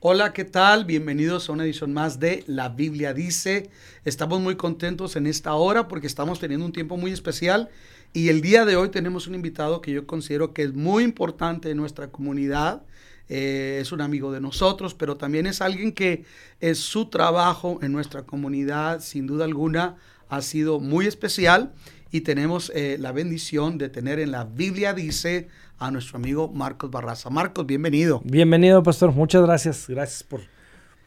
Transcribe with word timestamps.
Hola, 0.00 0.32
¿qué 0.32 0.44
tal? 0.44 0.84
Bienvenidos 0.84 1.48
a 1.48 1.52
una 1.52 1.64
edición 1.64 1.92
más 1.92 2.20
de 2.20 2.44
La 2.46 2.68
Biblia 2.68 3.12
Dice. 3.12 3.68
Estamos 4.04 4.40
muy 4.40 4.54
contentos 4.54 5.16
en 5.16 5.26
esta 5.26 5.54
hora 5.54 5.88
porque 5.88 6.06
estamos 6.06 6.38
teniendo 6.38 6.64
un 6.64 6.70
tiempo 6.70 6.96
muy 6.96 7.10
especial 7.10 7.68
y 8.12 8.28
el 8.28 8.40
día 8.40 8.64
de 8.64 8.76
hoy 8.76 8.90
tenemos 8.90 9.26
un 9.26 9.34
invitado 9.34 9.80
que 9.80 9.90
yo 9.90 10.06
considero 10.06 10.54
que 10.54 10.62
es 10.62 10.72
muy 10.72 11.02
importante 11.02 11.72
en 11.72 11.78
nuestra 11.78 12.12
comunidad. 12.12 12.82
Eh, 13.28 13.78
es 13.82 13.90
un 13.90 14.00
amigo 14.00 14.30
de 14.30 14.40
nosotros, 14.40 14.94
pero 14.94 15.16
también 15.16 15.48
es 15.48 15.60
alguien 15.60 15.90
que 15.90 16.22
es 16.60 16.78
su 16.78 17.06
trabajo 17.06 17.80
en 17.82 17.90
nuestra 17.90 18.22
comunidad, 18.22 19.00
sin 19.00 19.26
duda 19.26 19.46
alguna, 19.46 19.96
ha 20.28 20.42
sido 20.42 20.78
muy 20.78 21.06
especial 21.06 21.72
y 22.12 22.20
tenemos 22.20 22.70
eh, 22.72 22.98
la 23.00 23.10
bendición 23.10 23.78
de 23.78 23.88
tener 23.88 24.20
en 24.20 24.30
la 24.30 24.44
Biblia 24.44 24.94
Dice 24.94 25.48
a 25.78 25.90
nuestro 25.90 26.16
amigo 26.16 26.48
Marcos 26.48 26.90
Barraza. 26.90 27.30
Marcos, 27.30 27.66
bienvenido. 27.66 28.20
Bienvenido, 28.24 28.82
pastor. 28.82 29.12
Muchas 29.12 29.42
gracias. 29.42 29.86
Gracias 29.88 30.22
por, 30.22 30.40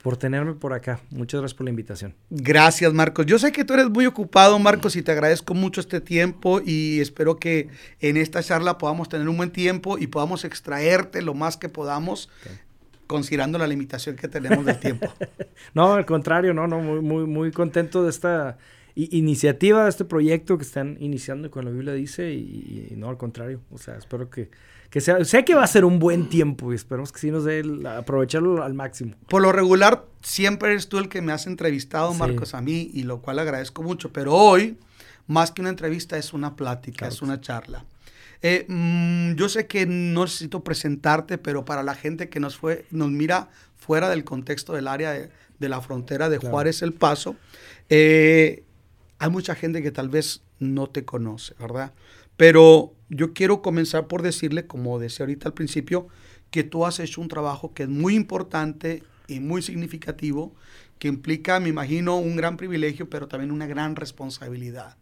por 0.01 0.17
tenerme 0.17 0.53
por 0.53 0.73
acá. 0.73 0.99
Muchas 1.09 1.41
gracias 1.41 1.57
por 1.57 1.65
la 1.65 1.71
invitación. 1.71 2.15
Gracias, 2.29 2.93
Marcos. 2.93 3.25
Yo 3.25 3.37
sé 3.37 3.51
que 3.51 3.65
tú 3.65 3.73
eres 3.73 3.89
muy 3.89 4.05
ocupado, 4.05 4.57
Marcos, 4.59 4.95
y 4.95 5.03
te 5.03 5.11
agradezco 5.11 5.53
mucho 5.53 5.81
este 5.81 5.99
tiempo 5.99 6.61
y 6.65 6.99
espero 7.01 7.37
que 7.37 7.69
en 7.99 8.17
esta 8.17 8.41
charla 8.41 8.77
podamos 8.77 9.09
tener 9.09 9.27
un 9.27 9.37
buen 9.37 9.51
tiempo 9.51 9.97
y 9.97 10.07
podamos 10.07 10.45
extraerte 10.45 11.21
lo 11.21 11.33
más 11.33 11.57
que 11.57 11.69
podamos. 11.69 12.29
considerando 13.07 13.57
la 13.57 13.67
limitación 13.67 14.15
que 14.15 14.29
tenemos 14.29 14.65
del 14.65 14.79
tiempo. 14.79 15.13
no, 15.73 15.95
al 15.95 16.05
contrario, 16.05 16.53
no, 16.53 16.65
no, 16.65 16.79
muy, 16.79 17.01
muy, 17.01 17.25
muy 17.25 17.51
contento 17.51 18.03
de 18.03 18.09
esta 18.09 18.57
iniciativa, 18.95 19.83
de 19.83 19.89
este 19.89 20.05
proyecto 20.05 20.57
que 20.57 20.63
están 20.63 20.97
iniciando 20.99 21.49
con 21.49 21.65
la 21.65 21.71
Biblia 21.71 21.93
dice, 21.93 22.31
y, 22.33 22.93
no 22.97 23.09
al 23.09 23.17
contrario, 23.17 23.61
o 23.71 23.77
sea, 23.77 23.95
espero 23.95 24.29
que, 24.29 24.49
que 24.89 25.01
sea, 25.01 25.23
sé 25.23 25.45
que 25.45 25.55
va 25.55 25.63
a 25.63 25.67
ser 25.67 25.85
un 25.85 25.99
buen 25.99 26.29
tiempo 26.29 26.71
y 26.71 26.75
esperemos 26.75 27.11
que 27.11 27.19
sí 27.19 27.31
nos 27.31 27.45
dé 27.45 27.63
aprovecharlo 27.87 28.63
al 28.63 28.73
máximo. 28.73 29.15
Por 29.27 29.41
lo 29.41 29.51
regular, 29.51 30.05
siempre 30.21 30.71
eres 30.71 30.89
tú 30.89 30.97
el 30.97 31.09
que 31.09 31.21
me 31.21 31.31
has 31.31 31.47
entrevistado, 31.47 32.13
Marcos, 32.13 32.53
a 32.53 32.61
mí, 32.61 32.91
y 32.93 33.03
lo 33.03 33.21
cual 33.21 33.39
agradezco 33.39 33.83
mucho, 33.83 34.11
pero 34.11 34.35
hoy, 34.35 34.77
más 35.27 35.51
que 35.51 35.61
una 35.61 35.69
entrevista, 35.69 36.17
es 36.17 36.33
una 36.33 36.55
plática, 36.55 37.07
es 37.07 37.21
una 37.21 37.39
charla. 37.39 37.85
Eh, 38.41 38.65
mm, 38.67 39.35
yo 39.35 39.49
sé 39.49 39.67
que 39.67 39.85
no 39.85 40.23
necesito 40.23 40.63
presentarte, 40.63 41.37
pero 41.37 41.63
para 41.63 41.83
la 41.83 41.95
gente 41.95 42.29
que 42.29 42.39
nos, 42.39 42.57
fue, 42.57 42.85
nos 42.89 43.11
mira 43.11 43.49
fuera 43.77 44.09
del 44.09 44.23
contexto 44.23 44.73
del 44.73 44.87
área 44.87 45.11
de, 45.11 45.29
la 45.59 45.79
frontera 45.79 46.27
de 46.29 46.39
Juárez 46.39 46.81
El 46.81 46.93
Paso, 46.93 47.35
eh, 47.89 48.63
hay 49.21 49.29
mucha 49.29 49.53
gente 49.53 49.83
que 49.83 49.91
tal 49.91 50.09
vez 50.09 50.41
no 50.57 50.87
te 50.87 51.05
conoce, 51.05 51.53
¿verdad? 51.59 51.93
Pero 52.37 52.95
yo 53.07 53.33
quiero 53.33 53.61
comenzar 53.61 54.07
por 54.07 54.23
decirle, 54.23 54.65
como 54.65 54.97
decía 54.97 55.25
ahorita 55.25 55.47
al 55.47 55.53
principio, 55.53 56.07
que 56.49 56.63
tú 56.63 56.87
has 56.87 56.99
hecho 56.99 57.21
un 57.21 57.27
trabajo 57.27 57.71
que 57.75 57.83
es 57.83 57.89
muy 57.89 58.15
importante 58.15 59.03
y 59.27 59.39
muy 59.39 59.61
significativo, 59.61 60.55
que 60.97 61.07
implica, 61.07 61.59
me 61.59 61.69
imagino, 61.69 62.17
un 62.17 62.35
gran 62.35 62.57
privilegio, 62.57 63.11
pero 63.11 63.27
también 63.27 63.51
una 63.51 63.67
gran 63.67 63.95
responsabilidad. 63.95 64.97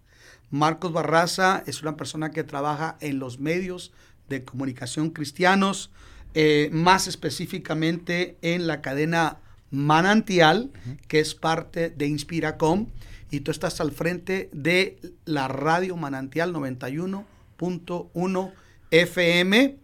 Marcos 0.49 0.91
Barraza 0.91 1.63
es 1.65 1.81
una 1.81 1.95
persona 1.95 2.31
que 2.31 2.43
trabaja 2.43 2.97
en 2.99 3.19
los 3.19 3.39
medios 3.39 3.93
de 4.27 4.43
comunicación 4.43 5.11
cristianos, 5.11 5.91
eh, 6.33 6.69
más 6.73 7.07
específicamente 7.07 8.37
en 8.41 8.67
la 8.67 8.81
cadena 8.81 9.37
Manantial, 9.71 10.71
que 11.07 11.21
es 11.21 11.35
parte 11.35 11.89
de 11.89 12.07
Inspiracom 12.07 12.87
y 13.31 13.41
tú 13.41 13.51
estás 13.51 13.79
al 13.81 13.91
frente 13.91 14.49
de 14.53 14.97
la 15.25 15.47
radio 15.47 15.95
Manantial 15.95 16.53
91.1 16.53 18.51
FM 18.91 19.77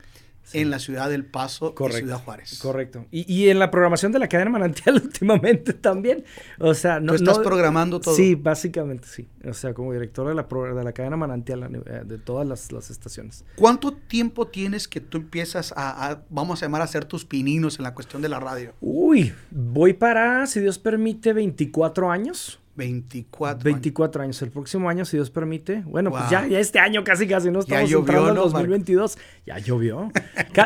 en 0.54 0.70
la 0.70 0.80
ciudad 0.80 1.10
del 1.10 1.26
Paso 1.26 1.74
Correcto. 1.74 2.00
Ciudad 2.00 2.24
Juárez. 2.24 2.60
Correcto. 2.60 3.06
Y, 3.12 3.50
en 3.50 3.60
la 3.60 3.72
programación 3.72 4.12
de 4.12 4.20
la 4.20 4.28
cadena 4.28 4.52
Manantial 4.52 4.96
últimamente 5.04 5.74
también. 5.74 6.24
O 6.60 6.74
sea, 6.74 7.00
no. 7.00 7.14
¿Tú 7.14 7.16
estás 7.16 7.40
programando 7.40 8.00
todo? 8.00 8.16
Sí, 8.16 8.36
básicamente 8.36 9.08
sí. 9.08 9.28
O 9.48 9.54
sea, 9.54 9.74
como 9.74 9.94
director 9.94 10.28
de 10.28 10.36
la, 10.36 10.44
de 10.44 10.84
la 10.84 10.94
cadena 10.94 11.18
Manantial 11.18 11.84
de 12.06 12.18
todas 12.18 12.48
las, 12.48 12.90
estaciones. 12.90 13.44
¿Cuánto 13.56 13.94
tiempo 13.94 14.48
tienes 14.48 14.88
que 14.88 15.02
tú 15.02 15.18
empiezas 15.18 15.74
a, 15.76 16.12
a, 16.12 16.24
vamos 16.30 16.62
a 16.62 16.66
llamar, 16.66 16.82
a 16.82 16.86
hacer 16.86 17.06
tus 17.06 17.26
pininos 17.26 17.80
en 17.80 17.84
la 17.84 17.94
cuestión 17.94 18.22
de 18.22 18.30
la 18.30 18.40
radio? 18.40 18.74
Uy, 18.82 19.34
voy 19.52 19.94
para, 19.94 20.46
si 20.46 20.60
Dios 20.60 20.78
permite, 20.78 21.34
24 21.34 22.12
años. 22.12 22.60
24 22.76 23.64
24 23.64 24.24
años. 24.24 24.42
El 24.42 24.52
próximo 24.52 24.90
año, 24.90 25.06
si 25.06 25.18
Dios 25.18 25.30
permite. 25.30 25.82
Bueno, 25.86 26.12
pues 26.12 26.30
ya, 26.30 26.46
ya 26.48 26.60
este 26.60 26.80
año 26.80 27.04
casi 27.04 27.28
casi 27.28 27.52
no 27.52 27.60
estamos 27.60 27.90
ya 27.90 27.98
llovió, 27.98 28.30
en 28.30 28.36
2022. 28.36 29.18
Ya 29.46 29.58
llovió. 29.60 30.12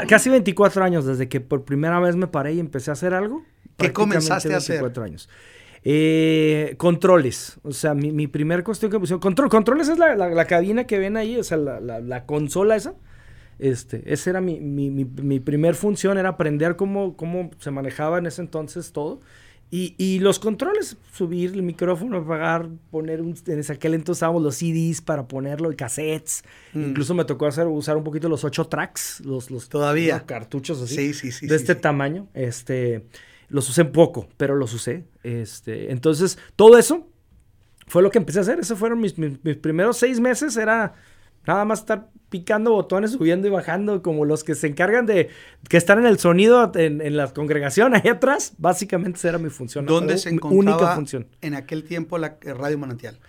casi 0.08 0.30
24 0.30 0.84
años 0.84 1.06
desde 1.06 1.30
que 1.30 1.42
por 1.42 1.64
primera 1.66 2.00
vez 2.00 2.16
me 2.16 2.28
paré 2.28 2.54
y 2.54 2.60
empecé 2.60 2.92
a 2.92 2.94
hacer 2.94 3.14
algo. 3.14 3.44
¿Qué 3.78 3.94
comenzaste 3.94 4.54
a 4.54 4.58
hacer? 4.58 4.76
24 4.76 5.04
años. 5.04 5.30
Eh, 5.84 6.76
controles. 6.78 7.60
O 7.64 7.72
sea, 7.72 7.94
mi, 7.94 8.12
mi 8.12 8.28
primer 8.28 8.64
cuestión 8.64 8.92
que 8.92 9.00
pusieron. 9.00 9.22
Control, 9.22 9.50
controles 9.50 9.88
es 9.88 9.98
la, 9.98 10.16
la, 10.16 10.46
cabina 10.46 10.86
que 10.86 11.00
ven 11.00 11.16
ahí, 11.16 11.38
o 11.38 11.44
sea, 11.44 11.58
la, 11.58 11.80
la 11.80 12.26
consola 12.26 12.76
esa. 12.76 12.96
Este, 13.60 14.12
esa 14.12 14.30
era 14.30 14.42
mi, 14.42 14.62
mi, 14.62 14.90
mi, 14.90 15.04
mi 15.04 15.42
primer 15.42 15.76
función, 15.76 16.18
era 16.18 16.30
aprender 16.30 16.78
cómo, 16.78 17.18
cómo 17.18 17.52
se 17.60 17.72
manejaba 17.72 18.18
en 18.18 18.26
ese 18.26 18.42
entonces 18.42 18.94
todo. 18.94 19.20
Y, 19.72 19.94
y, 20.00 20.18
los 20.18 20.40
controles, 20.40 20.98
subir 21.14 21.54
el 21.54 21.62
micrófono, 21.62 22.18
apagar, 22.18 22.70
poner 22.90 23.22
un, 23.22 23.36
en 23.46 23.72
aquel 23.72 23.94
entonces 23.94 24.18
usábamos 24.18 24.42
los 24.42 24.56
CDs 24.56 25.00
para 25.02 25.28
ponerlo, 25.28 25.72
y 25.72 25.76
cassettes. 25.76 26.44
Mm. 26.74 26.90
Incluso 26.90 27.14
me 27.14 27.24
tocó 27.24 27.46
hacer, 27.46 27.68
usar 27.68 27.96
un 27.96 28.04
poquito 28.04 28.28
los 28.30 28.44
ocho 28.44 28.66
tracks, 28.66 29.22
los, 29.24 29.52
los 29.52 29.70
todavía 29.70 30.26
cartuchos 30.26 30.82
así. 30.82 30.96
Sí, 30.96 31.14
sí, 31.14 31.32
sí, 31.32 31.48
de 31.48 31.56
este 31.56 31.76
tamaño. 31.76 32.28
Este, 32.34 33.06
los 33.48 33.70
usé 33.70 33.86
poco, 33.86 34.28
pero 34.38 34.56
los 34.56 34.74
usé. 34.74 35.06
Este, 35.22 35.92
entonces, 35.92 36.40
todo 36.56 36.76
eso 36.80 37.08
fue 37.86 38.02
lo 38.02 38.10
que 38.10 38.18
empecé 38.18 38.40
a 38.40 38.42
hacer. 38.42 38.60
Esos 38.60 38.80
fueron 38.80 39.00
mis, 39.00 39.20
mis, 39.20 39.44
mis 39.44 39.58
primeros 39.58 39.98
seis 39.98 40.20
meses. 40.20 40.58
Era 40.58 40.96
Nada 41.46 41.66
más 41.66 41.80
estar 41.80 42.10
picando 42.30 42.72
botones, 42.72 43.12
subiendo 43.12 43.48
y 43.48 43.52
bajando, 43.52 44.02
como 44.02 44.26
los 44.26 44.44
que 44.44 44.56
se 44.56 44.68
encargan 44.68 45.06
de 45.06 45.30
que 45.68 45.78
están 45.78 46.00
en 46.00 46.06
el 46.06 46.20
sonido 46.20 46.72
en, 46.76 47.18
la 47.18 47.28
congregación 47.28 47.96
ahí 47.96 48.08
atrás. 48.08 48.54
Básicamente 48.58 49.18
esa 49.18 49.30
era 49.30 49.38
mi 49.38 49.50
función. 49.50 49.86
¿Dónde 49.86 50.18
se 50.18 50.30
encontraba 50.30 50.78
única 50.78 50.96
función. 50.96 51.28
en 51.42 51.56
aquel 51.56 51.84
tiempo 51.84 52.18
la 52.18 52.38
Radio 52.42 52.78
Manantial? 52.78 53.20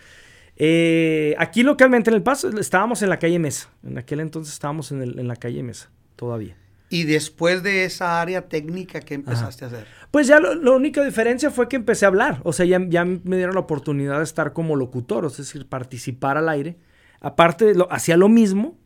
Eh, 0.57 1.35
aquí 1.39 1.63
localmente 1.63 2.11
en 2.11 2.17
El 2.17 2.23
Paso 2.23 2.51
estábamos 2.59 3.03
en 3.03 3.09
la 3.09 3.19
calle 3.19 3.39
Mesa. 3.39 3.71
En 3.83 3.97
aquel 3.97 4.21
entonces 4.21 4.53
estábamos 4.53 4.93
en, 4.93 5.27
la 5.27 5.37
calle 5.37 5.63
Mesa, 5.63 5.91
todavía. 6.17 6.57
¿Y 6.91 7.05
después 7.05 7.63
de 7.63 7.85
esa 7.85 8.21
área 8.21 8.49
técnica, 8.49 9.01
qué 9.01 9.15
empezaste 9.15 9.65
a 9.65 9.69
hacer? 9.69 9.87
Pues 10.11 10.27
ya 10.27 10.41
la 10.41 10.73
única 10.73 11.05
diferencia 11.05 11.51
fue 11.51 11.69
que 11.69 11.77
empecé 11.77 12.05
a 12.05 12.09
hablar. 12.09 12.41
O 12.43 12.53
sea, 12.53 12.67
ya, 12.67 12.81
ya 12.89 13.05
me 13.05 13.37
dieron 13.37 13.55
la 13.55 13.61
oportunidad 13.61 14.19
de 14.19 14.25
estar 14.25 14.53
como 14.53 14.75
locutor, 14.75 15.25
es 15.25 15.37
decir, 15.37 15.67
participar 15.67 16.37
al 16.37 16.49
aire 16.49 16.77
aparte, 17.21 17.75
lo, 17.75 17.91
hacía 17.93 18.17
lo 18.17 18.29
mismo, 18.29 18.79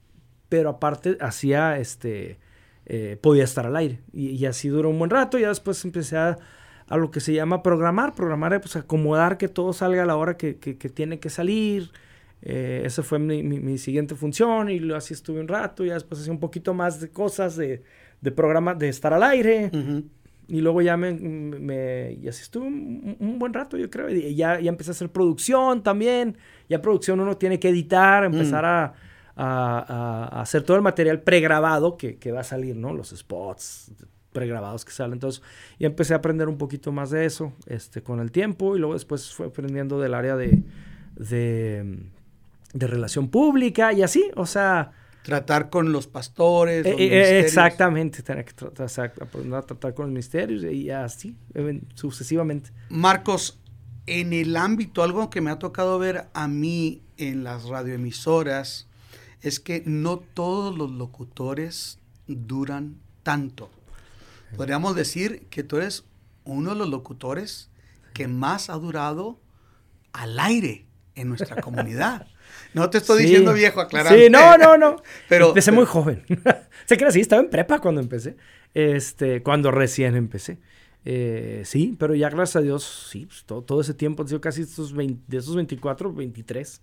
pero 0.48 0.70
aparte 0.70 1.16
hacía, 1.20 1.78
este, 1.78 2.38
eh, 2.86 3.18
podía 3.20 3.44
estar 3.44 3.66
al 3.66 3.76
aire. 3.76 4.00
Y, 4.12 4.44
así 4.46 4.68
duró 4.68 4.90
un 4.90 4.98
buen 4.98 5.10
rato. 5.10 5.38
Ya 5.38 5.48
después 5.48 5.84
empecé 5.84 6.16
a, 6.16 6.38
lo 6.90 7.10
que 7.10 7.20
se 7.20 7.32
llama 7.32 7.62
programar. 7.62 8.14
Programar 8.14 8.60
pues 8.60 8.76
acomodar 8.76 9.38
que 9.38 9.48
todo 9.48 9.72
salga 9.72 10.02
a 10.02 10.06
la 10.06 10.16
hora 10.16 10.36
que, 10.36 10.54
tiene 10.54 11.18
que 11.18 11.30
salir. 11.30 11.90
Eh, 12.42 12.82
esa 12.84 13.02
fue 13.02 13.18
mi, 13.18 13.78
siguiente 13.78 14.14
función 14.14 14.68
y 14.68 14.92
así 14.92 15.14
estuve 15.14 15.40
un 15.40 15.48
rato. 15.48 15.84
Y 15.84 15.88
después 15.88 16.20
hacía 16.20 16.32
un 16.32 16.40
poquito 16.40 16.74
más 16.74 17.00
de 17.00 17.10
cosas 17.10 17.56
de, 17.56 17.82
de 18.20 18.30
programa, 18.32 18.74
de 18.74 18.88
estar 18.88 19.12
al 19.14 19.22
aire. 19.22 19.70
Y 20.46 20.60
luego 20.60 20.82
ya 20.82 20.98
me, 20.98 21.14
me, 21.14 22.18
y 22.20 22.28
así 22.28 22.42
estuve 22.42 22.66
un, 22.66 23.38
buen 23.38 23.54
rato, 23.54 23.78
yo 23.78 23.88
creo. 23.88 24.10
Y 24.10 24.34
ya, 24.34 24.60
ya 24.60 24.68
empecé 24.68 24.90
a 24.90 24.92
hacer 24.92 25.10
producción 25.10 25.82
también. 25.82 26.36
Ya 26.68 26.80
producción 26.80 27.20
uno 27.20 27.36
tiene 27.36 27.58
que 27.58 27.68
editar, 27.68 28.24
empezar 28.24 28.64
mm. 28.64 29.40
a, 29.40 30.24
a, 30.32 30.40
hacer 30.40 30.62
todo 30.62 30.76
el 30.76 30.82
material 30.82 31.20
pregrabado 31.20 31.96
que, 31.96 32.16
que 32.16 32.32
va 32.32 32.40
a 32.40 32.44
salir, 32.44 32.76
¿no? 32.76 32.92
Los 32.92 33.10
spots 33.10 33.92
pregrabados 34.34 34.84
que 34.84 34.92
salen. 34.92 35.14
Entonces, 35.14 35.42
ya 35.78 35.86
empecé 35.86 36.12
a 36.12 36.18
aprender 36.18 36.48
un 36.48 36.58
poquito 36.58 36.92
más 36.92 37.10
de 37.10 37.24
eso 37.24 37.54
este, 37.66 38.02
con 38.02 38.20
el 38.20 38.30
tiempo. 38.32 38.76
Y 38.76 38.78
luego 38.80 38.92
después 38.92 39.32
fue 39.32 39.46
aprendiendo 39.46 39.98
del 40.00 40.12
área 40.12 40.36
de, 40.36 40.62
de, 41.16 42.00
de 42.74 42.86
relación 42.86 43.28
pública 43.28 43.92
y 43.94 44.02
así. 44.02 44.30
O 44.34 44.44
sea, 44.44 44.92
tratar 45.22 45.70
con 45.70 45.92
los 45.92 46.06
pastores. 46.06 46.84
Eh, 46.84 46.94
eh, 46.98 47.40
exactamente, 47.40 48.22
tener 48.22 48.44
que 48.44 48.52
tratar, 48.52 49.12
tratar 49.12 49.94
con 49.94 50.06
los 50.06 50.10
ministerios 50.10 50.64
y 50.64 50.90
así, 50.90 51.36
sucesivamente. 51.94 52.70
Marcos, 52.90 53.58
en 54.06 54.32
el 54.32 54.56
ámbito, 54.56 55.02
algo 55.02 55.30
que 55.30 55.40
me 55.40 55.50
ha 55.50 55.58
tocado 55.58 55.98
ver 55.98 56.26
a 56.34 56.48
mí 56.48 57.02
en 57.16 57.44
las 57.44 57.64
radioemisoras, 57.64 58.88
es 59.40 59.60
que 59.60 59.82
no 59.86 60.18
todos 60.18 60.76
los 60.76 60.90
locutores 60.90 61.98
duran 62.26 62.96
tanto. 63.22 63.70
Podríamos 64.56 64.94
decir 64.94 65.46
que 65.50 65.62
tú 65.62 65.78
eres 65.78 66.04
uno 66.44 66.70
de 66.70 66.76
los 66.76 66.88
locutores 66.88 67.70
que 68.12 68.28
más 68.28 68.70
ha 68.70 68.74
durado 68.74 69.38
al 70.12 70.38
aire 70.38 70.86
en 71.14 71.28
nuestra 71.28 71.56
comunidad. 71.62 72.28
No 72.72 72.90
te 72.90 72.98
estoy 72.98 73.22
diciendo 73.22 73.52
viejo, 73.52 73.80
aclarando. 73.80 74.18
Sí, 74.18 74.30
no, 74.30 74.56
no, 74.58 74.76
no. 74.76 74.96
pero, 75.28 75.48
empecé 75.48 75.72
muy 75.72 75.86
joven. 75.86 76.24
sé 76.86 76.96
que 76.96 77.04
era 77.04 77.08
así, 77.08 77.20
estaba 77.20 77.42
en 77.42 77.50
prepa 77.50 77.80
cuando 77.80 78.00
empecé. 78.00 78.36
Este, 78.74 79.42
cuando 79.42 79.70
recién 79.70 80.16
empecé. 80.16 80.58
Eh, 81.04 81.62
sí, 81.64 81.96
pero 81.98 82.14
ya 82.14 82.30
gracias 82.30 82.56
a 82.56 82.60
Dios, 82.60 83.08
sí, 83.10 83.26
pues, 83.26 83.44
todo, 83.44 83.80
ese 83.80 83.94
tiempo, 83.94 84.22
han 84.22 84.28
sido 84.28 84.40
casi 84.40 84.62
estos 84.62 84.94
de 84.94 85.36
esos 85.36 85.54
24, 85.54 86.12
23. 86.12 86.80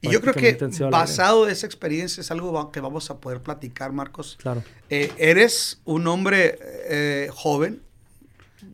Y 0.00 0.10
yo 0.10 0.20
creo 0.20 0.34
que 0.34 0.56
basado 0.90 1.46
en 1.46 1.52
esa 1.52 1.66
experiencia 1.66 2.20
es 2.20 2.30
algo 2.30 2.70
que 2.70 2.80
vamos 2.80 3.10
a 3.10 3.18
poder 3.18 3.42
platicar, 3.42 3.92
Marcos. 3.92 4.36
Claro. 4.40 4.62
Eh, 4.90 5.12
eres 5.18 5.80
un 5.84 6.06
hombre 6.06 6.58
eh, 6.88 7.30
joven. 7.32 7.82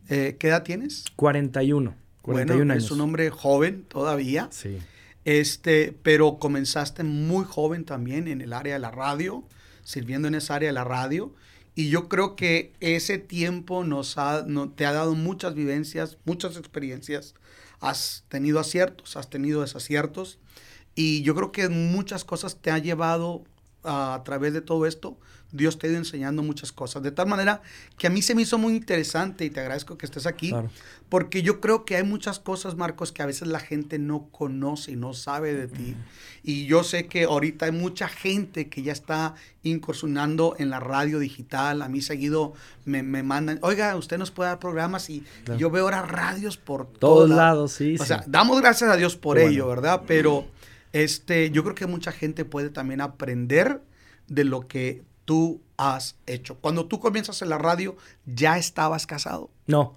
¿Qué 0.07 0.37
edad 0.41 0.63
tienes? 0.63 1.05
41. 1.15 1.95
41 2.21 2.57
bueno, 2.57 2.73
años. 2.73 2.85
Es 2.85 2.91
un 2.91 3.01
hombre 3.01 3.29
joven 3.31 3.85
todavía. 3.87 4.49
Sí. 4.51 4.77
Este, 5.25 5.95
pero 6.03 6.37
comenzaste 6.37 7.03
muy 7.03 7.45
joven 7.45 7.83
también 7.83 8.27
en 8.27 8.41
el 8.41 8.53
área 8.53 8.75
de 8.75 8.79
la 8.79 8.91
radio, 8.91 9.43
sirviendo 9.83 10.27
en 10.27 10.35
esa 10.35 10.55
área 10.55 10.69
de 10.69 10.73
la 10.73 10.83
radio. 10.83 11.33
Y 11.75 11.89
yo 11.89 12.07
creo 12.07 12.37
que 12.37 12.73
ese 12.79 13.17
tiempo 13.17 13.83
nos 13.83 14.17
ha, 14.17 14.45
te 14.75 14.85
ha 14.85 14.93
dado 14.93 15.13
muchas 15.13 15.55
vivencias, 15.55 16.17
muchas 16.23 16.55
experiencias. 16.55 17.35
Has 17.81 18.23
tenido 18.29 18.61
aciertos, 18.61 19.17
has 19.17 19.29
tenido 19.29 19.61
desaciertos. 19.61 20.39
Y 20.95 21.21
yo 21.23 21.35
creo 21.35 21.51
que 21.51 21.67
muchas 21.67 22.23
cosas 22.23 22.55
te 22.61 22.71
ha 22.71 22.77
llevado 22.77 23.43
a, 23.83 24.21
través 24.23 24.53
de 24.53 24.61
todo 24.61 24.85
esto. 24.85 25.17
Dios 25.55 25.77
te 25.77 25.87
ha 25.87 25.89
ido 25.89 25.99
enseñando 25.99 26.43
muchas 26.43 26.71
cosas. 26.71 27.03
De 27.03 27.11
tal 27.11 27.27
manera 27.27 27.61
que 27.97 28.07
a 28.07 28.09
mí 28.09 28.21
se 28.21 28.35
me 28.35 28.41
hizo 28.41 28.57
muy 28.57 28.75
interesante 28.75 29.45
y 29.45 29.49
te 29.49 29.59
agradezco 29.59 29.97
que 29.97 30.05
estés 30.05 30.25
aquí. 30.25 30.53
Porque 31.09 31.41
yo 31.43 31.61
creo 31.61 31.85
que 31.85 31.95
hay 31.95 32.03
muchas 32.03 32.39
cosas, 32.39 32.75
Marcos, 32.75 33.11
que 33.11 33.21
a 33.21 33.25
veces 33.25 33.47
la 33.47 33.59
gente 33.59 33.99
no 33.99 34.27
conoce 34.31 34.91
y 34.91 34.95
no 34.95 35.13
sabe 35.13 35.53
de 35.53 35.67
ti. 35.67 35.95
Y 36.43 36.65
yo 36.65 36.83
sé 36.83 37.07
que 37.07 37.23
ahorita 37.23 37.67
hay 37.67 37.71
mucha 37.71 38.07
gente 38.07 38.69
que 38.69 38.83
ya 38.83 38.91
está 38.91 39.35
incursionando 39.63 40.55
en 40.59 40.69
la 40.69 40.79
radio 40.79 41.19
digital. 41.19 41.81
A 41.81 41.89
mí 41.89 42.01
seguido 42.01 42.53
me, 42.85 43.03
mandan, 43.03 43.59
oiga, 43.61 43.95
usted 43.95 44.17
nos 44.17 44.31
puede 44.31 44.49
dar 44.49 44.59
programas 44.59 45.09
y, 45.09 45.23
yo 45.57 45.69
veo 45.69 45.83
ahora 45.83 46.01
radios 46.01 46.57
por 46.57 46.87
todos 46.87 47.29
lados. 47.29 47.73
Sí, 47.73 47.95
o 47.99 48.05
sea, 48.05 48.23
damos 48.27 48.59
gracias 48.61 48.89
a 48.89 48.95
Dios 48.95 49.15
por 49.15 49.37
ello, 49.37 49.67
¿verdad? 49.67 50.03
Pero 50.07 50.47
este, 50.95 51.51
yo 51.51 51.63
creo 51.63 51.75
que 51.75 51.87
mucha 51.87 52.11
gente 52.11 52.45
puede 52.45 52.69
también 52.69 53.01
aprender 53.01 53.81
de 54.27 54.43
lo 54.43 54.67
que 54.67 55.03
tú 55.25 55.61
has 55.77 56.15
hecho. 56.25 56.55
Cuando 56.61 56.85
tú 56.85 56.99
comienzas 56.99 57.41
en 57.41 57.49
la 57.49 57.57
radio, 57.57 57.95
¿ya 58.25 58.57
estabas 58.57 59.05
casado? 59.05 59.49
No. 59.67 59.95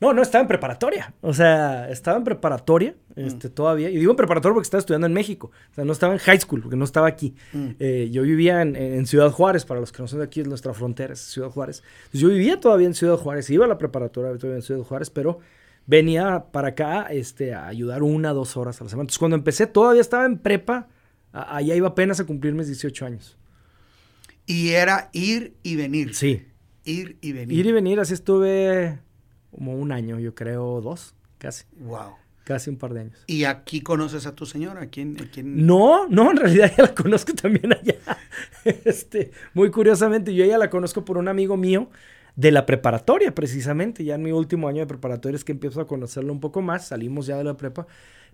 No, 0.00 0.12
no, 0.12 0.22
estaba 0.22 0.42
en 0.42 0.48
preparatoria. 0.48 1.12
O 1.22 1.34
sea, 1.34 1.90
estaba 1.90 2.18
en 2.18 2.24
preparatoria 2.24 2.94
este, 3.16 3.48
mm. 3.48 3.50
todavía. 3.50 3.90
Y 3.90 3.96
digo 3.96 4.12
en 4.12 4.16
preparatoria 4.16 4.54
porque 4.54 4.66
estaba 4.66 4.78
estudiando 4.78 5.08
en 5.08 5.12
México. 5.12 5.50
O 5.72 5.74
sea, 5.74 5.84
no 5.84 5.92
estaba 5.92 6.12
en 6.12 6.20
high 6.20 6.40
school 6.40 6.62
porque 6.62 6.76
no 6.76 6.84
estaba 6.84 7.08
aquí. 7.08 7.34
Mm. 7.52 7.66
Eh, 7.80 8.08
yo 8.12 8.22
vivía 8.22 8.62
en, 8.62 9.06
Ciudad 9.06 9.30
Juárez. 9.32 9.64
Para 9.64 9.80
los 9.80 9.90
que 9.90 10.00
no 10.00 10.06
son 10.06 10.20
de 10.20 10.26
aquí, 10.26 10.40
es 10.40 10.46
nuestra 10.46 10.72
frontera, 10.72 11.14
es 11.14 11.20
Ciudad 11.20 11.50
Juárez. 11.50 11.82
yo 12.12 12.28
vivía 12.28 12.60
todavía 12.60 12.86
en 12.86 12.94
Ciudad 12.94 13.16
Juárez. 13.16 13.50
Iba 13.50 13.64
a 13.64 13.68
la 13.68 13.76
preparatoria 13.76 14.30
todavía 14.38 14.58
en 14.58 14.62
Ciudad 14.62 14.82
Juárez, 14.84 15.10
pero 15.10 15.40
venía 15.86 16.44
para 16.52 16.68
acá 16.68 17.08
este, 17.10 17.52
a 17.54 17.66
ayudar 17.66 18.04
una, 18.04 18.32
dos 18.32 18.56
horas 18.56 18.80
a 18.80 18.84
la 18.84 18.90
semana. 18.90 19.02
Entonces, 19.02 19.18
cuando 19.18 19.36
empecé, 19.36 19.66
todavía 19.66 20.00
estaba 20.00 20.26
en 20.26 20.38
prepa. 20.38 20.86
Allá 21.32 21.74
iba 21.74 21.88
apenas 21.88 22.20
a 22.20 22.24
cumplir 22.24 22.54
mis 22.54 22.68
18 22.68 23.04
años. 23.04 23.36
Y 24.48 24.70
era 24.70 25.10
ir 25.12 25.52
y 25.62 25.76
venir. 25.76 26.14
Sí. 26.14 26.46
Ir 26.82 27.18
y 27.20 27.32
venir. 27.32 27.54
Ir 27.54 27.66
y 27.66 27.72
venir, 27.72 28.00
así 28.00 28.14
estuve 28.14 28.98
como 29.50 29.74
un 29.74 29.92
año, 29.92 30.18
yo 30.18 30.34
creo, 30.34 30.80
dos, 30.80 31.14
casi. 31.36 31.66
Wow. 31.80 32.14
Casi 32.44 32.70
un 32.70 32.78
par 32.78 32.94
de 32.94 33.00
años. 33.00 33.24
¿Y 33.26 33.44
aquí 33.44 33.82
conoces 33.82 34.24
a 34.24 34.34
tu 34.34 34.46
señora? 34.46 34.86
quién, 34.86 35.18
No, 35.44 36.08
no, 36.08 36.30
en 36.30 36.38
realidad 36.38 36.72
ya 36.74 36.84
la 36.84 36.94
conozco 36.94 37.34
también 37.34 37.74
allá. 37.74 37.96
Este, 38.64 39.32
muy 39.52 39.70
curiosamente, 39.70 40.34
yo 40.34 40.46
ya 40.46 40.56
la 40.56 40.70
conozco 40.70 41.04
por 41.04 41.18
un 41.18 41.28
amigo 41.28 41.58
mío 41.58 41.90
de 42.34 42.50
la 42.50 42.64
preparatoria, 42.64 43.34
precisamente. 43.34 44.02
Ya 44.02 44.14
en 44.14 44.22
mi 44.22 44.32
último 44.32 44.66
año 44.66 44.80
de 44.80 44.86
preparatoria 44.86 45.36
es 45.36 45.44
que 45.44 45.52
empiezo 45.52 45.82
a 45.82 45.86
conocerlo 45.86 46.32
un 46.32 46.40
poco 46.40 46.62
más. 46.62 46.88
Salimos 46.88 47.26
ya 47.26 47.36
de 47.36 47.44
la 47.44 47.58
prepa. 47.58 47.86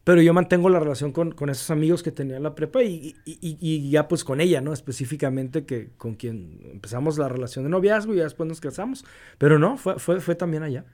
Pero 0.05 0.21
yo 0.21 0.35
mantengo 0.35 0.69
la 0.69 0.79
relación 0.79 1.13
con, 1.13 1.33
con 1.33 1.49
esos 1.49 1.71
amigos 1.71 2.03
que 2.03 2.13
tenía 2.13 2.37
en 2.37 2.43
la 2.43 2.55
prepa 2.55 2.83
y, 2.83 3.17
y, 3.25 3.39
y, 3.41 3.91
ya 3.91 4.07
pues 4.07 4.23
con 4.23 4.43
ella, 4.43 4.61
¿no? 4.61 4.75
Específicamente 4.75 5.65
que 5.65 5.91
con 5.97 6.15
quien 6.15 6.61
empezamos 6.71 7.17
la 7.17 7.29
relación 7.31 7.65
de 7.65 7.71
noviazgo 7.71 8.13
y 8.13 8.19
ya 8.19 8.25
después 8.25 8.47
nos 8.47 8.61
casamos. 8.61 9.05
Pero 9.39 9.59
no, 9.59 9.79
fue, 9.79 9.99
fue, 9.99 10.21
fue 10.21 10.35
también 10.35 10.63
allá. 10.63 10.85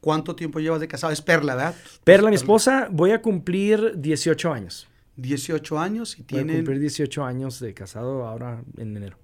¿Cuánto 0.00 0.34
tiempo 0.34 0.60
llevas 0.60 0.80
de 0.80 0.88
casado? 0.88 1.12
Es 1.12 1.20
Perla, 1.20 1.54
¿verdad? 1.56 1.74
Perla, 2.04 2.30
mi 2.30 2.36
esposa, 2.36 2.88
voy 2.90 3.10
a 3.10 3.20
cumplir 3.20 3.94
18 3.96 4.52
años. 4.52 4.88
18 5.16 5.78
años 5.78 6.18
y 6.18 6.22
tienen... 6.22 6.46
Voy 6.46 6.54
a 6.54 6.58
cumplir 6.60 6.80
18 6.80 7.24
años 7.24 7.60
de 7.60 7.74
casado 7.74 8.26
ahora 8.26 8.62
en 8.78 8.96
enero. 8.96 9.18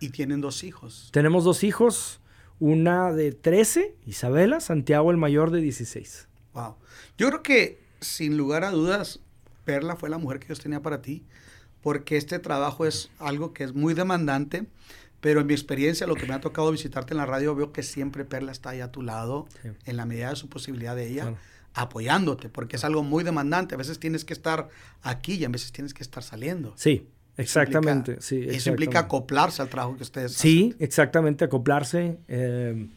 Y 0.00 0.10
tienen 0.10 0.40
dos 0.40 0.62
hijos. 0.62 1.08
Tenemos 1.12 1.44
dos 1.44 1.64
hijos, 1.64 2.20
una 2.58 3.12
de 3.12 3.32
13, 3.32 3.96
Isabela, 4.06 4.60
Santiago 4.60 5.10
el 5.10 5.16
mayor 5.16 5.50
de 5.52 5.60
16. 5.60 6.28
Wow. 6.52 6.76
Yo 7.16 7.28
creo 7.28 7.42
que 7.42 7.87
sin 8.00 8.36
lugar 8.36 8.64
a 8.64 8.70
dudas, 8.70 9.20
Perla 9.64 9.96
fue 9.96 10.08
la 10.08 10.18
mujer 10.18 10.38
que 10.38 10.46
Dios 10.46 10.60
tenía 10.60 10.82
para 10.82 11.02
ti, 11.02 11.24
porque 11.82 12.16
este 12.16 12.38
trabajo 12.38 12.86
es 12.86 13.10
algo 13.18 13.52
que 13.52 13.64
es 13.64 13.74
muy 13.74 13.94
demandante, 13.94 14.66
pero 15.20 15.40
en 15.40 15.46
mi 15.46 15.52
experiencia, 15.52 16.06
lo 16.06 16.14
que 16.14 16.26
me 16.26 16.34
ha 16.34 16.40
tocado 16.40 16.70
visitarte 16.70 17.12
en 17.12 17.18
la 17.18 17.26
radio, 17.26 17.54
veo 17.54 17.72
que 17.72 17.82
siempre 17.82 18.24
Perla 18.24 18.52
está 18.52 18.70
ahí 18.70 18.80
a 18.80 18.92
tu 18.92 19.02
lado, 19.02 19.46
en 19.84 19.96
la 19.96 20.06
medida 20.06 20.30
de 20.30 20.36
su 20.36 20.48
posibilidad 20.48 20.94
de 20.94 21.08
ella, 21.08 21.34
apoyándote, 21.74 22.48
porque 22.48 22.76
es 22.76 22.84
algo 22.84 23.02
muy 23.02 23.24
demandante. 23.24 23.74
A 23.74 23.78
veces 23.78 23.98
tienes 23.98 24.24
que 24.24 24.32
estar 24.32 24.68
aquí 25.02 25.34
y 25.34 25.44
a 25.44 25.48
veces 25.48 25.72
tienes 25.72 25.92
que 25.92 26.02
estar 26.02 26.22
saliendo. 26.22 26.72
Sí, 26.76 27.08
exactamente. 27.36 28.18
Eso 28.18 28.34
implica, 28.34 28.56
Eso 28.56 28.70
implica 28.70 28.98
acoplarse 29.00 29.62
al 29.62 29.68
trabajo 29.68 29.96
que 29.96 30.04
ustedes 30.04 30.36
hacen. 30.36 30.50
Sí, 30.50 30.76
exactamente, 30.78 31.44
acoplarse. 31.44 32.18
Eh, 32.28 32.88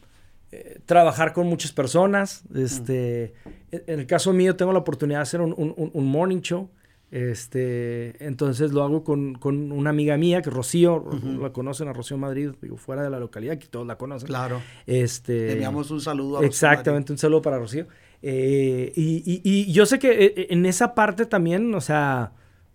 eh, 0.54 0.80
trabajar 0.84 1.32
con 1.32 1.46
muchas 1.46 1.72
personas. 1.72 2.44
Este, 2.54 3.32
En 3.70 4.00
el 4.00 4.06
caso 4.06 4.34
mío 4.34 4.54
tengo 4.54 4.72
la 4.72 4.80
oportunidad 4.80 5.20
de 5.20 5.22
hacer 5.22 5.40
un, 5.40 6.04
morning 6.06 6.42
show. 6.42 6.68
Este, 7.10 8.22
entonces 8.24 8.72
lo 8.72 8.82
hago 8.82 9.02
con, 9.02 9.38
una 9.72 9.90
amiga 9.90 10.18
mía, 10.18 10.42
que 10.42 10.50
Rocío, 10.50 11.04
la 11.40 11.52
conocen 11.52 11.88
a 11.88 11.94
Rocío 11.94 12.18
Madrid, 12.18 12.50
digo, 12.60 12.76
fuera 12.76 13.02
de 13.02 13.08
la 13.08 13.18
localidad, 13.18 13.56
que 13.56 13.66
todos 13.66 13.86
la 13.86 13.96
conocen. 13.96 14.28
Claro. 14.28 14.60
Este, 14.86 15.46
Le 15.46 15.52
enviamos 15.52 15.90
un 15.90 16.02
saludo 16.02 16.38
a 16.38 16.44
Exactamente, 16.44 17.12
un 17.12 17.18
saludo 17.18 17.40
para 17.40 17.58
Rocío. 17.58 17.86
Eh, 18.20 18.92
y, 18.94 19.40
y, 19.42 19.72
yo 19.72 19.86
sé 19.86 19.98
que 19.98 20.24
eh, 20.24 20.46
en 20.50 20.66
esa 20.66 20.94
parte 20.94 21.24
también, 21.24 21.74
o 21.74 21.80
sea, 21.80 22.32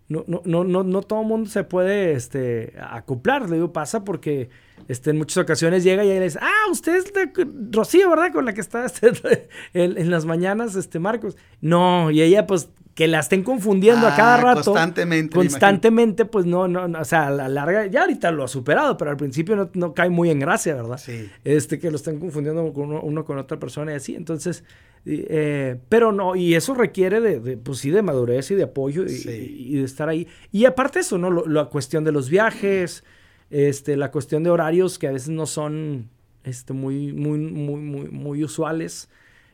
no, 0.09 0.23
no, 0.27 0.41
no, 0.45 0.63
no, 0.63 0.83
no 0.83 1.01
todo 1.03 1.21
el 1.21 1.27
mundo 1.27 1.47
se 1.47 1.63
puede 1.63 2.13
este, 2.13 2.73
acoplar, 2.79 3.49
le 3.49 3.57
digo, 3.57 3.71
pasa 3.71 4.03
porque 4.03 4.49
este, 4.87 5.09
en 5.09 5.17
muchas 5.17 5.37
ocasiones 5.37 5.83
llega 5.83 6.03
y 6.03 6.07
le 6.07 6.21
dice, 6.21 6.39
ah, 6.41 6.71
usted 6.71 6.95
es 6.95 7.13
de 7.13 7.29
Rocío, 7.71 8.09
¿verdad? 8.09 8.31
Con 8.31 8.45
la 8.45 8.53
que 8.53 8.61
está 8.61 8.85
este, 9.01 9.49
en, 9.73 10.09
las 10.09 10.25
mañanas, 10.25 10.75
este, 10.75 10.99
Marcos. 10.99 11.35
No, 11.61 12.09
y 12.11 12.21
ella, 12.21 12.47
pues, 12.47 12.69
que 12.95 13.07
la 13.07 13.19
estén 13.19 13.43
confundiendo 13.43 14.07
a 14.07 14.15
cada 14.15 14.35
ah, 14.35 14.41
rato. 14.41 14.63
Constantemente. 14.63 15.35
Constantemente, 15.35 16.25
pues 16.25 16.45
no, 16.45 16.67
no, 16.67 16.99
o 16.99 17.05
sea, 17.05 17.27
a 17.27 17.29
la 17.29 17.47
larga, 17.47 17.85
ya 17.85 18.01
ahorita 18.01 18.31
lo 18.31 18.43
ha 18.43 18.47
superado, 18.47 18.97
pero 18.97 19.11
al 19.11 19.17
principio 19.17 19.69
no, 19.73 19.93
cae 19.93 20.09
muy 20.09 20.31
en 20.31 20.39
gracia, 20.39 20.73
¿verdad? 20.73 20.97
Sí. 20.97 21.29
Este, 21.43 21.77
que 21.77 21.91
lo 21.91 21.97
estén 21.97 22.19
confundiendo 22.19 22.73
con 22.73 22.91
uno, 22.91 23.25
con 23.25 23.37
otra 23.37 23.59
persona 23.59 23.91
y 23.91 23.95
así. 23.95 24.15
Entonces, 24.15 24.63
eh, 25.05 25.79
pero 25.89 26.11
no, 26.11 26.35
y 26.35 26.55
eso 26.55 26.73
requiere 26.73 27.21
de, 27.21 27.57
pues 27.57 27.79
sí, 27.79 27.91
de 27.91 28.01
madurez 28.01 28.49
y 28.51 28.55
de 28.55 28.63
apoyo 28.63 29.03
y, 29.05 29.75
de 29.75 29.83
estar 29.83 30.09
ahí. 30.09 30.27
Y 30.51 30.65
aparte 30.65 30.99
eso, 30.99 31.17
¿no? 31.17 31.29
la 31.45 31.65
cuestión 31.65 32.03
de 32.03 32.11
los 32.11 32.29
viajes 32.29 33.03
este, 33.49 33.97
la 33.97 34.11
cuestión 34.11 34.43
de 34.43 34.49
horarios 34.49 34.99
que 34.99 35.07
a 35.07 35.11
veces 35.11 35.29
no 35.29 35.45
son 35.45 36.09
este, 36.43 36.73
muy, 36.73 37.13
muy, 37.13 37.39
muy, 37.39 37.81
muy, 37.81 38.09
muy 38.09 38.43
usuales. 38.43 39.09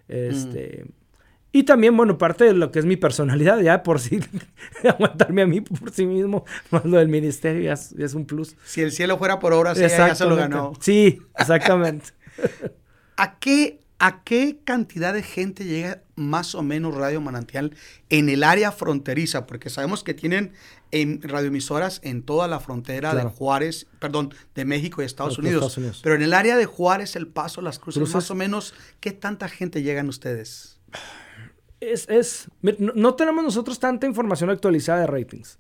Este, 0.08 0.86
Y 1.52 1.64
también, 1.64 1.96
bueno, 1.96 2.18
parte 2.18 2.46
de 2.46 2.54
lo 2.54 2.72
que 2.72 2.80
es 2.80 2.86
mi 2.86 2.98
personalidad, 2.98 3.60
ya 3.60 3.84
por 3.84 4.00
sí, 4.00 4.20
aguantarme 4.88 5.44
a 5.44 5.48
mí 5.48 5.62
por 5.62 5.92
sí 5.92 6.06
mismo, 6.06 6.46
más 6.72 6.86
lo 6.86 6.98
del 6.98 7.10
ministerio 7.10 7.62
ya 7.62 7.74
es, 7.74 8.14
un 8.14 8.26
plus. 8.26 8.56
Si 8.66 8.82
el 8.82 8.92
cielo 8.92 9.18
fuera 9.18 9.40
por 9.40 9.54
obras, 9.54 9.78
ya 9.78 10.16
se 10.16 10.26
lo 10.26 10.36
ganó. 10.36 10.74
Sí, 10.80 11.22
exactamente. 11.38 12.08
¿A 13.18 13.38
qué 13.40 13.83
¿A 14.06 14.22
qué 14.26 14.60
cantidad 14.66 15.14
de 15.14 15.24
gente 15.24 15.64
llega 15.64 16.04
más 16.18 16.56
o 16.56 16.62
menos 16.62 16.94
Radio 16.94 17.22
Manantial 17.22 17.74
en 18.10 18.28
el 18.28 18.44
área 18.44 18.74
fronteriza? 18.74 19.48
Porque 19.48 19.70
sabemos 19.70 20.04
que 20.04 20.14
tienen 20.14 20.52
en 20.92 21.22
radioemisoras 21.22 22.02
en 22.04 22.22
toda 22.22 22.50
la 22.50 22.60
frontera 22.60 23.16
de 23.16 23.24
Juárez, 23.24 23.88
perdón, 24.00 24.34
de 24.56 24.66
México 24.66 25.02
y 25.02 25.06
Estados, 25.06 25.38
Unidos. 25.38 25.80
Pero 26.04 26.16
en 26.16 26.22
el 26.22 26.34
área 26.34 26.58
de 26.58 26.66
Juárez, 26.66 27.16
El 27.16 27.28
Paso, 27.28 27.62
Las 27.62 27.80
Cruces, 27.80 28.14
más 28.14 28.30
o 28.30 28.36
menos, 28.36 28.74
¿qué 29.00 29.14
tanta 29.14 29.48
gente 29.48 29.84
llegan 29.84 30.10
ustedes? 30.10 30.82
Es, 31.80 32.10
es 32.10 32.50
no, 32.62 33.16
tenemos 33.16 33.42
nosotros 33.42 33.80
tanta 33.80 34.06
información 34.06 34.50
actualizada 34.50 35.00
de 35.00 35.08
ratings. 35.08 35.60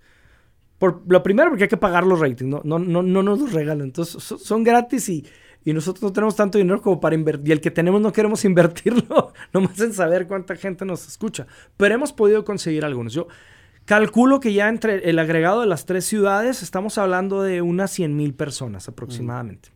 Por, 0.80 1.02
lo 1.08 1.24
primero, 1.24 1.50
porque 1.50 1.64
hay 1.64 1.70
que 1.70 1.78
pagar 1.78 2.06
los 2.06 2.20
ratings, 2.20 2.50
no, 2.50 2.62
no, 2.66 2.78
no, 2.78 3.04
no 3.04 3.24
nos 3.24 3.40
los 3.40 3.54
regalan. 3.54 3.86
Entonces, 3.86 4.22
son 4.22 4.66
gratis 4.66 5.08
y 5.08 5.26
y 5.66 5.74
nosotros 5.74 6.04
no 6.04 6.14
tenemos 6.14 6.36
tanto 6.36 6.58
dinero 6.58 6.82
como 6.82 7.00
para 7.00 7.16
invertir. 7.16 7.50
Y 7.50 7.52
el 7.52 7.62
que 7.62 7.72
tenemos 7.72 8.02
no 8.02 8.12
queremos 8.12 8.46
invertirlo, 8.46 9.34
nomás 9.54 9.80
en 9.80 9.94
saber 9.94 10.28
cuánta 10.28 10.56
gente 10.56 10.86
nos 10.86 11.08
escucha. 11.08 11.48
Pero 11.78 11.96
hemos 11.96 12.14
podido 12.14 12.44
conseguir 12.44 12.86
algunos. 12.86 13.14
Yo 13.14 13.28
calculo 13.86 14.40
que 14.40 14.54
ya 14.54 14.70
entre 14.70 15.10
el 15.10 15.20
agregado 15.20 15.62
de 15.62 15.68
las 15.68 15.86
tres 15.86 16.06
ciudades 16.06 16.64
estamos 16.64 16.98
hablando 16.98 17.42
de 17.42 17.62
unas 17.62 17.92
100 17.92 18.16
mil 18.16 18.34
personas 18.34 18.88
aproximadamente. 18.88 19.70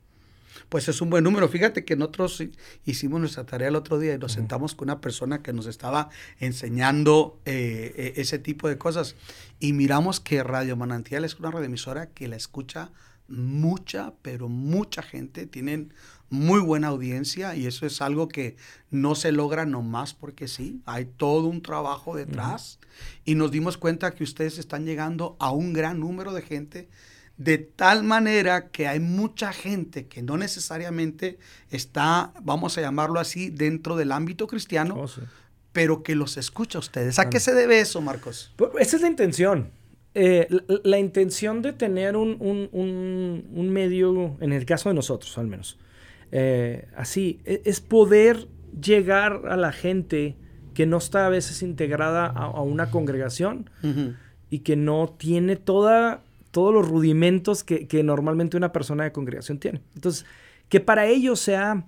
pues 0.70 0.89
es 0.89 1.01
un 1.01 1.10
buen 1.10 1.24
número. 1.24 1.48
Fíjate 1.48 1.86
que 1.86 1.96
nosotros 1.96 2.44
hicimos 2.86 3.22
nuestra 3.22 3.46
tarea 3.46 3.70
el 3.70 3.75
otro 3.75 4.00
día 4.00 4.15
y 4.15 4.17
nos 4.17 4.34
sentamos 4.34 4.75
con 4.75 4.89
una 4.89 5.00
persona 5.00 5.41
que 5.41 5.53
nos 5.53 5.65
estaba 5.65 6.10
enseñando 6.39 7.39
eh, 7.46 7.94
eh, 7.96 8.13
ese 8.17 8.38
tipo 8.38 8.67
de 8.67 8.77
cosas 8.77 9.15
y 9.60 9.72
miramos 9.72 10.20
que 10.20 10.44
Radio 10.44 10.75
Manantial 10.75 11.24
es 11.24 11.39
una 11.39 11.51
radioemisora 11.51 12.08
que 12.08 12.27
la 12.27 12.36
escucha 12.36 12.91
mucha, 13.27 14.13
pero 14.22 14.50
mucha 14.50 15.01
gente. 15.01 15.46
Tienen 15.48 15.93
muy 16.29 16.60
buena 16.60 16.88
audiencia 16.88 17.55
y 17.55 17.67
eso 17.67 17.86
es 17.86 18.01
algo 18.01 18.27
que 18.27 18.57
no 18.91 19.15
se 19.15 19.31
logra 19.31 19.65
nomás 19.65 20.13
porque 20.13 20.48
sí. 20.48 20.81
Hay 20.86 21.05
todo 21.05 21.48
un 21.48 21.62
trabajo 21.62 22.15
detrás 22.15 22.79
y 23.25 23.36
nos 23.36 23.51
dimos 23.51 23.77
cuenta 23.77 24.13
que 24.13 24.24
ustedes 24.24 24.57
están 24.57 24.86
llegando 24.86 25.36
a 25.39 25.51
un 25.51 25.74
gran 25.74 26.00
número 26.00 26.34
de 26.34 26.41
gente 26.41 26.89
de 27.38 27.60
tal 27.60 28.03
manera 28.03 28.69
que 28.69 28.88
hay 28.88 29.00
mucha 29.00 29.53
gente 29.53 30.07
que 30.07 30.24
no 30.24 30.38
necesariamente 30.38 31.38
está, 31.69 32.34
vamos 32.41 32.77
a 32.77 32.81
llamarlo 32.81 33.19
así, 33.19 33.50
dentro 33.50 33.96
del 33.96 34.12
ámbito 34.12 34.48
cristiano, 34.48 34.96
oh, 34.98 35.07
pero 35.72 36.01
que 36.01 36.15
los 36.15 36.38
escucha 36.38 36.79
a 36.79 36.81
ustedes. 36.81 37.19
¿A 37.19 37.29
qué 37.29 37.39
se 37.39 37.53
debe 37.53 37.79
eso, 37.79 38.01
Marcos? 38.01 38.51
Pues, 38.55 38.72
esa 38.79 38.96
es 38.96 39.03
la 39.03 39.07
intención. 39.07 39.69
Eh, 40.19 40.47
la, 40.83 40.97
intención 40.97 41.62
de 41.62 41.74
tener 41.74 42.17
un, 42.17 43.69
medio, 43.71 44.36
en 44.39 44.51
el 44.51 44.65
caso 44.65 44.89
de 44.89 44.95
nosotros 44.95 45.38
al 45.38 45.45
menos, 45.45 45.77
eh, 46.31 46.88
así, 46.95 47.39
e, 47.45 47.62
es 47.65 47.81
poder 47.81 48.47
llegar 48.81 49.43
a 49.47 49.55
la 49.57 49.71
gente 49.71 50.36
que 50.74 50.88
no 50.88 50.97
está 50.97 51.27
a 51.27 51.29
veces 51.29 51.62
integrada 51.62 52.25
a, 52.25 52.63
una 52.63 52.89
congregación 52.89 53.69
y 54.50 54.59
que 54.59 54.75
no 54.75 55.15
tiene 55.19 55.55
toda 55.55 56.24
todos 56.50 56.74
los 56.74 56.89
rudimentos 56.89 57.63
que, 57.63 58.01
normalmente 58.03 58.57
una 58.57 58.71
persona 58.71 59.03
de 59.03 59.12
congregación 59.12 59.59
tiene. 59.59 59.83
Entonces, 59.93 60.25
que 60.67 60.79
para 60.79 61.05
ellos 61.05 61.39
sea 61.39 61.86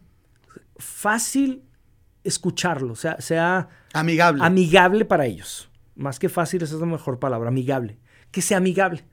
fácil 0.78 1.64
escucharlo, 2.24 2.96
sea, 2.96 3.20
sea 3.22 3.70
amigable. 3.92 4.44
Amigable 4.44 5.06
para 5.06 5.26
ellos. 5.26 5.68
Más 5.96 6.20
que 6.20 6.30
fácil, 6.30 6.62
esa 6.62 6.76
es 6.76 6.80
la 6.80 6.86
mejor 6.86 7.18
palabra, 7.18 7.50
amigable. 7.50 7.98
Que 8.32 8.42
sea 8.42 8.58
amigable. 8.58 9.04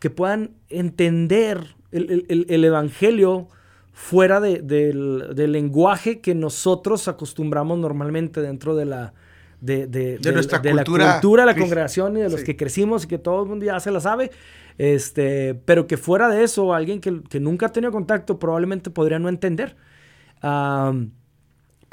Que 0.00 0.10
puedan 0.10 0.52
entender 0.68 1.74
el, 1.90 2.64
evangelio 2.64 3.48
fuera 3.92 4.40
del, 4.40 5.34
lenguaje 5.52 6.20
que 6.20 6.34
nosotros 6.34 7.08
acostumbramos 7.08 7.78
normalmente 7.78 8.40
dentro 8.40 8.76
de 8.76 8.84
la, 8.84 9.14
de, 9.60 10.18
nuestra 10.32 10.60
cultura, 10.60 11.04
la 11.06 11.12
cultura 11.14 11.46
de 11.46 11.52
la 11.52 11.58
congregación 11.58 12.16
y 12.16 12.20
de 12.20 12.28
los 12.28 12.42
que 12.42 12.56
crecimos 12.56 13.04
y 13.04 13.08
que 13.08 13.18
todo 13.18 13.42
el 13.42 13.48
mundo 13.48 13.64
ya 13.64 13.80
se 13.80 13.90
la 13.90 14.00
sabe. 14.00 14.30
Este, 14.78 15.54
pero 15.64 15.86
que 15.86 15.96
fuera 15.96 16.28
de 16.28 16.44
eso, 16.44 16.74
alguien 16.74 17.00
que, 17.00 17.40
nunca 17.40 17.66
ha 17.66 17.72
tenido 17.72 17.92
contacto 17.92 18.38
probablemente 18.38 18.90
podría 18.90 19.18
no 19.18 19.28
entender. 19.28 19.76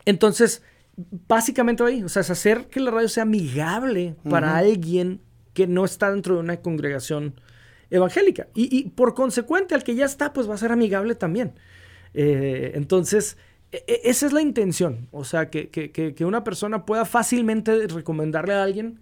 entonces, 0.06 0.62
básicamente 1.28 1.84
ahí, 1.84 2.04
o 2.04 2.10
sea, 2.10 2.22
es 2.22 2.30
hacer 2.30 2.68
que 2.68 2.80
la 2.80 2.92
radio 2.92 3.08
sea 3.08 3.24
amigable 3.24 4.16
para 4.30 4.58
alguien 4.58 5.22
que 5.54 5.68
no 5.68 5.86
está 5.86 6.12
dentro 6.12 6.36
de 6.36 6.42
una 6.42 6.58
congregación 6.58 7.36
evangélica. 7.90 8.48
Y, 8.56 8.90
por 8.90 9.14
consecuente, 9.14 9.76
al 9.76 9.84
que 9.84 9.96
ya 9.96 10.06
está, 10.06 10.34
pues 10.34 10.50
va 10.50 10.56
a 10.56 10.58
ser 10.58 10.72
amigable 10.72 11.16
también. 11.16 11.54
Eh, 12.14 12.72
entonces, 12.76 13.38
e, 13.72 13.84
e, 13.88 14.02
esa 14.06 14.26
es 14.26 14.34
la 14.34 14.42
intención. 14.42 15.08
O 15.12 15.24
sea, 15.24 15.50
que, 15.50 15.70
que, 15.70 16.26
una 16.26 16.44
persona 16.44 16.86
pueda 16.86 17.06
fácilmente 17.06 17.88
recomendarle 17.88 18.54
a 18.54 18.64
alguien 18.64 19.00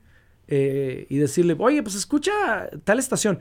eh, 0.48 1.06
y 1.10 1.18
decirle, 1.18 1.56
oye, 1.58 1.82
pues 1.84 1.96
escucha 1.96 2.70
tal 2.84 3.00
estación. 3.00 3.40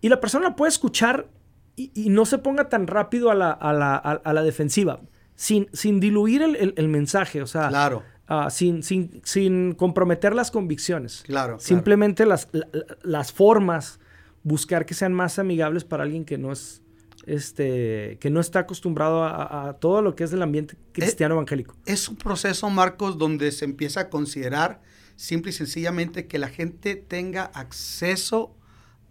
Y 0.00 0.08
la 0.08 0.20
persona 0.20 0.56
puede 0.56 0.70
escuchar 0.70 1.28
y, 1.76 2.08
no 2.08 2.24
se 2.24 2.38
ponga 2.38 2.70
tan 2.70 2.86
rápido 2.86 3.30
a 3.30 3.34
la, 3.34 4.42
defensiva, 4.42 5.00
sin, 5.34 5.68
sin 5.74 6.00
diluir 6.00 6.42
el, 6.42 6.88
mensaje, 6.88 7.42
o 7.42 7.46
sea, 7.46 7.68
claro. 7.68 8.02
Ah, 8.28 8.50
sin, 8.50 8.82
sin, 8.82 9.20
sin, 9.24 9.72
comprometer 9.74 10.34
las 10.34 10.50
convicciones. 10.50 11.22
Claro. 11.26 11.60
Simplemente 11.60 12.26
Las, 12.26 12.48
las 13.02 13.32
formas, 13.32 14.00
buscar 14.42 14.84
que 14.84 14.94
sean 14.94 15.14
más 15.14 15.38
amigables 15.38 15.84
para 15.84 16.02
alguien 16.02 16.24
que 16.24 16.36
no 16.36 16.50
es 16.50 16.82
este, 17.26 18.18
que 18.20 18.30
no 18.30 18.40
está 18.40 18.60
acostumbrado 18.60 19.24
a, 19.24 19.76
todo 19.80 20.00
lo 20.00 20.14
que 20.14 20.24
es 20.24 20.32
el 20.32 20.42
ambiente 20.42 20.76
cristiano 20.92 21.34
evangélico. 21.34 21.74
Es 21.84 22.08
un 22.08 22.16
proceso, 22.16 22.70
Marcos, 22.70 23.18
donde 23.18 23.52
se 23.52 23.64
empieza 23.64 24.00
a 24.00 24.10
considerar 24.10 24.80
simple 25.16 25.50
y 25.50 25.52
sencillamente 25.52 26.26
que 26.26 26.38
la 26.38 26.48
gente 26.48 26.94
tenga 26.94 27.44
acceso 27.44 28.54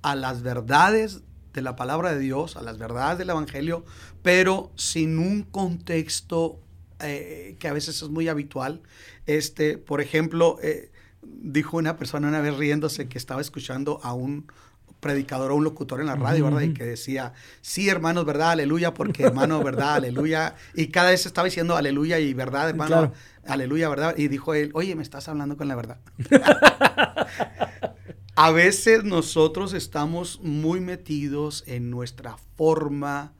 a 0.01 0.15
las 0.15 0.43
verdades 0.43 1.23
de 1.53 1.61
la 1.61 1.75
palabra 1.75 2.13
de 2.13 2.19
Dios, 2.19 2.57
a 2.57 2.61
las 2.61 2.77
verdades 2.77 3.17
del 3.17 3.29
Evangelio, 3.29 3.85
pero 4.21 4.71
sin 4.75 5.19
un 5.19 5.43
contexto 5.43 6.61
eh, 7.09 7.55
que 7.59 7.67
a 7.67 7.73
veces 7.73 8.01
es 8.01 8.09
muy 8.09 8.27
habitual. 8.27 8.81
Este, 9.25 9.77
por 9.77 10.01
ejemplo, 10.01 10.57
eh, 10.61 10.91
dijo 11.23 11.77
una 11.77 11.97
persona 11.97 12.27
una 12.27 12.41
vez 12.41 12.55
riéndose 12.57 13.07
que 13.07 13.17
estaba 13.17 13.41
escuchando 13.41 13.99
a 14.03 14.13
un 14.13 14.47
predicador 14.99 15.51
o 15.51 15.55
un 15.55 15.63
locutor 15.63 16.01
en 16.01 16.07
la 16.07 16.15
radio, 16.15 16.45
¿verdad? 16.45 16.61
Y 16.61 16.73
que 16.73 16.83
decía, 16.83 17.33
sí, 17.61 17.89
hermanos, 17.89 18.25
verdad, 18.25 18.51
aleluya, 18.51 18.93
porque 18.93 19.23
hermano, 19.23 19.63
verdad, 19.63 19.95
aleluya. 19.95 20.55
Y 20.73 20.87
cada 20.87 21.11
vez 21.11 21.27
estaba 21.27 21.45
diciendo 21.45 21.75
aleluya 21.75 22.17
y 22.19 22.33
verdad, 22.33 22.69
hermano, 22.69 23.13
aleluya, 23.45 23.87
verdad. 23.87 24.15
Y 24.17 24.29
dijo 24.29 24.55
él, 24.55 24.71
oye, 24.73 24.95
me 24.95 25.03
estás 25.03 25.27
hablando 25.27 25.57
con 25.57 25.67
la 25.67 25.75
verdad. 25.75 25.99
A 28.37 28.51
veces 28.51 29.03
nosotros 29.03 29.73
estamos 29.73 30.41
muy 30.41 30.81
metidos 30.81 31.63
en 31.67 31.89
nuestra 31.89 32.35
forma, 32.57 33.33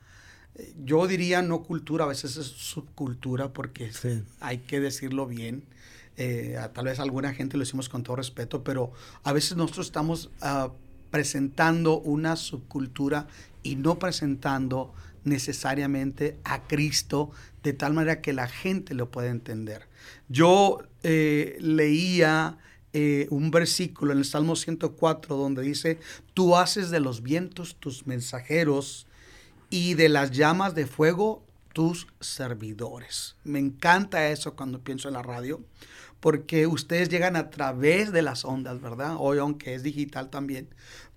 yo 0.84 1.08
diría 1.08 1.42
no 1.42 1.64
cultura, 1.64 2.06
a 2.06 2.08
veces 2.08 2.38
es 2.38 2.48
subcultura 2.48 3.52
porque 3.54 3.92
hay 4.40 4.60
que 4.60 4.80
decirlo 4.80 5.28
bien. 5.28 5.64
Eh, 6.18 6.58
tal 6.74 6.86
vez 6.86 7.00
alguna 7.00 7.34
gente 7.34 7.58
lo 7.58 7.64
decimos 7.64 7.90
con 7.90 8.04
todo 8.04 8.16
respeto, 8.16 8.64
pero 8.64 8.94
a 9.24 9.34
veces 9.34 9.58
nosotros 9.58 9.88
estamos 9.88 10.30
ah, 10.42 10.72
presentando 11.12 12.00
una 12.00 12.38
subcultura 12.38 13.28
y 13.64 13.76
no 13.76 14.00
presentando 14.00 14.94
necesariamente 15.26 16.38
a 16.44 16.68
Cristo 16.68 17.32
de 17.64 17.74
tal 17.74 17.94
manera 17.94 18.22
que 18.22 18.32
la 18.32 18.48
gente 18.48 18.94
lo 18.94 19.12
pueda 19.12 19.30
entender. 19.30 19.90
Yo 20.30 20.84
eh, 21.04 21.58
leía 21.60 22.58
eh, 22.94 23.28
un 23.32 23.52
versículo 23.52 24.14
en 24.14 24.20
el 24.20 24.26
Salmo 24.26 24.56
104 24.56 25.36
donde 25.36 25.64
dice, 25.64 26.00
tú 26.34 26.56
haces 26.56 26.92
de 26.92 27.02
los 27.02 27.24
vientos 27.24 27.76
tus 27.76 28.08
mensajeros 28.08 29.08
y 29.70 29.94
de 29.96 30.10
las 30.10 30.32
llamas 30.32 30.76
de 30.76 30.86
fuego 30.86 31.44
tus 31.74 32.08
servidores. 32.22 33.36
Me 33.44 33.60
encanta 33.60 34.30
eso 34.30 34.56
cuando 34.56 34.80
pienso 34.80 35.10
en 35.10 35.16
la 35.16 35.22
radio, 35.22 35.62
porque 36.20 36.68
ustedes 36.68 37.10
llegan 37.10 37.36
a 37.36 37.50
través 37.50 38.12
de 38.12 38.22
las 38.22 38.46
ondas, 38.46 38.82
¿verdad? 38.82 39.16
Hoy, 39.20 39.40
aunque 39.40 39.76
es 39.76 39.84
digital 39.84 40.30
también, 40.30 40.70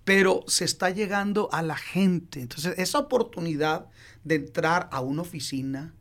pero 0.03 0.43
se 0.47 0.65
está 0.65 0.89
llegando 0.89 1.49
a 1.51 1.61
la 1.61 1.77
gente. 1.77 2.41
Entonces, 2.41 2.73
esa 2.77 2.99
oportunidad 2.99 3.87
de 4.23 4.35
entrar 4.35 4.89
a 4.91 5.01
una 5.01 5.21
oficina, 5.21 5.93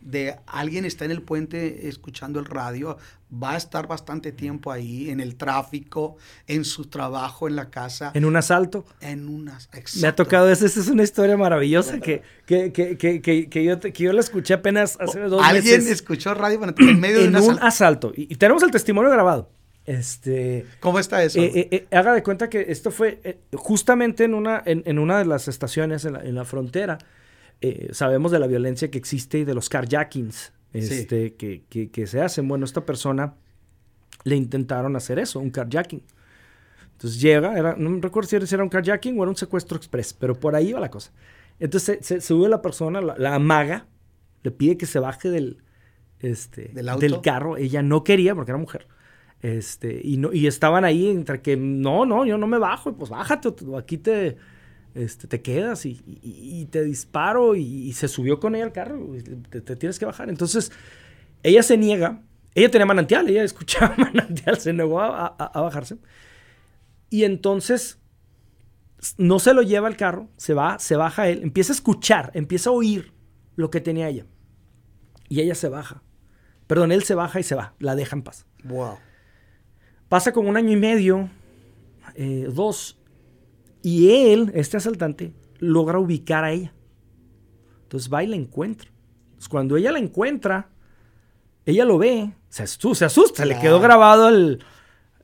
de 0.00 0.38
alguien 0.46 0.84
está 0.84 1.04
en 1.06 1.10
el 1.10 1.22
puente 1.22 1.88
escuchando 1.88 2.38
el 2.38 2.44
radio, 2.44 2.98
va 3.42 3.52
a 3.52 3.56
estar 3.56 3.86
bastante 3.86 4.32
tiempo 4.32 4.70
ahí, 4.70 5.10
en 5.10 5.20
el 5.20 5.36
tráfico, 5.36 6.16
en 6.46 6.64
su 6.64 6.86
trabajo, 6.86 7.48
en 7.48 7.56
la 7.56 7.70
casa. 7.70 8.10
¿En 8.14 8.24
un 8.24 8.36
asalto? 8.36 8.84
En 9.00 9.28
unas. 9.28 9.68
Me 10.00 10.08
ha 10.08 10.14
tocado, 10.14 10.50
esa 10.50 10.66
es 10.66 10.88
una 10.88 11.02
historia 11.02 11.36
maravillosa 11.36 12.00
que, 12.00 12.22
que, 12.46 12.72
que, 12.72 12.96
que, 12.96 13.20
que, 13.20 13.64
yo, 13.64 13.80
que 13.80 13.92
yo 13.92 14.12
la 14.12 14.20
escuché 14.20 14.54
apenas 14.54 14.96
hace 15.00 15.20
dos 15.20 15.42
¿Alguien 15.44 15.78
meses. 15.78 15.92
escuchó 15.92 16.34
radio 16.34 16.60
en 16.78 17.00
medio 17.00 17.20
de 17.20 17.40
un, 17.40 17.58
asalto? 17.60 18.12
Y, 18.14 18.34
tenemos 18.36 18.62
el 18.62 18.70
testimonio 18.70 19.10
grabado. 19.10 19.50
Este, 19.86 20.64
¿Cómo 20.80 20.98
está 20.98 21.22
eso? 21.22 21.38
Eh, 21.38 21.52
eh, 21.54 21.68
eh, 21.70 21.96
haga 21.96 22.14
de 22.14 22.22
cuenta 22.22 22.48
que 22.48 22.66
esto 22.68 22.90
fue 22.90 23.40
justamente 23.52 24.24
en 24.24 24.32
una, 24.32 24.62
en, 24.64 24.82
en, 24.86 24.98
una 24.98 25.18
de 25.18 25.26
las 25.26 25.46
estaciones 25.46 26.06
en 26.06 26.14
la, 26.14 26.24
en 26.24 26.34
la 26.34 26.44
frontera. 26.44 26.98
sabemos 27.92 28.32
de 28.32 28.38
la 28.38 28.46
violencia 28.46 28.90
que 28.90 28.98
existe 28.98 29.38
y 29.38 29.44
de 29.44 29.54
los 29.54 29.68
carjackings 29.68 30.52
este, 30.74 31.34
que, 31.34 32.06
se 32.06 32.20
hacen. 32.20 32.46
Bueno, 32.48 32.64
esta 32.64 32.84
persona 32.84 33.34
le 34.24 34.36
intentaron 34.36 34.96
hacer 34.96 35.18
eso, 35.18 35.40
un 35.40 35.50
carjacking. 35.50 36.02
Entonces 36.92 37.20
llega, 37.20 37.58
era, 37.58 37.76
no 37.76 37.90
me 37.90 38.00
recuerdo 38.00 38.28
si 38.28 38.54
era 38.54 38.62
un 38.62 38.68
carjacking 38.68 39.18
o 39.18 39.22
era 39.22 39.30
un 39.30 39.36
secuestro 39.36 39.76
express, 39.76 40.12
pero 40.12 40.38
por 40.38 40.54
ahí 40.54 40.72
va 40.72 40.80
la 40.80 40.90
cosa. 40.90 41.12
Entonces 41.58 41.98
se, 42.02 42.20
sube 42.20 42.48
la 42.48 42.60
persona, 42.60 43.00
la, 43.00 43.34
amaga, 43.34 43.86
le 44.42 44.50
pide 44.50 44.76
que 44.76 44.86
se 44.86 44.98
baje 44.98 45.30
del, 45.30 45.62
este, 46.20 46.68
¿Del, 46.72 47.20
carro. 47.20 47.56
Ella 47.56 47.82
no 47.82 48.04
quería 48.04 48.34
porque 48.34 48.50
era 48.50 48.58
mujer. 48.58 48.86
Este, 49.42 50.00
y, 50.02 50.16
no, 50.16 50.32
y 50.32 50.46
estaban 50.46 50.84
ahí 50.84 51.08
entre 51.08 51.42
que 51.42 51.56
no, 51.56 52.06
no, 52.06 52.24
yo 52.24 52.38
no 52.38 52.46
me 52.46 52.58
bajo, 52.58 52.96
pues 52.96 53.10
bájate, 53.10 53.52
aquí 53.76 53.98
te, 53.98 54.38
este, 54.94 55.26
te 55.26 55.42
quedas 55.42 55.86
y, 55.86 56.68
te 56.70 56.84
disparo 56.84 57.56
y, 57.56 57.92
se 57.92 58.08
subió 58.08 58.38
con 58.38 58.54
ella 58.54 58.64
al 58.64 58.72
carro, 58.72 59.08
te, 59.50 59.76
tienes 59.76 59.98
que 59.98 60.06
bajar. 60.06 60.28
Entonces, 60.28 60.70
ella 61.42 61.62
se 61.62 61.76
niega, 61.76 62.22
ella 62.54 62.70
tenía 62.70 62.86
manantial, 62.86 63.28
ella 63.28 63.42
escuchaba 63.44 63.94
manantial, 63.96 64.58
se 64.58 64.72
negó 64.72 65.00
a, 65.00 65.36
bajarse. 65.54 65.98
Y 67.10 67.24
entonces, 67.24 68.00
no 69.18 69.38
se 69.40 69.52
lo 69.52 69.62
lleva 69.62 69.88
al 69.88 69.96
carro, 69.96 70.28
se 70.36 70.54
va, 70.54 70.78
se 70.78 70.96
baja 70.96 71.28
él, 71.28 71.42
empieza 71.42 71.72
a 71.72 71.76
escuchar, 71.76 72.30
empieza 72.34 72.70
a 72.70 72.72
oír 72.72 73.12
lo 73.56 73.70
que 73.70 73.80
tenía 73.80 74.08
ella. 74.08 74.26
Y 75.28 75.40
ella 75.40 75.54
se 75.54 75.68
baja. 75.68 76.02
Perdón, 76.66 76.92
él 76.92 77.02
se 77.02 77.14
baja 77.14 77.40
y 77.40 77.42
se 77.42 77.54
va, 77.54 77.74
la 77.78 77.96
deja 77.96 78.16
en 78.16 78.22
paz. 78.22 78.46
Wow. 78.62 78.96
Pasa 80.08 80.32
como 80.32 80.48
un 80.48 80.56
año 80.56 80.70
y 80.70 80.76
medio, 80.76 81.28
eh, 82.14 82.48
dos, 82.52 82.98
y 83.84 84.32
él, 84.32 84.50
este 84.54 84.78
asaltante, 84.78 85.34
logra 85.58 85.98
ubicar 85.98 86.42
a 86.42 86.52
ella. 86.52 86.72
Entonces 87.82 88.10
va 88.10 88.24
y 88.24 88.26
la 88.26 88.34
encuentra. 88.34 88.90
cuando 89.50 89.76
ella 89.76 89.92
la 89.92 89.98
encuentra, 89.98 90.70
ella 91.66 91.84
lo 91.84 91.98
ve, 91.98 92.32
se 92.48 92.62
asusta, 92.62 92.94
se 93.00 93.04
asusta, 93.04 93.44
le 93.44 93.60
quedó 93.60 93.80
grabado 93.80 94.30
el... 94.30 94.64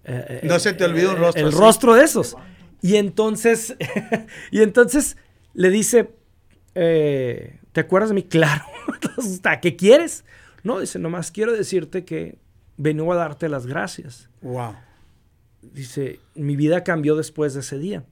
Eh, 0.05 0.43
no 0.45 0.59
se 0.59 0.75
te 0.75 0.85
olvida 0.85 1.09
un 1.09 1.17
rostro. 1.17 1.47
El 1.47 1.53
rostro 1.53 1.95
de 1.95 2.05
esos. 2.05 2.37
Y 2.83 2.97
entonces, 2.97 3.77
y 4.51 4.61
entonces 4.61 5.17
le 5.55 5.71
dice, 5.71 6.11
eh, 6.75 7.61
¿te 7.73 7.81
acuerdas 7.81 8.11
de 8.11 8.15
mí? 8.15 8.23
Claro. 8.29 8.65
¿Qué 9.63 9.75
quieres? 9.75 10.27
No, 10.65 10.81
dice, 10.81 10.99
nomás 10.99 11.31
quiero 11.31 11.55
decirte 11.55 12.05
que 12.05 12.37
vengo 12.77 13.11
a 13.11 13.17
darte 13.17 13.49
las 13.49 13.67
gracias. 13.67 14.29
Wow. 14.43 14.75
Dice, 15.63 16.21
mi 16.35 16.57
vida 16.57 16.85
cambió 16.85 17.17
después 17.17 17.55
de 17.55 17.61
ese 17.61 17.79
día. 17.79 18.05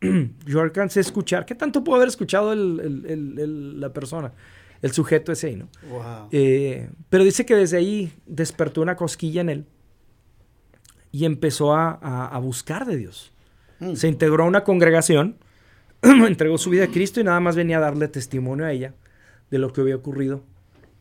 Yo 0.46 0.60
alcancé 0.60 1.00
a 1.00 1.02
escuchar, 1.02 1.44
¿qué 1.46 1.54
tanto 1.54 1.82
pudo 1.82 1.96
haber 1.96 2.08
escuchado 2.08 2.54
la 2.54 3.92
persona? 3.92 4.32
El 4.80 4.92
sujeto 4.92 5.32
ese 5.32 5.48
ahí, 5.48 5.56
¿no? 5.56 5.68
Wow. 5.90 6.28
Eh, 6.30 6.88
pero 7.10 7.24
dice 7.24 7.44
que 7.44 7.56
desde 7.56 7.78
ahí 7.78 8.12
despertó 8.26 8.80
una 8.80 8.94
cosquilla 8.94 9.40
en 9.40 9.48
él 9.48 9.66
y 11.10 11.24
empezó 11.24 11.74
a, 11.74 12.38
buscar 12.40 12.86
de 12.86 12.96
Dios. 12.96 13.32
Mm. 13.80 13.94
Se 13.94 14.08
integró 14.08 14.44
a 14.44 14.46
una 14.46 14.64
congregación, 14.64 15.36
entregó 16.02 16.58
su 16.58 16.70
vida 16.70 16.84
a 16.84 16.88
Cristo 16.88 17.20
y 17.20 17.24
nada 17.24 17.40
más 17.40 17.56
venía 17.56 17.78
a 17.78 17.80
darle 17.80 18.08
testimonio 18.08 18.66
a 18.66 18.72
ella 18.72 18.94
de 19.50 19.58
lo 19.58 19.72
que 19.72 19.80
había 19.80 19.96
ocurrido 19.96 20.44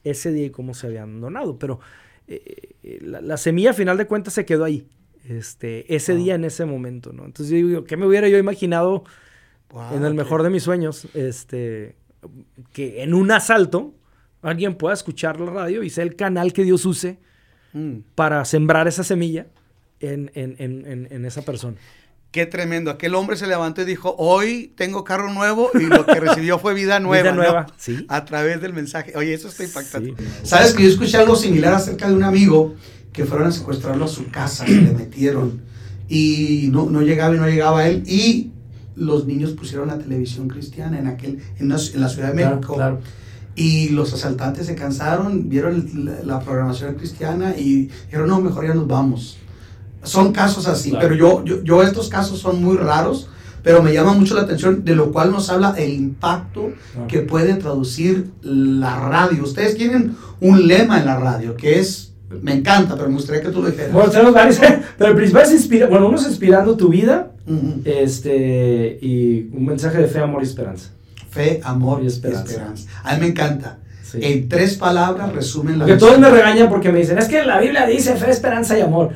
ese 0.03 0.31
día 0.31 0.45
y 0.47 0.49
cómo 0.49 0.73
se 0.73 0.87
había 0.87 1.03
abandonado. 1.03 1.59
Pero 1.59 1.79
eh, 2.27 2.75
eh, 2.83 2.99
la, 3.01 3.37
semilla, 3.37 3.71
a 3.71 3.73
final 3.73 3.97
de 3.97 4.07
cuentas, 4.07 4.33
se 4.33 4.45
quedó 4.45 4.63
ahí. 4.63 4.87
Este, 5.27 5.93
ese 5.93 6.15
día, 6.15 6.35
en 6.35 6.45
ese 6.45 6.65
momento, 6.65 7.11
¿no? 7.11 7.25
Entonces 7.25 7.49
yo 7.59 7.67
digo, 7.67 7.83
¿qué 7.83 7.97
me 7.97 8.05
hubiera 8.05 8.29
yo 8.29 8.37
imaginado 8.37 9.03
en 9.93 10.05
el 10.05 10.13
mejor 10.13 10.43
de 10.43 10.49
mis 10.49 10.63
sueños? 10.63 11.07
Este, 11.13 11.95
que 12.71 13.03
en 13.03 13.13
un 13.13 13.31
asalto 13.31 13.93
alguien 14.41 14.75
pueda 14.75 14.93
escuchar 14.93 15.39
la 15.39 15.51
radio 15.51 15.83
y 15.83 15.89
sea 15.89 16.03
el 16.03 16.15
canal 16.15 16.53
que 16.53 16.63
Dios 16.63 16.85
use 16.85 17.19
mm. 17.73 17.97
para 18.15 18.45
sembrar 18.45 18.87
esa 18.87 19.03
semilla 19.03 19.47
en, 19.99 20.31
en 20.33 21.25
esa 21.25 21.41
persona. 21.41 21.77
Qué 22.31 22.45
tremendo. 22.45 22.91
Aquel 22.91 23.15
hombre 23.15 23.37
se 23.37 23.47
levantó 23.47 23.81
y 23.81 23.85
dijo, 23.85 24.13
hoy 24.17 24.73
tengo 24.75 25.03
carro 25.03 25.33
nuevo 25.33 25.71
y 25.73 25.85
lo 25.85 26.05
que 26.05 26.19
recibió 26.19 26.59
fue 26.59 26.73
vida 26.73 26.99
nueva. 27.01 27.23
vida 27.23 27.33
nueva, 27.33 27.67
sí. 27.77 28.05
A 28.09 28.25
través 28.25 28.61
del 28.61 28.73
mensaje. 28.73 29.13
Oye, 29.15 29.33
eso 29.33 29.47
está 29.47 29.63
impactante. 29.63 30.13
Sabes 30.43 30.73
que 30.73 30.83
yo 30.83 30.89
escuché 30.89 31.17
algo 31.17 31.35
similar 31.35 31.73
acerca 31.73 32.07
de 32.07 32.13
un 32.13 32.23
amigo 32.23 32.75
que 33.17 33.25
fueron 33.25 33.47
a 33.47 33.51
secuestrarlo 33.51 34.05
a 34.05 34.07
su 34.07 34.29
casa, 34.29 34.63
se 34.65 34.79
le 34.79 34.91
metieron. 34.93 35.59
Y 36.07 36.69
no, 36.71 36.89
no 36.89 37.01
llegaba 37.01 37.35
y 37.35 37.39
no 37.39 37.49
llegaba 37.49 37.87
él. 37.87 38.03
Y 38.07 38.51
los 38.95 39.25
niños 39.25 39.51
pusieron 39.51 39.87
la 39.87 39.97
televisión 39.97 40.47
cristiana 40.47 40.99
en 40.99 41.07
aquel 41.07 41.39
en, 41.57 41.67
la, 41.67 41.77
Ciudad 41.77 42.29
de 42.29 42.33
México. 42.33 42.77
Y 43.55 43.89
los 43.89 44.13
asaltantes 44.13 44.67
se 44.67 44.75
cansaron, 44.75 45.49
vieron 45.49 45.89
la 46.23 46.39
programación 46.39 46.93
cristiana 46.93 47.57
y 47.57 47.89
dijeron, 48.05 48.29
no, 48.29 48.39
mejor 48.39 48.67
ya 48.67 48.75
nos 48.75 48.87
vamos 48.87 49.39
son 50.03 50.31
casos 50.31 50.67
así, 50.67 50.93
pero 50.99 51.15
yo, 51.15 51.43
yo, 51.43 51.83
estos 51.83 52.07
casos 52.09 52.39
son 52.39 52.63
muy 52.63 52.77
raros, 52.77 53.29
pero 53.63 53.83
me 53.83 53.93
llama 53.93 54.13
mucho 54.13 54.35
la 54.35 54.41
atención, 54.41 54.85
de 54.85 54.95
lo 54.95 55.11
cual 55.11 55.31
nos 55.31 55.49
habla 55.49 55.75
el 55.77 55.93
impacto 55.93 56.71
que 57.07 57.19
puede 57.19 57.55
traducir 57.55 58.31
la 58.41 58.99
radio. 59.09 59.43
Ustedes 59.43 59.75
tienen 59.75 60.15
un 60.39 60.67
lema 60.67 60.99
en 60.99 61.05
la 61.05 61.17
radio 61.17 61.55
que 61.57 61.79
es, 61.79 62.13
me 62.29 62.53
encanta, 62.53 62.95
pero 62.95 63.09
me 63.09 63.15
gustaría 63.15 63.41
que 63.41 63.49
tú 63.49 63.61
lo 63.61 63.69
dijeras. 63.69 63.93
Bueno, 63.93 64.09
tenemos 64.09 64.33
varios, 64.33 64.59
pero 64.97 65.11
el 65.11 65.15
principal 65.15 65.43
es 65.43 65.51
inspirar, 65.51 65.89
bueno, 65.89 66.07
uno 66.07 66.17
es 66.17 66.27
inspirando 66.27 66.75
tu 66.75 66.89
vida 66.89 67.31
este, 67.85 68.99
y 69.01 69.49
un 69.53 69.65
mensaje 69.65 69.99
de 69.99 70.07
fe, 70.07 70.19
amor 70.19 70.43
y 70.43 70.45
esperanza. 70.45 70.89
Fe, 71.29 71.61
amor 71.63 72.01
y 72.03 72.07
esperanza. 72.07 72.73
A 73.03 73.15
mí 73.15 73.21
me 73.21 73.27
encanta. 73.27 73.79
En 74.13 74.47
tres 74.47 74.75
palabras 74.75 75.33
resumen 75.33 75.79
la 75.79 75.85
Que 75.85 75.97
todos 75.97 76.17
me 76.17 76.29
regañan 76.29 76.69
porque 76.69 76.91
me 76.91 76.99
dicen, 76.99 77.17
es 77.17 77.27
que 77.27 77.43
la 77.43 77.59
Biblia 77.59 77.85
dice 77.85 78.15
fe, 78.15 78.31
esperanza 78.31 78.77
y 78.77 78.81
amor 78.81 79.11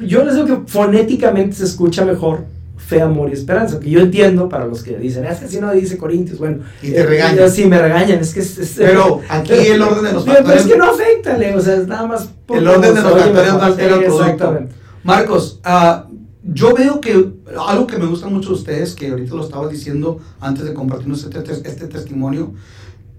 yo 0.00 0.24
les 0.24 0.34
digo 0.34 0.46
que 0.46 0.70
fonéticamente 0.70 1.56
se 1.56 1.64
escucha 1.64 2.04
mejor 2.04 2.44
fe, 2.78 3.02
amor 3.02 3.28
y 3.28 3.34
esperanza, 3.34 3.78
que 3.78 3.90
yo 3.90 4.00
entiendo 4.00 4.48
para 4.48 4.66
los 4.66 4.82
que 4.82 4.96
dicen, 4.96 5.24
es 5.26 5.38
que 5.38 5.48
si 5.48 5.60
no 5.60 5.70
dice 5.72 5.98
Corintios, 5.98 6.38
bueno. 6.38 6.62
Y 6.82 6.92
te 6.92 7.04
regañan. 7.04 7.50
sí, 7.50 7.66
me 7.66 7.78
regañan, 7.78 8.20
es 8.20 8.32
que 8.32 8.42
Pero 8.78 9.20
aquí 9.28 9.52
el 9.52 9.82
orden 9.82 10.04
de 10.04 10.12
los 10.12 10.24
factores... 10.24 10.46
Pero 10.46 10.60
es 10.60 10.66
que 10.66 10.78
no 10.78 10.90
afecta, 10.90 11.38
o 11.56 11.60
sea, 11.60 11.76
es 11.76 11.86
nada 11.86 12.06
más... 12.06 12.28
el 12.48 12.66
orden 12.66 12.94
de 12.94 13.02
los 13.02 13.12
factores 13.12 13.52
no 13.52 13.62
altera 13.62 13.96
el 13.96 14.04
producto. 14.04 14.58
Marcos, 15.02 15.60
uh, 15.64 16.14
yo 16.42 16.74
veo 16.74 17.00
que 17.00 17.30
algo 17.68 17.86
que 17.86 17.98
me 17.98 18.06
gusta 18.06 18.28
mucho 18.28 18.50
de 18.50 18.54
ustedes, 18.54 18.94
que 18.94 19.08
ahorita 19.08 19.34
lo 19.34 19.44
estaba 19.44 19.68
diciendo 19.68 20.20
antes 20.40 20.64
de 20.64 20.72
compartirnos 20.72 21.24
este, 21.24 21.52
este 21.52 21.86
testimonio, 21.88 22.54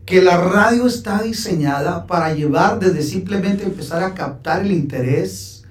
que 0.06 0.22
la 0.22 0.38
radio 0.38 0.88
está 0.88 1.22
diseñada 1.22 2.08
para 2.08 2.34
llevar 2.34 2.80
desde 2.80 3.04
simplemente 3.04 3.64
empezar 3.64 4.04
a 4.04 4.16
captar 4.16 4.66
el 4.66 4.72
interés 4.72 5.64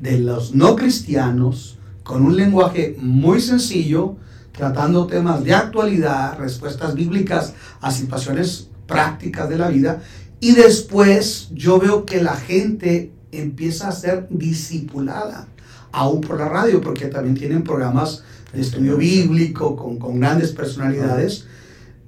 de 0.00 0.18
los 0.18 0.54
no 0.54 0.76
cristianos 0.76 1.78
con 2.12 2.26
un 2.26 2.36
lenguaje 2.36 2.94
muy 3.00 3.40
sencillo, 3.40 4.16
tratando 4.52 5.06
temas 5.06 5.42
de 5.44 5.54
actualidad, 5.54 6.38
respuestas 6.38 6.94
bíblicas 6.94 7.54
a 7.80 7.90
situaciones 7.90 8.68
prácticas 8.86 9.48
de 9.48 9.56
la 9.56 9.68
vida. 9.68 10.02
Y 10.38 10.52
después 10.52 11.48
yo 11.54 11.78
veo 11.78 12.04
que 12.04 12.22
la 12.22 12.36
gente 12.36 13.12
empieza 13.30 13.88
a 13.88 13.92
ser 13.92 14.26
discipulada, 14.28 15.48
aún 15.90 16.20
por 16.20 16.38
la 16.38 16.50
radio, 16.50 16.82
porque 16.82 17.06
también 17.06 17.34
tienen 17.34 17.64
programas 17.64 18.22
de 18.52 18.60
estudio 18.60 18.98
bíblico 18.98 19.74
con, 19.74 19.98
con 19.98 20.20
grandes 20.20 20.52
personalidades. 20.52 21.46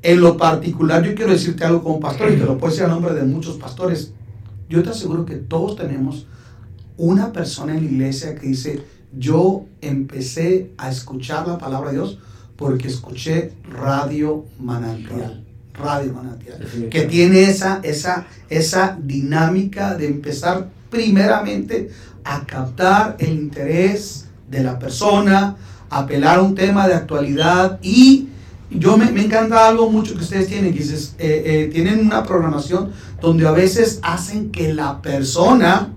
En 0.03 0.21
lo 0.21 0.37
particular, 0.37 1.03
yo 1.03 1.15
quiero 1.15 1.33
decirte 1.33 1.65
algo 1.65 1.83
como 1.83 1.99
pastor, 1.99 2.31
y 2.31 2.37
te 2.37 2.45
lo 2.45 2.59
puedo 2.59 2.71
decir 2.71 2.85
a 2.85 2.89
nombre 2.89 3.15
de 3.15 3.23
muchos 3.23 3.57
pastores. 3.57 4.13
Yo 4.69 4.83
te 4.83 4.91
aseguro 4.91 5.25
que 5.25 5.37
todos 5.37 5.77
tenemos 5.77 6.27
una 6.99 7.33
persona 7.33 7.75
en 7.75 7.85
la 7.85 7.91
iglesia 7.91 8.35
que 8.35 8.49
dice, 8.49 8.85
yo 9.19 9.67
empecé 9.81 10.73
a 10.79 10.91
escuchar 10.91 11.47
la 11.47 11.59
palabra 11.59 11.91
de 11.91 11.97
Dios 11.97 12.19
porque 12.57 12.89
escuché 12.89 13.53
Radio 13.71 14.45
Manantial. 14.61 15.45
Radio 15.75 16.13
Manantial. 16.13 16.89
Que 16.91 17.03
tiene 17.03 17.45
esa, 17.45 17.81
esa, 17.83 18.27
esa 18.49 18.97
dinámica 19.01 19.95
de 19.95 20.07
empezar 20.07 20.69
primeramente 20.91 21.91
a 22.25 22.45
captar 22.47 23.17
el 23.19 23.31
interés 23.31 24.27
de 24.49 24.63
la 24.63 24.79
persona, 24.79 25.57
apelar 25.91 26.39
a 26.39 26.43
un 26.43 26.55
tema 26.55 26.87
de 26.87 26.95
actualidad 26.95 27.79
y 27.83 28.29
yo 28.71 28.97
me, 28.97 29.07
encanta 29.21 29.69
algo 29.69 29.91
mucho 29.91 30.15
que 30.15 30.23
ustedes 30.23 30.49
tienen, 30.49 30.73
que 30.73 30.81
dices, 30.81 31.15
eh, 31.19 31.43
eh, 31.47 31.71
tienen 31.73 32.01
una 32.01 32.25
programación 32.25 32.91
donde 33.21 33.47
a 33.47 33.53
veces 33.53 34.01
hacen 34.03 34.51
que 34.51 34.73
la 34.73 35.01
persona 35.01 35.93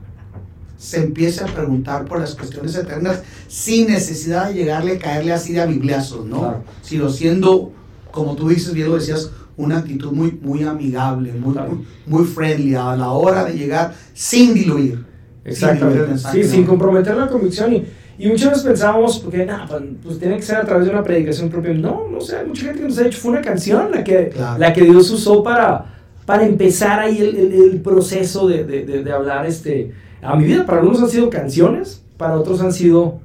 se 0.87 1.03
empiece 1.03 1.43
a 1.43 1.47
preguntar 1.47 2.05
por 2.05 2.17
las 2.17 2.33
cuestiones 2.33 2.73
eternas 2.73 3.21
sin 3.49 3.87
necesidad 3.87 4.47
de 4.47 4.53
llegarle 4.53 4.93
a 4.93 4.99
caerle 4.99 5.33
así 5.33 5.51
de 5.51 5.59
a 5.59 5.65
bibliazos, 5.65 6.25
¿no? 6.25 6.63
Sino 6.81 7.09
siendo, 7.09 7.73
como 8.09 8.37
tú 8.37 8.47
dices, 8.47 8.73
bien 8.73 8.87
lo 8.87 8.95
decías, 8.95 9.29
una 9.57 9.79
actitud 9.79 10.13
muy, 10.13 10.39
muy 10.41 10.63
amigable, 10.63 11.33
muy, 11.33 11.57
muy, 12.05 12.23
friendly 12.23 12.75
a 12.75 12.95
la 12.95 13.09
hora 13.09 13.43
de 13.43 13.57
llegar 13.57 13.95
sin 14.13 14.53
diluir. 14.53 15.03
Exactamente. 15.43 16.17
sí, 16.31 16.45
sin 16.45 16.65
comprometer 16.65 17.17
la 17.17 17.27
convicción. 17.27 17.73
Y, 17.73 17.85
y 18.17 18.29
muchas 18.29 18.51
veces 18.51 18.63
pensábamos, 18.63 19.19
porque 19.19 19.45
nada, 19.45 19.67
pues, 19.67 19.83
pues, 20.01 20.19
tiene 20.19 20.37
que 20.37 20.43
ser 20.43 20.55
a 20.55 20.65
través 20.65 20.85
de 20.85 20.91
una 20.91 21.03
predicación 21.03 21.49
propia. 21.49 21.73
No, 21.73 22.07
no 22.09 22.21
sé, 22.21 22.45
mucha 22.45 22.63
gente 22.63 22.79
que 22.79 22.87
nos 22.87 22.97
ha 22.97 23.03
dicho, 23.03 23.17
fue 23.17 23.31
una 23.31 23.41
canción 23.41 23.91
la 23.91 24.05
que, 24.05 24.33
la 24.57 24.71
que 24.71 24.83
Dios 24.83 25.11
usó 25.11 25.43
para, 25.43 25.97
para 26.25 26.45
empezar 26.45 27.01
ahí 27.01 27.17
el, 27.19 27.35
el, 27.51 27.81
proceso 27.81 28.47
de, 28.47 28.63
de, 28.63 28.85
de, 28.85 29.03
de 29.03 29.11
hablar 29.11 29.45
este 29.45 30.06
a 30.21 30.35
mi 30.35 30.45
vida. 30.45 30.65
Para 30.65 30.79
algunos 30.79 31.01
han 31.01 31.09
sido 31.09 31.29
canciones, 31.29 32.01
para 32.17 32.37
otros 32.37 32.61
han 32.61 32.73
sido 32.73 33.19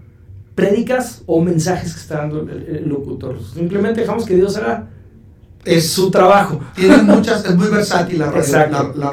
prédicas 0.55 1.23
o 1.27 1.41
mensajes 1.41 1.95
que 1.95 2.01
está 2.01 2.19
dando 2.19 2.41
el, 2.41 2.89
locutor. 2.89 3.39
Simplemente 3.43 4.03
dejamos 4.03 4.25
que 4.25 4.37
Dios 4.37 4.57
haga 4.57 4.89
es 5.65 5.91
su 5.91 6.11
trabajo. 6.11 6.61
Tiene 6.75 7.03
muchas, 7.03 7.45
es 7.45 7.55
muy 7.57 7.69
versátil 7.69 8.19
la 8.19 8.31
radio, 8.31 8.93
la, 8.97 9.13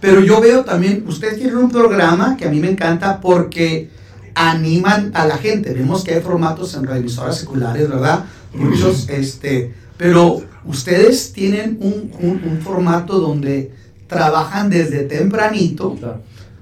Pero 0.00 0.20
yo 0.20 0.40
veo 0.40 0.64
también, 0.64 1.04
ustedes 1.08 1.36
tienen 1.36 1.56
un 1.56 1.70
programa 1.70 2.36
que 2.36 2.44
a 2.44 2.50
mí 2.50 2.60
me 2.60 2.70
encanta 2.70 3.20
porque 3.20 3.88
animan 4.34 5.10
a 5.14 5.26
la 5.26 5.38
gente. 5.38 5.72
Vemos 5.72 6.04
que 6.04 6.14
hay 6.14 6.20
formatos 6.20 6.74
en 6.74 6.84
radioemisoras 6.84 7.38
seculares, 7.38 7.88
¿verdad? 7.88 8.26
Muchos, 8.52 9.08
este, 9.08 9.74
pero 9.96 10.42
ustedes 10.64 11.32
tienen 11.32 11.78
un, 11.80 12.10
un, 12.20 12.60
formato 12.60 13.18
donde 13.18 13.72
trabajan 14.06 14.70
desde 14.70 15.04
tempranito 15.04 15.96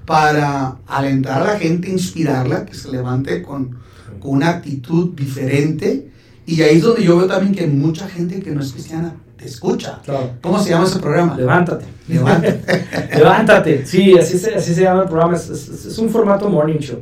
para 0.05 0.77
alentar 0.87 1.41
a 1.41 1.53
la 1.53 1.59
gente, 1.59 1.89
inspirarla, 1.89 2.65
que 2.65 2.73
se 2.73 2.91
levante 2.91 3.41
con, 3.41 3.81
una 4.21 4.49
actitud 4.49 5.13
diferente. 5.15 6.09
Y 6.45 6.61
ahí 6.61 6.77
es 6.77 6.83
donde 6.83 7.03
yo 7.03 7.17
veo 7.17 7.27
también 7.27 7.53
que 7.53 7.67
mucha 7.67 8.07
gente 8.07 8.39
que 8.41 8.51
no 8.51 8.61
es 8.61 8.71
cristiana 8.71 9.15
escucha. 9.39 10.01
¿Cómo 10.41 10.59
se 10.59 10.69
llama 10.69 10.85
ese 10.85 10.99
programa? 10.99 11.35
Levántate. 11.35 11.85
Levántate. 12.07 13.15
Levántate. 13.17 13.85
Sí, 13.85 14.17
así 14.17 14.37
se, 14.37 14.55
así 14.55 14.73
se 14.73 14.83
llama 14.83 15.03
el 15.03 15.09
programa. 15.09 15.35
Es, 15.35 15.97
un 15.97 16.09
formato 16.09 16.49
morning 16.49 16.79
show. 16.79 16.99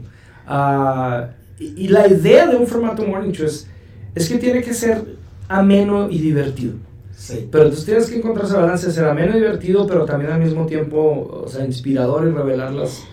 Ah, 0.47 1.27
y, 1.59 1.87
la 1.87 2.07
idea 2.07 2.47
de 2.47 2.55
un 2.55 2.65
formato 2.65 3.05
morning 3.05 3.31
show 3.31 3.45
es, 3.45 3.67
es 4.15 4.27
que 4.27 4.39
tiene 4.39 4.63
que 4.63 4.73
ser 4.73 5.15
ameno 5.47 6.09
y 6.09 6.17
divertido. 6.17 6.73
Sí. 7.21 7.47
Pero 7.51 7.65
entonces 7.65 7.85
tienes 7.85 8.09
que 8.09 8.15
encontrar 8.17 8.47
esa 8.47 8.61
balance 8.61 8.91
ser 8.91 9.05
ameno 9.05 9.37
y 9.37 9.41
divertido, 9.41 9.85
pero 9.85 10.05
también 10.05 10.31
al 10.31 10.39
mismo 10.39 10.65
tiempo, 10.65 11.43
o 11.45 11.47
sea, 11.47 11.63
inspirador 11.63 12.27
y 12.27 12.31
revelar 12.31 12.71
las, 12.71 13.03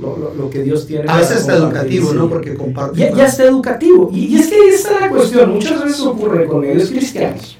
lo, 0.00 0.32
lo, 0.34 0.48
que 0.48 0.62
Dios 0.62 0.86
tiene. 0.86 1.04
A 1.10 1.18
veces 1.18 1.42
está 1.42 1.56
educativo, 1.56 2.14
¿no? 2.14 2.26
Porque 2.26 2.54
comparte. 2.54 2.98
Ya, 2.98 3.12
ya, 3.12 3.26
está 3.26 3.44
educativo. 3.44 4.08
Y, 4.14 4.34
y 4.34 4.38
es 4.38 4.48
que 4.48 4.56
esta 4.68 4.94
es 4.94 5.00
la 5.02 5.10
cuestión. 5.10 5.52
Muchas 5.52 5.84
veces 5.84 6.00
ocurre 6.00 6.46
con 6.46 6.62
medios 6.62 6.88
cristianos 6.88 7.58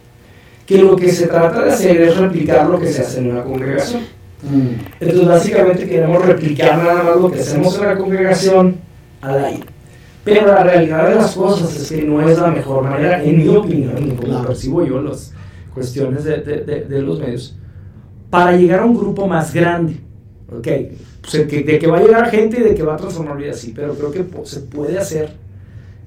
que 0.64 0.78
lo 0.78 0.96
que 0.96 1.10
se 1.10 1.26
trata 1.26 1.64
de 1.64 1.72
hacer 1.72 2.00
es 2.00 2.16
replicar 2.16 2.70
lo 2.70 2.80
que 2.80 2.86
se 2.86 3.02
hace 3.02 3.18
en 3.18 3.32
una 3.32 3.42
congregación. 3.42 4.02
Mm. 4.42 5.00
Entonces, 5.00 5.28
básicamente 5.28 5.86
queremos 5.86 6.24
replicar 6.24 6.78
nada 6.78 7.02
más 7.02 7.16
lo 7.16 7.30
que 7.30 7.40
hacemos 7.40 7.76
en 7.78 7.86
la 7.86 7.98
congregación 7.98 8.76
al 9.20 9.44
aire. 9.44 9.66
Pero 10.24 10.46
la 10.46 10.62
realidad 10.62 11.08
de 11.10 11.16
las 11.16 11.34
cosas 11.34 11.76
es 11.76 11.90
que 11.90 12.02
no 12.02 12.26
es 12.26 12.38
la 12.38 12.52
mejor 12.52 12.84
manera, 12.84 13.22
en 13.22 13.36
mi 13.38 13.48
opinión, 13.48 14.16
como 14.16 14.46
percibo 14.46 14.86
yo 14.86 15.02
las 15.02 15.32
cuestiones 15.74 16.24
de, 16.24 16.38
de, 16.38 16.84
de, 16.84 17.02
los 17.02 17.20
medios, 17.20 17.56
para 18.28 18.56
llegar 18.56 18.80
a 18.80 18.84
un 18.84 18.96
grupo 18.96 19.26
más 19.26 19.52
grande. 19.52 19.96
¿ok? 20.48 20.68
Pues 21.22 21.48
de 21.48 21.78
que 21.78 21.86
va 21.86 21.98
a 21.98 22.02
llegar 22.02 22.30
gente 22.30 22.58
y 22.60 22.62
de 22.62 22.74
que 22.74 22.82
va 22.82 22.94
a 22.94 22.96
transformar 22.96 23.36
vidas, 23.36 23.58
sí, 23.58 23.72
pero 23.74 23.94
creo 23.94 24.10
que 24.10 24.24
se 24.44 24.60
puede 24.60 24.98
hacer 24.98 25.30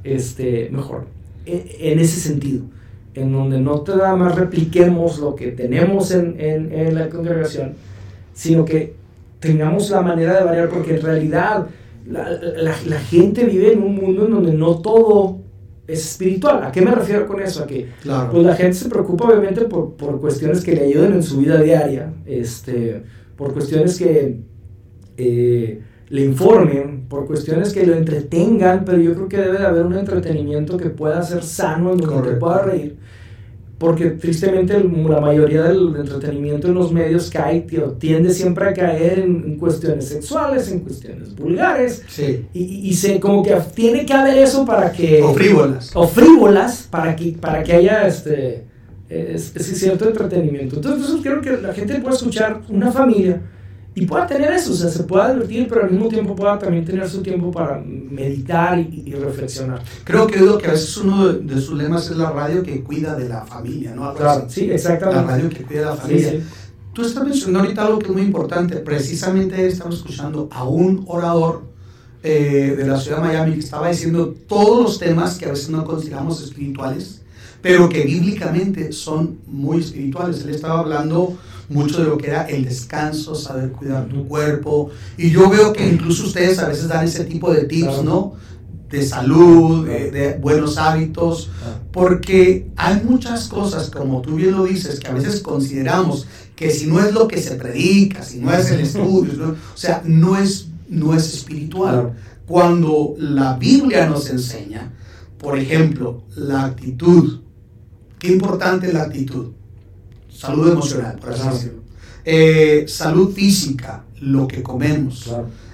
este, 0.04 0.70
mejor 0.72 1.06
e, 1.46 1.78
en 1.80 2.00
ese 2.00 2.20
sentido 2.20 2.64
en 3.16 3.32
donde 3.32 3.60
no 3.60 3.82
te 3.82 3.96
da 3.96 4.16
más 4.16 4.36
repliquemos 4.36 5.20
lo 5.20 5.36
que 5.36 5.52
tenemos 5.52 6.12
en, 6.12 6.40
en, 6.40 6.72
en, 6.72 6.96
la 6.96 7.10
congregación, 7.10 7.74
sino 8.34 8.66
que 8.66 8.96
tengamos 9.40 9.90
la 9.90 10.02
manera 10.02 10.40
de 10.40 10.44
variar, 10.44 10.70
porque 10.70 10.96
en 10.96 11.02
realidad 11.02 11.68
la, 12.08 12.32
la, 12.32 12.76
la, 12.86 13.00
gente 13.00 13.46
vive 13.46 13.74
en 13.74 13.84
un 13.84 13.96
mundo 13.96 14.26
en 14.26 14.32
donde 14.32 14.54
no 14.54 14.80
todo 14.80 15.43
es 15.88 16.12
espiritual. 16.12 16.64
¿A 16.64 16.72
qué 16.72 16.82
me 16.82 16.92
refiero 16.92 17.28
con 17.28 17.42
eso? 17.42 17.64
A 17.64 17.68
que 17.68 17.90
pues 18.32 18.44
la 18.44 18.56
gente 18.56 18.74
se 18.74 18.90
preocupa 18.90 19.28
obviamente 19.28 19.66
por, 19.66 19.96
por, 19.96 20.20
cuestiones 20.20 20.64
que 20.64 20.76
le 20.76 20.86
ayuden 20.86 21.14
en 21.14 21.24
su 21.24 21.38
vida 21.38 21.62
diaria, 21.62 22.14
este, 22.26 23.04
por 23.36 23.54
cuestiones 23.54 23.98
que... 23.98 24.40
Eh, 25.18 25.82
le 26.14 26.24
informen, 26.24 27.06
por 27.10 27.26
cuestiones 27.26 27.74
que 27.74 27.88
lo 27.88 27.96
entretengan, 27.96 28.86
pero 28.86 29.00
yo 29.00 29.16
creo 29.16 29.28
que 29.28 29.38
debe 29.38 29.58
de 29.58 29.66
haber 29.66 29.84
un 29.84 29.98
entretenimiento 29.98 30.78
que 30.78 30.92
pueda 30.92 31.24
ser 31.24 31.42
sano, 31.42 31.92
en 31.94 31.98
donde 31.98 32.30
te 32.30 32.36
pueda 32.36 32.60
reír. 32.60 32.98
Porque 33.84 34.12
tristemente 34.12 34.82
la 34.82 35.20
mayoría 35.20 35.64
del 35.64 35.94
entretenimiento 35.94 36.70
en 36.70 36.76
los 36.76 36.94
medios 36.94 37.30
cae, 37.30 37.68
tiende 38.00 38.34
siempre 38.34 38.70
a 38.70 38.74
caer 38.74 39.20
en, 39.20 39.58
cuestiones 39.58 40.08
sexuales, 40.08 40.72
en 40.72 40.80
cuestiones 40.80 41.36
vulgares. 41.36 42.02
Sí. 42.08 42.46
Y, 42.54 42.88
y, 42.88 42.94
se, 42.94 43.20
como 43.20 43.44
que 43.44 43.54
tiene 43.76 44.06
que 44.06 44.14
haber 44.14 44.38
eso 44.38 44.66
para 44.66 44.90
que... 44.90 45.22
O 45.22 45.34
frívolas. 45.34 45.92
O 45.96 46.08
frívolas, 46.08 46.88
para 46.90 47.14
que, 47.14 47.34
para 47.34 47.62
que 47.62 47.74
haya 47.74 48.08
este, 48.08 48.68
ese 49.10 49.76
cierto 49.76 50.08
entretenimiento. 50.08 50.78
Entonces, 50.78 51.02
entonces 51.02 51.22
creo 51.22 51.42
que 51.42 51.62
la 51.62 51.74
gente 51.74 52.00
puede 52.00 52.16
escuchar 52.16 52.62
una 52.70 52.90
familia 52.90 53.42
y 53.96 54.06
pueda 54.06 54.26
tener 54.26 54.52
eso, 54.52 54.74
o 54.74 54.76
sea, 54.76 54.90
se 54.90 55.04
pueda 55.04 55.34
divertir, 55.34 55.68
pero 55.68 55.84
al 55.84 55.92
mismo 55.92 56.08
tiempo 56.08 56.36
pueda 56.36 56.58
también 56.58 56.84
tener 56.84 57.08
su 57.08 57.22
tiempo 57.22 57.52
para 57.52 57.80
meditar 57.80 58.80
y, 58.80 59.14
reflexionar. 59.14 59.84
Creo 60.04 60.26
que, 60.26 60.40
que 60.60 60.68
a 60.68 60.72
veces 60.72 60.98
uno 60.98 61.32
de, 61.32 61.62
sus 61.62 61.78
lemas 61.78 62.10
es 62.10 62.18
la 62.18 62.32
radio 62.32 62.64
que 62.64 62.82
cuida 62.82 63.16
de 63.16 63.30
la 63.30 63.46
familia, 63.46 63.94
¿no? 63.94 64.14
Claro, 64.16 64.46
sí, 64.50 64.72
exactamente. 64.72 65.22
La 65.22 65.28
radio 65.28 65.50
que 65.50 65.64
cuida 65.64 65.80
de 65.80 65.86
la 65.86 65.96
familia. 65.96 66.42
Tú 66.94 67.04
estás 67.04 67.24
mencionando 67.24 67.60
ahorita 67.60 67.86
algo 67.86 68.00
que 68.00 68.08
es 68.08 68.14
muy 68.14 68.22
importante. 68.22 68.78
Precisamente 68.78 69.66
estamos 69.68 69.98
escuchando 69.98 70.48
a 70.52 70.64
un 70.64 71.04
orador 71.08 71.64
eh, 72.24 72.76
de 72.78 72.86
la 72.86 73.00
ciudad 73.00 73.18
de 73.18 73.28
Miami 73.28 73.54
que 73.54 73.60
estaba 73.60 73.90
diciendo 73.90 74.34
todos 74.48 74.84
los 74.84 75.00
temas 75.00 75.38
que 75.38 75.46
a 75.46 75.50
veces 75.50 75.70
no 75.70 75.84
consideramos 75.86 76.42
espirituales, 76.42 77.22
pero 77.62 77.90
que 77.90 78.04
bíblicamente 78.04 78.92
son 78.92 79.40
muy 79.46 79.82
espirituales. 79.82 80.44
Él 80.44 80.50
estaba 80.52 80.80
hablando 80.80 81.38
mucho 81.70 82.00
de 82.00 82.06
lo 82.06 82.18
que 82.18 82.28
era 82.28 82.44
el 82.44 82.66
descanso, 82.66 83.36
saber 83.36 83.72
cuidar 83.72 84.08
tu 84.08 84.28
cuerpo. 84.28 84.92
Y 85.18 85.32
yo 85.32 85.50
veo 85.50 85.74
que 85.74 85.88
incluso 85.88 86.26
ustedes 86.26 86.60
a 86.60 86.68
veces 86.68 86.88
dan 86.88 87.06
ese 87.06 87.26
tipo 87.26 87.54
de 87.54 87.64
tips, 87.64 88.04
¿no? 88.04 88.34
De 88.90 89.04
salud, 89.04 89.88
de, 89.88 90.38
buenos 90.40 90.78
hábitos, 90.78 91.50
porque 91.92 92.68
hay 92.76 93.02
muchas 93.04 93.48
cosas, 93.48 93.90
como 93.90 94.22
tú 94.22 94.36
bien 94.36 94.52
lo 94.52 94.66
dices, 94.66 95.00
que 95.00 95.08
a 95.08 95.14
veces 95.14 95.42
consideramos 95.42 96.28
que 96.56 96.70
si 96.70 96.86
no 96.86 97.00
es 97.00 97.12
lo 97.12 97.28
que 97.28 97.42
se 97.42 97.56
predica, 97.56 98.24
si 98.24 98.40
no 98.40 98.54
es 98.54 98.70
el 98.70 98.80
estudio, 98.82 99.56
o 99.74 99.78
sea, 99.78 100.04
no 100.06 100.38
es, 100.38 100.68
no 100.88 101.16
es 101.16 101.34
espiritual. 101.34 102.14
Cuando 102.46 103.16
la 103.18 103.56
Biblia 103.56 104.08
nos 104.08 104.30
enseña, 104.30 104.94
por 105.40 105.58
ejemplo, 105.58 106.24
la 106.36 106.66
actitud, 106.66 107.40
qué 108.20 108.32
importante 108.32 108.88
es 108.88 108.94
la 108.94 109.04
actitud 109.04 109.54
salud 110.34 110.72
emocional, 110.72 111.18
por 111.20 111.32
así 111.32 111.48
decirlo. 111.48 111.84
Eh, 112.26 112.86
salud 112.88 113.34
física, 113.34 114.04
lo 114.22 114.48
que 114.48 114.64
comemos, 114.64 115.30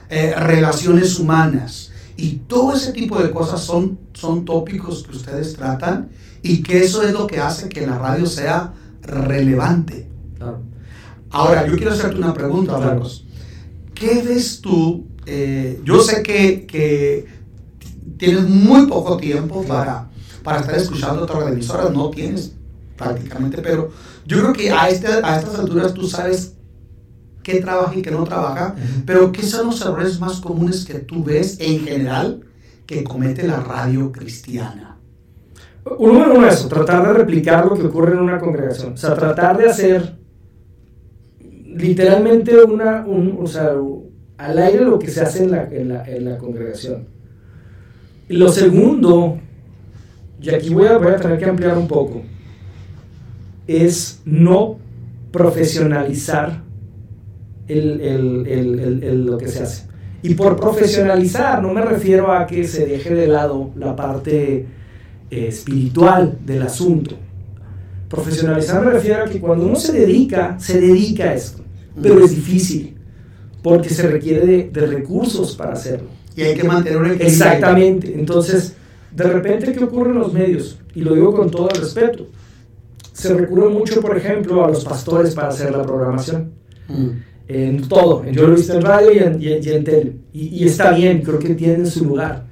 eh, 0.09 0.33
relaciones 0.35 1.19
humanas. 1.19 1.91
Y 2.17 2.41
todo 2.47 2.73
ese 2.73 2.91
tipo 2.91 3.21
de 3.21 3.31
cosas 3.31 3.61
son, 3.61 3.99
son 4.13 4.43
tópicos 4.43 5.03
que 5.03 5.15
ustedes 5.15 5.53
tratan 5.53 6.09
y 6.41 6.61
que 6.61 6.83
eso 6.83 7.03
es 7.03 7.13
lo 7.13 7.27
que 7.27 7.39
hace 7.39 7.69
que 7.69 7.85
la 7.85 7.97
radio 7.97 8.25
sea 8.25 8.73
relevante. 9.01 10.07
Ahora, 11.29 11.65
yo 11.67 11.75
quiero 11.75 11.91
hacerte 11.93 12.17
una 12.17 12.33
pregunta, 12.33 12.77
Marcos. 12.77 13.25
¿Qué 13.93 14.23
ves 14.23 14.59
tú? 14.61 15.05
Eh, 15.25 15.79
yo 15.85 16.01
sé 16.01 16.23
que, 16.23 16.65
que, 16.65 17.27
tienes 18.17 18.49
muy 18.49 18.87
poco 18.87 19.17
tiempo 19.17 19.63
para, 19.63 20.09
para 20.43 20.61
estar 20.61 20.75
escuchando 20.75 21.23
otras 21.23 21.47
emisoras, 21.51 21.91
no 21.91 22.09
tienes 22.09 22.53
prácticamente, 22.97 23.61
pero 23.61 23.91
yo 24.29 24.37
creo 24.37 24.53
que 24.53 24.69
a, 24.69 24.83
a 24.83 24.89
estas 24.89 25.59
alturas 25.59 25.95
tú 25.95 26.07
sabes 26.07 26.55
qué 27.41 27.59
trabaja 27.61 27.95
y 27.95 28.03
qué 28.03 28.11
no 28.11 28.23
trabaja, 28.25 28.75
pero 29.03 29.31
¿qué 29.31 29.41
son 29.41 29.65
los 29.65 29.81
errores 29.81 30.19
más 30.19 30.39
comunes 30.39 30.85
que 30.85 30.99
tú 30.99 31.23
ves 31.23 31.59
en 31.59 31.79
general 31.79 32.45
que 32.85 33.03
comete 33.03 33.47
la 33.47 33.59
radio 33.59 34.11
cristiana? 34.11 34.99
Uno, 35.97 36.31
uno 36.31 36.47
eso, 36.47 36.67
tratar 36.67 37.07
de 37.07 37.13
replicar 37.13 37.65
lo 37.65 37.73
que 37.73 37.87
ocurre 37.87 38.13
en 38.13 38.19
una 38.19 38.37
congregación, 38.37 38.93
o 38.93 38.97
sea, 38.97 39.15
tratar 39.15 39.57
de 39.57 39.67
hacer 39.67 40.19
literalmente 41.65 42.55
una, 42.63 43.03
un, 43.07 43.39
o 43.41 43.47
sea, 43.47 43.73
al 44.37 44.59
aire 44.59 44.85
lo 44.85 44.99
que 44.99 45.09
se 45.09 45.21
hace 45.21 45.43
en 45.43 45.51
la, 45.51 45.63
en 45.63 45.89
la, 45.89 46.03
en 46.05 46.25
la 46.25 46.37
congregación. 46.37 47.07
Y 48.27 48.37
lo 48.37 48.49
segundo, 48.49 49.39
y 50.39 50.49
aquí 50.51 50.69
voy 50.69 50.85
a, 50.85 50.99
voy 50.99 51.13
a 51.13 51.17
tener 51.17 51.39
que 51.39 51.45
ampliar 51.45 51.75
un 51.79 51.87
poco, 51.87 52.21
es 53.69 54.21
no 54.25 54.79
profesionalizar 55.31 56.63
lo 57.67 59.37
que 59.37 59.47
se 59.47 59.61
hace. 59.61 59.83
Y 60.23 60.33
por 60.33 60.59
profesionalizar 60.59 61.61
no 61.61 61.71
me 61.71 61.81
refiero 61.81 62.31
a 62.31 62.47
que 62.47 62.67
se 62.67 62.87
deje 62.87 63.13
de 63.13 63.27
lado 63.27 63.69
la 63.75 63.95
parte 63.95 64.65
eh, 65.29 65.47
espiritual 65.47 66.39
del 66.43 66.63
asunto. 66.63 67.15
Profesionalizar 68.09 68.83
me 68.83 68.91
refiero 68.91 69.23
a 69.23 69.29
que 69.29 69.39
cuando 69.39 69.67
uno 69.67 69.75
se 69.75 69.93
dedica, 69.93 70.59
se 70.59 70.81
dedica 70.81 71.25
a 71.25 71.35
esto. 71.35 71.63
Pero 72.01 72.25
es 72.25 72.31
difícil, 72.31 72.95
porque 73.61 73.89
se 73.89 74.07
requiere 74.07 74.69
de, 74.71 74.85
recursos 74.87 75.55
para 75.55 75.73
hacerlo. 75.73 76.07
Y 76.35 76.41
hay 76.41 76.55
que 76.55 76.63
mantener 76.63 76.97
un. 76.97 77.11
Exactamente. 77.11 78.15
Entonces, 78.15 78.73
de 79.15 79.25
repente, 79.25 79.73
¿qué 79.73 79.83
ocurre 79.83 80.09
en 80.09 80.19
los 80.19 80.33
medios? 80.33 80.79
Y 80.95 81.01
lo 81.01 81.13
digo 81.13 81.35
con 81.35 81.51
todo 81.51 81.69
el 81.69 81.79
respeto 81.79 82.27
se 83.19 83.33
recurre 83.33 83.69
mucho, 83.69 83.99
por 84.01 84.17
ejemplo, 84.17 84.63
a 84.63 84.69
los 84.69 84.85
pastores 84.85 85.35
para 85.35 85.49
hacer 85.49 85.71
la 85.71 85.83
programación. 85.83 86.53
Mm. 86.87 87.09
En 87.47 87.87
todo. 87.87 88.23
Yo 88.25 88.47
lo 88.47 88.53
he 88.53 88.55
visto 88.55 88.73
en 88.73 88.81
radio 88.81 89.11
y 89.11 89.17
en, 89.17 89.41
y 89.41 89.69
en, 89.69 89.83
tele. 89.83 90.15
Y, 90.31 90.65
está 90.65 90.91
bien, 90.91 91.21
creo 91.21 91.39
que 91.39 91.55
tienen 91.55 91.87
su 91.87 92.05
lugar. 92.05 92.45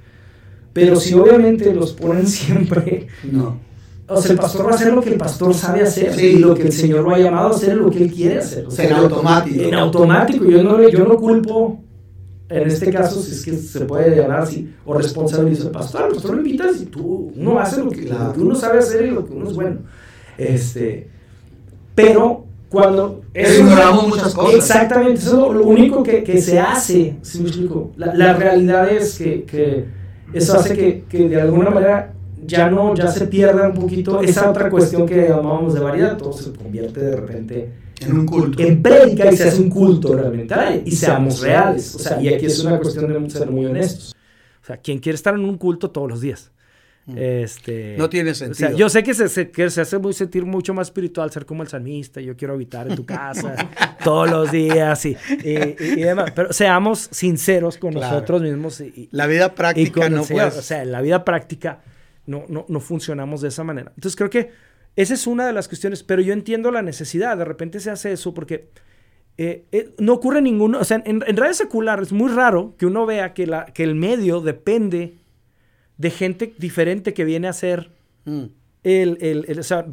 Pero 0.74 0.96
si 0.98 1.14
obviamente 1.14 1.74
los 1.74 1.94
ponen 1.94 2.28
siempre... 2.38 3.08
No. 3.32 3.66
O 4.10 4.22
sea, 4.22 4.32
el 4.32 4.38
pastor 4.38 4.66
va 4.66 4.72
a 4.72 4.76
hacer 4.76 4.94
lo 4.94 5.02
que 5.02 5.10
el 5.10 5.18
pastor 5.18 5.54
sabe 5.54 5.82
hacer 5.82 6.18
y 6.24 6.40
lo 6.40 6.56
que 6.56 6.64
el 6.64 6.72
Señor 6.72 7.04
lo 7.04 7.14
ha 7.14 7.20
llamado 7.20 7.50
a 7.50 7.52
hacer, 7.52 7.76
lo 7.76 7.90
que 7.90 8.04
él 8.04 8.12
quiere 8.12 8.38
hacer. 8.40 8.66
O 8.66 8.72
sea, 8.72 8.86
en 8.86 8.94
automático. 8.94 9.62
En 9.62 9.74
automático. 9.74 10.46
Yo 10.46 10.64
no, 10.64 10.88
yo 10.88 11.06
no 11.06 11.18
culpo, 11.18 11.82
en 12.50 12.68
este 12.68 12.92
caso, 12.92 13.22
si 13.22 13.32
es 13.32 13.44
que 13.44 13.58
se 13.58 13.82
puede 13.82 14.16
llamar 14.16 14.42
así, 14.42 14.74
o 14.86 14.94
responsabilizo 14.94 15.68
al 15.68 15.72
pastor. 15.72 16.04
Al 16.04 16.14
pastor 16.14 16.32
lo 16.32 16.38
invitas 16.38 16.82
y 16.82 16.86
tú, 16.86 17.34
uno 17.36 17.60
hace 17.60 17.84
lo 17.84 17.90
que, 17.90 18.04
lo 18.04 18.34
que 18.34 18.40
uno 18.40 18.56
sabe 18.56 18.80
hacer 18.80 19.06
y 19.08 19.12
lo 19.12 19.26
que 19.26 19.34
uno 19.34 19.50
es 19.50 19.56
bueno. 19.56 19.80
Este, 20.38 21.08
pero 21.96 22.46
cuando... 22.70 23.22
ignoramos 23.34 24.08
muchas 24.08 24.34
cosas. 24.34 24.56
Exactamente, 24.56 25.20
eso 25.20 25.52
es 25.52 25.56
lo, 25.56 25.64
único 25.64 26.04
que, 26.04 26.24
que, 26.24 26.42
se 26.42 26.60
hace, 26.60 27.18
si 27.22 27.40
me 27.40 27.48
explico? 27.48 27.92
La, 27.96 28.14
la 28.14 28.34
realidad 28.34 28.90
es 28.90 29.18
que, 29.18 29.44
que, 29.44 29.86
eso 30.34 30.58
hace 30.58 30.76
que, 30.76 31.04
que, 31.10 31.30
de 31.30 31.42
alguna 31.42 31.70
manera 31.70 32.14
ya 32.46 32.70
no, 32.70 32.94
ya 32.96 33.08
se 33.08 33.28
pierde 33.28 33.68
un 33.68 33.74
poquito 33.74 34.22
esa 34.22 34.50
otra 34.50 34.70
cuestión 34.70 35.06
que 35.06 35.28
llamábamos 35.28 35.74
de 35.74 35.80
variedad, 35.80 36.18
todo 36.18 36.34
se 36.34 36.52
convierte 36.52 37.00
de 37.00 37.16
repente 37.16 37.72
en 38.02 38.20
un 38.20 38.26
culto. 38.26 38.62
En 38.62 38.82
prédica 38.82 39.32
y 39.32 39.38
se 39.38 39.48
hace 39.48 39.62
un 39.62 39.70
culto 39.70 40.14
realmente. 40.14 40.56
Y 40.86 40.92
seamos 40.92 41.42
reales. 41.42 41.96
O 41.96 42.00
sea, 42.00 42.22
y 42.22 42.28
aquí 42.28 42.46
es 42.46 42.64
una 42.64 42.78
cuestión 42.80 43.24
de 43.24 43.30
ser 43.30 43.50
muy 43.50 43.66
honestos. 43.66 44.16
O 44.62 44.66
sea, 44.66 44.78
quien 44.78 45.00
quiere 45.00 45.16
estar 45.16 45.34
en 45.34 45.46
un 45.46 45.58
culto 45.58 45.92
todos 45.92 46.10
los 46.10 46.22
días. 46.22 46.52
Este, 47.16 47.96
no 47.98 48.10
tiene 48.10 48.36
sentido. 48.36 48.68
O 48.68 48.72
sea, 48.72 48.78
yo 48.78 48.90
sé 48.90 49.02
que 49.02 49.14
se, 49.14 49.50
que 49.50 49.70
se 49.70 49.82
hace 49.82 49.98
muy 49.98 50.12
sentir 50.12 50.46
mucho 50.46 50.74
más 50.74 50.88
espiritual 50.88 51.32
ser 51.32 51.46
como 51.46 51.64
el 51.64 51.70
salmista. 51.70 52.20
Yo 52.20 52.36
quiero 52.36 52.54
habitar 52.54 52.90
en 52.90 52.96
tu 52.96 53.06
casa 53.06 53.56
todos 54.04 54.30
los 54.30 54.52
días 54.52 55.06
y, 55.06 55.16
y, 55.44 56.02
demás. 56.02 56.32
Pero 56.36 56.52
seamos 56.52 57.08
sinceros 57.12 57.78
con 57.78 57.94
nosotros 57.94 58.42
mismos. 58.42 58.82
Y, 58.82 59.08
la 59.12 59.26
vida 59.28 59.56
práctica 59.56 60.10
no 60.10 60.24
puede. 60.24 60.48
O 60.48 60.62
sea, 60.62 60.84
en 60.84 60.92
la 60.92 61.02
vida 61.02 61.24
práctica 61.24 61.82
no, 62.26 62.44
no, 62.50 62.66
no 62.68 62.80
funcionamos 62.82 63.40
de 63.42 63.48
esa 63.50 63.64
manera. 63.64 63.94
Entonces 63.96 64.18
creo 64.18 64.30
que 64.30 64.52
esa 64.98 65.14
es 65.14 65.28
una 65.28 65.48
de 65.48 65.54
las 65.54 65.70
cuestiones, 65.70 66.04
pero 66.04 66.22
yo 66.22 66.34
entiendo 66.34 66.72
la 66.72 66.82
necesidad. 66.82 67.38
De 67.38 67.46
repente 67.46 67.80
se 67.80 67.90
hace 67.90 68.12
eso 68.12 68.34
porque 68.34 68.68
eh, 69.38 69.64
eh, 69.72 69.94
no 69.98 70.14
ocurre 70.14 70.42
ninguno. 70.42 70.80
O 70.80 70.84
sea, 70.84 71.02
en, 71.06 71.24
en 71.26 71.38
redes 71.38 71.56
seculares 71.56 72.08
es 72.08 72.14
muy 72.14 72.32
raro 72.32 72.76
que 72.78 72.86
uno 72.86 73.06
vea 73.06 73.34
que, 73.34 73.48
la, 73.48 73.66
que 73.68 73.84
el 73.84 73.96
medio 73.96 74.42
depende 74.42 75.16
de 75.98 76.10
gente 76.10 76.54
diferente 76.58 77.14
que 77.14 77.26
viene 77.26 77.48
a 77.48 77.52
hacer 77.52 77.92
mm. 78.26 78.44
el, 78.84 79.18
el, 79.22 79.60
o 79.60 79.64
sea, 79.64 79.86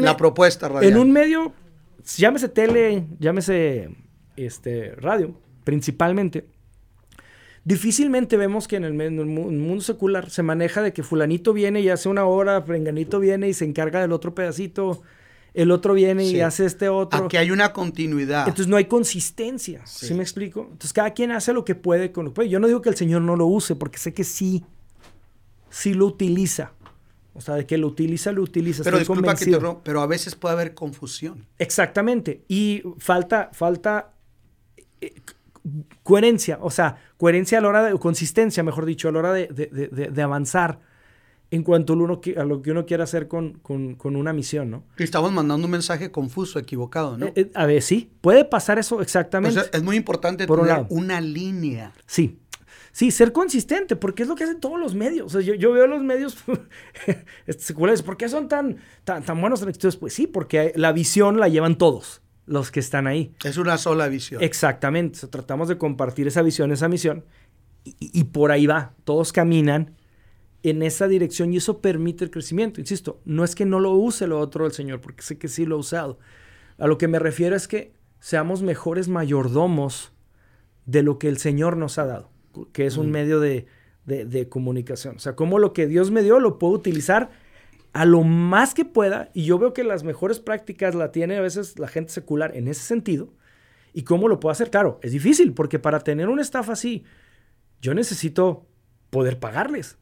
la 0.00 0.16
propuesta 0.16 0.68
radial. 0.68 0.92
En 0.92 0.98
un 0.98 1.12
medio, 1.12 1.52
llámese 2.16 2.48
tele, 2.48 3.06
llámese 3.18 3.90
este, 4.36 4.94
radio, 4.96 5.34
principalmente 5.64 6.46
Difícilmente 7.64 8.36
vemos 8.36 8.66
que 8.66 8.74
en 8.76 8.84
el, 8.84 8.92
mundo 8.94 9.82
secular 9.82 10.30
se 10.30 10.42
maneja 10.42 10.82
de 10.82 10.92
que 10.92 11.04
fulanito 11.04 11.52
viene 11.52 11.80
y 11.80 11.88
hace 11.90 12.08
una 12.08 12.24
hora, 12.24 12.60
frenganito 12.62 13.20
viene 13.20 13.48
y 13.48 13.54
se 13.54 13.64
encarga 13.64 14.00
del 14.00 14.10
otro 14.10 14.34
pedacito, 14.34 15.02
el 15.54 15.70
otro 15.70 15.94
viene 15.94 16.24
y 16.24 16.40
hace 16.40 16.66
este 16.66 16.88
otro. 16.88 17.26
Aquí 17.26 17.36
hay 17.36 17.52
una 17.52 17.72
continuidad. 17.72 18.48
Entonces 18.48 18.66
no 18.66 18.76
hay 18.76 18.86
consistencia, 18.86 19.80
sí. 19.86 20.12
me 20.12 20.22
explico? 20.22 20.62
Entonces 20.62 20.92
cada 20.92 21.12
quien 21.12 21.30
hace 21.30 21.52
lo 21.52 21.64
que 21.64 21.76
puede 21.76 22.10
con 22.10 22.24
lo 22.24 22.30
que 22.32 22.34
puede. 22.34 22.48
Yo 22.48 22.58
no 22.58 22.66
digo 22.66 22.82
que 22.82 22.88
el 22.88 22.96
Señor 22.96 23.22
no 23.22 23.36
lo 23.36 23.46
use, 23.46 23.76
porque 23.76 23.98
sé 23.98 24.12
que 24.12 24.24
sí, 24.24 24.64
sí 25.72 25.94
lo 25.94 26.06
utiliza. 26.06 26.72
O 27.34 27.40
sea, 27.40 27.54
de 27.54 27.66
que 27.66 27.78
lo 27.78 27.86
utiliza, 27.88 28.30
lo 28.30 28.42
utiliza. 28.42 28.84
Pero 28.84 28.98
disculpa 28.98 29.34
que 29.34 29.46
te 29.46 29.58
pero 29.82 30.02
a 30.02 30.06
veces 30.06 30.34
puede 30.34 30.52
haber 30.52 30.74
confusión. 30.74 31.46
Exactamente. 31.58 32.44
Y 32.46 32.82
falta, 32.98 33.50
falta 33.54 34.12
eh, 35.00 35.14
coherencia, 36.02 36.58
o 36.60 36.70
sea, 36.70 36.96
coherencia 37.16 37.58
a 37.58 37.60
la 37.62 37.68
hora 37.68 37.84
de, 37.84 37.98
consistencia, 37.98 38.62
mejor 38.62 38.84
dicho, 38.84 39.08
a 39.08 39.12
la 39.12 39.18
hora 39.20 39.32
de, 39.32 40.22
avanzar 40.22 40.80
en 41.50 41.62
cuanto 41.62 41.94
a 41.94 41.96
lo, 41.96 42.20
a 42.36 42.44
lo, 42.44 42.62
que 42.62 42.70
uno 42.70 42.84
quiere 42.84 43.02
hacer 43.02 43.28
con, 43.28 43.60
una 44.02 44.32
misión, 44.34 44.70
¿no? 44.70 44.84
Estamos 44.98 45.32
mandando 45.32 45.66
un 45.66 45.70
mensaje 45.70 46.10
confuso, 46.10 46.58
equivocado, 46.58 47.16
¿no? 47.16 47.26
Eh, 47.26 47.32
eh, 47.36 47.50
a 47.54 47.64
ver, 47.64 47.80
sí, 47.82 48.10
puede 48.20 48.44
pasar 48.44 48.78
eso 48.78 49.00
exactamente. 49.00 49.60
es 49.72 49.82
muy 49.82 49.96
importante 49.96 50.46
tener 50.46 50.86
una 50.90 51.20
línea. 51.20 51.92
Sí, 52.06 52.38
Sí, 52.92 53.10
ser 53.10 53.32
consistente, 53.32 53.96
porque 53.96 54.22
es 54.22 54.28
lo 54.28 54.34
que 54.34 54.44
hacen 54.44 54.60
todos 54.60 54.78
los 54.78 54.94
medios. 54.94 55.34
O 55.34 55.40
sea, 55.40 55.56
yo, 55.56 55.72
veo 55.72 55.86
los 55.86 56.02
medios 56.02 56.36
seculares, 57.58 58.02
¿por 58.02 58.18
qué 58.18 58.28
son 58.28 58.48
tan, 58.48 58.76
tan, 59.04 59.24
tan 59.24 59.40
buenos 59.40 59.62
en 59.62 59.72
Pues 59.98 60.12
sí, 60.12 60.26
porque 60.26 60.72
la 60.76 60.92
visión 60.92 61.40
la 61.40 61.48
llevan 61.48 61.78
todos 61.78 62.22
los 62.46 62.70
que 62.70 62.80
están 62.80 63.06
ahí. 63.06 63.34
Es 63.44 63.56
una 63.56 63.78
sola 63.78 64.08
visión. 64.08 64.42
Exactamente. 64.42 65.26
tratamos 65.28 65.68
de 65.68 65.78
compartir 65.78 66.26
esa 66.26 66.42
visión, 66.42 66.70
esa 66.70 66.88
misión. 66.88 67.24
Y, 67.84 68.24
por 68.24 68.52
ahí 68.52 68.66
va. 68.66 68.94
Todos 69.04 69.32
caminan 69.32 69.96
en 70.62 70.82
esa 70.82 71.08
dirección 71.08 71.52
y 71.52 71.56
eso 71.56 71.80
permite 71.80 72.24
el 72.24 72.30
crecimiento. 72.30 72.80
Insisto, 72.80 73.20
no 73.24 73.42
es 73.42 73.54
que 73.54 73.64
no 73.64 73.80
lo 73.80 73.92
use 73.92 74.26
lo 74.26 74.38
otro 74.38 74.64
del 74.64 74.72
Señor, 74.72 75.00
porque 75.00 75.22
sé 75.22 75.38
que 75.38 75.48
sí 75.48 75.66
lo 75.66 75.76
ha 75.76 75.78
usado. 75.78 76.18
A 76.78 76.86
lo 76.86 76.98
que 76.98 77.08
me 77.08 77.18
refiero 77.18 77.56
es 77.56 77.66
que 77.66 77.92
seamos 78.20 78.62
mejores 78.62 79.08
mayordomos 79.08 80.12
de 80.86 81.02
lo 81.02 81.18
que 81.18 81.28
el 81.28 81.38
Señor 81.38 81.76
nos 81.76 81.98
ha 81.98 82.06
dado, 82.06 82.30
que 82.72 82.86
es 82.86 82.96
un 82.96 83.08
mm. 83.08 83.12
medio 83.12 83.40
de, 83.40 83.66
de 84.04 84.48
comunicación. 84.48 85.16
O 85.16 85.18
sea, 85.18 85.34
cómo 85.34 85.58
lo 85.58 85.72
que 85.72 85.86
Dios 85.86 86.10
me 86.10 86.22
dio 86.22 86.40
lo 86.40 86.58
puedo 86.58 86.74
utilizar 86.74 87.30
a 87.92 88.04
lo 88.06 88.22
más 88.22 88.74
que 88.74 88.84
pueda, 88.84 89.30
y 89.34 89.44
yo 89.44 89.58
veo 89.58 89.74
que 89.74 89.84
las 89.84 90.02
mejores 90.02 90.40
prácticas 90.40 90.94
la 90.94 91.12
tiene 91.12 91.36
a 91.36 91.42
veces 91.42 91.78
la 91.78 91.88
gente 91.88 92.10
secular 92.10 92.56
en 92.56 92.68
ese 92.68 92.82
sentido, 92.82 93.34
y 93.92 94.04
cómo 94.04 94.28
lo 94.28 94.40
puedo 94.40 94.52
hacer. 94.52 94.70
Claro, 94.70 94.98
es 95.02 95.12
difícil, 95.12 95.52
porque 95.52 95.78
para 95.78 96.00
tener 96.00 96.28
una 96.28 96.42
estafa 96.42 96.72
así, 96.72 97.04
yo 97.82 97.94
necesito 97.94 98.66
poder 99.10 99.38
pagarles. 99.38 99.98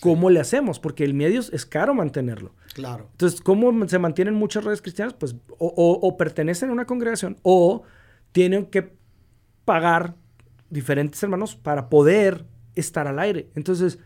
¿Cómo 0.00 0.30
le 0.30 0.40
hacemos? 0.40 0.80
Porque 0.80 1.04
el 1.04 1.14
medio 1.14 1.40
es 1.40 1.66
caro 1.66 1.94
mantenerlo. 1.94 2.54
Claro. 2.74 3.08
Entonces, 3.12 3.40
¿cómo 3.40 3.86
se 3.86 3.98
mantienen 3.98 4.34
muchas 4.34 4.64
redes 4.64 4.80
cristianas? 4.82 5.14
Pues 5.14 5.36
o 5.58 6.16
pertenecen 6.16 6.70
a 6.70 6.72
una 6.72 6.86
congregación 6.86 7.36
o 7.42 7.82
tienen 8.32 8.66
que 8.66 8.96
pagar 9.64 10.16
diferentes 10.70 11.22
hermanos 11.22 11.56
para 11.56 11.88
poder 11.88 12.44
estar 12.74 13.06
al 13.06 13.18
aire. 13.18 13.48
Entonces, 13.54 13.98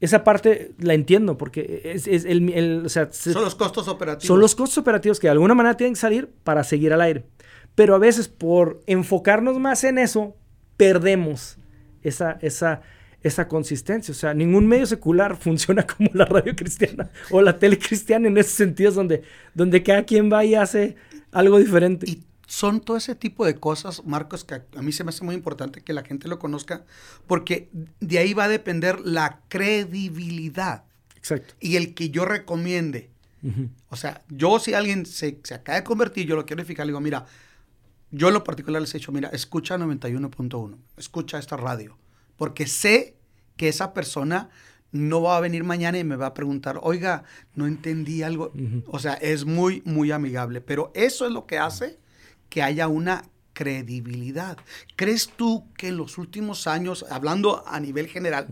esa 0.00 0.24
parte 0.24 0.72
la 0.78 0.94
entiendo 0.94 1.36
porque 1.36 1.82
es, 1.84 2.06
el, 2.06 2.88
son 2.88 3.44
los 3.44 3.54
costos 3.54 3.86
operativos. 3.86 4.26
Son 4.26 4.40
los 4.40 4.54
costos 4.54 4.78
operativos 4.78 5.20
que 5.20 5.26
de 5.26 5.32
alguna 5.32 5.54
manera 5.54 5.76
tienen 5.76 5.94
que 5.94 6.00
salir 6.00 6.30
para 6.42 6.64
seguir 6.64 6.92
al 6.92 7.02
aire. 7.02 7.26
Pero 7.74 7.94
a 7.94 7.98
veces 7.98 8.28
por 8.28 8.80
enfocarnos 8.86 9.58
más 9.58 9.84
en 9.84 9.98
eso, 9.98 10.36
perdemos 10.76 11.58
esa, 12.02 12.38
esa, 12.40 12.80
esa 13.22 13.46
consistencia. 13.46 14.12
O 14.12 14.14
sea, 14.14 14.32
ningún 14.32 14.66
medio 14.66 14.86
secular 14.86 15.36
funciona 15.40 15.86
como 15.86 16.10
la 16.14 16.24
radio 16.24 16.56
cristiana 16.56 17.10
o 17.30 17.42
la 17.42 17.58
tele 17.58 17.78
cristiana 17.78 18.26
en 18.28 18.38
ese 18.38 18.50
sentido, 18.50 18.92
donde, 18.92 19.22
donde 19.54 19.82
cada 19.82 20.04
quien 20.04 20.32
va 20.32 20.44
y 20.44 20.54
hace 20.54 20.96
algo 21.30 21.58
diferente 21.58 22.20
son 22.50 22.80
todo 22.80 22.96
ese 22.96 23.14
tipo 23.14 23.46
de 23.46 23.60
cosas, 23.60 24.04
Marcos, 24.04 24.42
que 24.42 24.54
a 24.54 24.82
mí 24.82 24.90
se 24.90 25.04
me 25.04 25.10
hace 25.10 25.22
muy 25.22 25.36
importante 25.36 25.82
que 25.82 25.92
la 25.92 26.02
gente 26.02 26.26
lo 26.26 26.40
conozca, 26.40 26.84
porque 27.28 27.70
de 28.00 28.18
ahí 28.18 28.34
va 28.34 28.44
a 28.44 28.48
depender 28.48 28.98
la 28.98 29.38
credibilidad. 29.46 30.82
Exacto. 31.14 31.54
Y 31.60 31.76
el 31.76 31.94
que 31.94 32.10
yo 32.10 32.24
recomiende. 32.24 33.08
O 33.88 33.94
sea, 33.94 34.22
yo 34.28 34.58
si 34.58 34.74
alguien 34.74 35.06
se, 35.06 35.38
se, 35.44 35.54
acaba 35.54 35.78
de 35.78 35.84
convertir, 35.84 36.26
yo 36.26 36.34
lo 36.34 36.44
quiero 36.44 36.64
fijar, 36.64 36.86
le 36.86 36.90
digo, 36.90 37.00
mira, 37.00 37.24
yo 38.10 38.26
en 38.26 38.34
lo 38.34 38.42
particular 38.42 38.82
les 38.82 38.92
he 38.96 38.98
dicho, 38.98 39.12
mira, 39.12 39.28
escucha 39.28 39.78
91.1, 39.78 40.76
escucha 40.96 41.38
esta 41.38 41.56
radio, 41.56 41.96
porque 42.36 42.66
sé 42.66 43.14
que 43.56 43.68
esa 43.68 43.94
persona 43.94 44.50
no 44.90 45.22
va 45.22 45.36
a 45.36 45.40
venir 45.40 45.62
mañana 45.62 45.98
y 46.00 46.04
me 46.04 46.16
va 46.16 46.26
a 46.26 46.34
preguntar, 46.34 46.80
oiga, 46.82 47.22
no 47.54 47.68
entendí 47.68 48.24
algo. 48.24 48.52
O 48.88 48.98
sea, 48.98 49.14
es 49.14 49.44
muy, 49.44 49.82
muy 49.84 50.10
amigable, 50.10 50.60
pero 50.60 50.90
eso 50.96 51.26
es 51.26 51.32
lo 51.32 51.46
que 51.46 51.56
hace 51.56 52.00
que 52.50 52.62
haya 52.62 52.88
una 52.88 53.24
credibilidad. 53.54 54.58
¿Crees 54.96 55.28
tú 55.28 55.66
que 55.76 55.88
en 55.88 55.96
los 55.96 56.18
últimos 56.18 56.66
años, 56.66 57.04
hablando 57.10 57.66
a 57.66 57.80
nivel 57.80 58.06
general, 58.08 58.48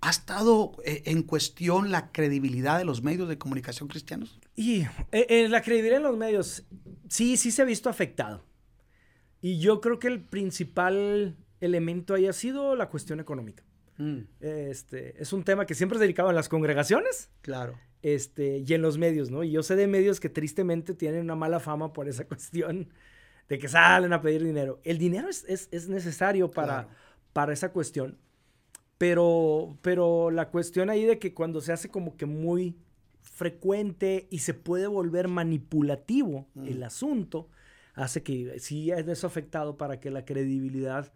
ha 0.00 0.10
estado 0.10 0.72
eh, 0.84 1.02
en 1.06 1.22
cuestión 1.22 1.90
la 1.90 2.10
credibilidad 2.12 2.78
de 2.78 2.84
los 2.84 3.02
medios 3.02 3.28
de 3.28 3.38
comunicación 3.38 3.88
cristianos? 3.88 4.38
Y 4.56 4.84
eh, 5.12 5.48
la 5.48 5.62
credibilidad 5.62 5.98
en 5.98 6.04
los 6.04 6.16
medios, 6.16 6.64
sí, 7.08 7.36
sí 7.36 7.50
se 7.50 7.62
ha 7.62 7.64
visto 7.64 7.88
afectado. 7.88 8.44
Y 9.40 9.58
yo 9.58 9.80
creo 9.80 9.98
que 9.98 10.08
el 10.08 10.22
principal 10.22 11.36
elemento 11.60 12.14
ahí 12.14 12.26
ha 12.26 12.32
sido 12.32 12.76
la 12.76 12.88
cuestión 12.88 13.20
económica. 13.20 13.64
Mm. 13.98 14.20
Este, 14.40 15.20
es 15.20 15.32
un 15.32 15.44
tema 15.44 15.66
que 15.66 15.74
siempre 15.74 15.96
es 15.96 16.00
dedicado 16.00 16.30
a 16.30 16.32
las 16.32 16.48
congregaciones. 16.48 17.30
Claro. 17.42 17.78
Este, 18.02 18.64
y 18.66 18.72
en 18.72 18.80
los 18.80 18.96
medios, 18.96 19.30
¿no? 19.30 19.44
Y 19.44 19.50
yo 19.50 19.62
sé 19.62 19.76
de 19.76 19.86
medios 19.86 20.20
que 20.20 20.30
tristemente 20.30 20.94
tienen 20.94 21.22
una 21.22 21.36
mala 21.36 21.60
fama 21.60 21.92
por 21.92 22.08
esa 22.08 22.24
cuestión 22.28 22.88
de 23.50 23.58
que 23.58 23.68
salen 23.68 24.12
a 24.12 24.22
pedir 24.22 24.44
dinero. 24.44 24.80
El 24.84 24.96
dinero 24.96 25.28
es, 25.28 25.88
necesario 25.88 26.50
para, 26.52 26.88
para 27.32 27.52
esa 27.52 27.72
cuestión, 27.72 28.16
pero, 28.96 29.76
pero 29.82 30.30
la 30.30 30.50
cuestión 30.50 30.88
ahí 30.88 31.04
de 31.04 31.18
que 31.18 31.34
cuando 31.34 31.60
se 31.60 31.72
hace 31.72 31.90
como 31.90 32.16
que 32.16 32.26
muy 32.26 32.78
frecuente 33.20 34.28
y 34.30 34.38
se 34.38 34.54
puede 34.54 34.86
volver 34.86 35.26
manipulativo 35.26 36.48
mm. 36.54 36.68
el 36.68 36.82
asunto, 36.84 37.48
hace 37.94 38.22
que 38.22 38.60
sí 38.60 38.92
es 38.92 39.08
eso 39.08 39.26
afectado 39.26 39.76
para 39.76 39.98
que 39.98 40.10
la 40.12 40.24
credibilidad 40.24 41.12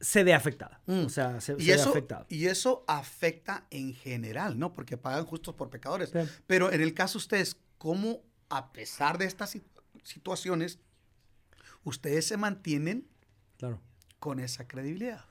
se 0.00 0.24
vea 0.24 0.38
afectada. 0.38 0.80
Mm. 0.86 1.04
O 1.04 1.08
sea, 1.10 1.38
se, 1.42 1.54
y 1.58 1.70
eso, 1.70 1.92
Y 2.30 2.46
eso 2.46 2.82
afecta 2.88 3.66
en 3.70 3.92
general, 3.92 4.58
¿no? 4.58 4.72
Porque 4.72 4.96
pagan 4.96 5.26
justos 5.26 5.54
por 5.54 5.68
pecadores. 5.68 6.14
Pero 6.46 6.72
en 6.72 6.80
el 6.80 6.94
caso 6.94 7.18
de 7.18 7.22
ustedes, 7.22 7.56
¿cómo 7.76 8.22
a 8.48 8.72
pesar 8.72 9.18
de 9.18 9.26
estas 9.26 9.58
situaciones 10.02 10.80
ustedes 11.84 12.26
se 12.26 12.36
mantienen 12.36 13.06
claro. 13.58 13.80
con 14.18 14.40
esa 14.40 14.66
credibilidad. 14.66 15.24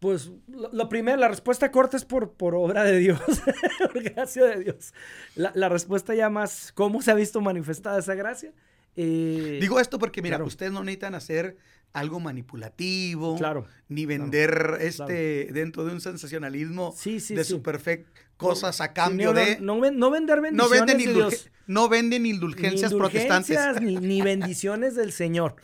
Pues 0.00 0.30
lo, 0.48 0.88
primero, 0.88 1.18
la 1.18 1.28
respuesta 1.28 1.70
corta 1.70 1.98
es 1.98 2.06
por, 2.06 2.32
por 2.32 2.54
obra 2.54 2.84
de 2.84 2.98
Dios, 2.98 3.20
por 3.92 4.02
gracia 4.02 4.46
de 4.46 4.64
Dios. 4.64 4.94
La, 5.34 5.68
respuesta 5.68 6.14
ya 6.14 6.30
más, 6.30 6.72
¿cómo 6.72 7.02
se 7.02 7.10
ha 7.10 7.14
visto 7.14 7.42
manifestada 7.42 7.98
esa 7.98 8.14
gracia? 8.14 8.54
Eh, 8.96 9.58
Digo 9.60 9.80
esto 9.80 9.98
porque, 9.98 10.22
mira, 10.22 10.42
ustedes 10.42 10.72
no 10.72 10.82
necesitan 10.82 11.14
hacer 11.14 11.56
algo 11.92 12.20
manipulativo, 12.20 13.36
claro, 13.36 13.66
ni 13.88 14.06
vender 14.06 14.78
este 14.80 15.48
dentro 15.52 15.84
de 15.84 15.92
un 15.92 16.00
sensacionalismo 16.00 16.94
de 17.04 17.44
super 17.44 18.06
cosas 18.36 18.80
a 18.80 18.92
cambio 18.92 19.32
de 19.32 19.58
no, 19.60 19.80
vender 19.80 20.40
bendiciones 20.40 20.56
no 20.56 20.68
venden, 20.68 20.98
de 20.98 21.12
Dios. 21.12 21.50
no 21.66 21.88
venden 21.88 22.26
indulgencias, 22.26 22.94
protestantes. 22.94 23.58
ni, 23.82 23.96
ni 23.96 24.22
bendiciones 24.22 24.94
del 24.94 25.12
Señor. 25.12 25.56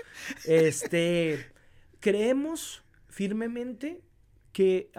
Este 0.44 1.46
creemos 2.00 2.82
firmemente 3.08 4.02
que, 4.52 4.90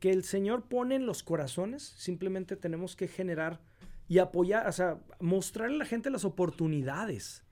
que 0.00 0.10
el 0.10 0.24
Señor 0.24 0.64
pone 0.68 0.94
en 0.96 1.06
los 1.06 1.22
corazones, 1.22 1.82
simplemente 1.96 2.56
tenemos 2.56 2.94
que 2.94 3.08
generar 3.08 3.60
y 4.06 4.18
apoyar, 4.18 4.66
o 4.68 4.72
sea, 4.72 4.98
mostrarle 5.20 5.76
a 5.76 5.78
la 5.78 5.84
gente 5.84 6.10
las 6.10 6.24
oportunidades 6.24 7.44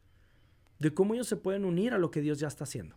de 0.79 0.95
cómo 0.95 1.15
ellos 1.15 1.27
se 1.27 1.37
pueden 1.37 1.65
unir 1.65 1.95
a 1.95 1.99
lo 1.99 2.11
que 2.11 2.21
Dios 2.21 2.39
ya 2.39 2.49
está 2.49 2.65
haciendo. 2.65 2.97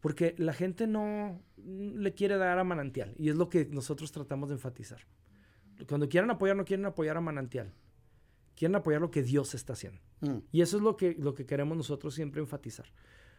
porque 0.00 0.34
la 0.38 0.52
gente 0.52 0.86
no 0.86 1.42
le 1.56 2.14
quiere 2.14 2.36
dar 2.36 2.58
a 2.58 2.64
manantial 2.64 3.14
y 3.18 3.28
es 3.28 3.36
lo 3.36 3.48
que 3.48 3.66
nosotros 3.66 4.12
tratamos 4.12 4.48
de 4.48 4.54
enfatizar. 4.54 5.00
Cuando 5.88 6.08
quieran 6.08 6.30
apoyar, 6.30 6.56
no 6.56 6.64
quieren 6.64 6.86
apoyar 6.86 7.16
a 7.16 7.20
manantial. 7.20 7.72
Quieren 8.54 8.76
apoyar 8.76 9.00
lo 9.00 9.10
que 9.10 9.22
Dios 9.22 9.54
está 9.54 9.74
haciendo. 9.74 10.00
Mm. 10.20 10.38
Y 10.52 10.62
eso 10.62 10.78
es 10.78 10.82
lo 10.82 10.96
que, 10.96 11.14
lo 11.18 11.34
que 11.34 11.44
queremos 11.44 11.76
nosotros 11.76 12.14
siempre 12.14 12.40
enfatizar. 12.40 12.86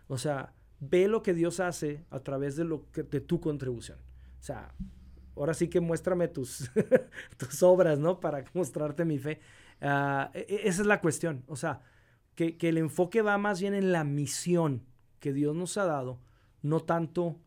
O 0.07 0.17
sea, 0.17 0.53
ve 0.79 1.07
lo 1.07 1.23
que 1.23 1.33
Dios 1.33 1.59
hace 1.59 2.05
a 2.11 2.19
través 2.19 2.55
de, 2.55 2.65
lo 2.65 2.91
que, 2.91 3.03
de 3.03 3.21
tu 3.21 3.39
contribución. 3.39 3.97
O 4.39 4.43
sea, 4.43 4.73
ahora 5.35 5.53
sí 5.53 5.67
que 5.67 5.79
muéstrame 5.79 6.27
tus, 6.27 6.69
tus 7.37 7.63
obras, 7.63 7.97
¿no? 7.97 8.19
Para 8.19 8.43
mostrarte 8.53 9.05
mi 9.05 9.17
fe. 9.17 9.39
Ah, 9.81 10.29
e, 10.33 10.45
e, 10.47 10.67
esa 10.67 10.81
es 10.81 10.87
la 10.87 11.01
cuestión. 11.01 11.43
O 11.47 11.55
sea, 11.55 11.81
que, 12.37 12.69
el 12.69 12.77
enfoque 12.77 13.23
va 13.23 13.37
más 13.39 13.59
bien 13.59 13.73
en 13.73 13.91
la 13.91 14.03
misión 14.03 14.83
que 15.19 15.33
Dios 15.33 15.55
nos 15.55 15.75
ha 15.77 15.85
dado, 15.85 16.19
no 16.61 16.81
tanto 16.81 17.39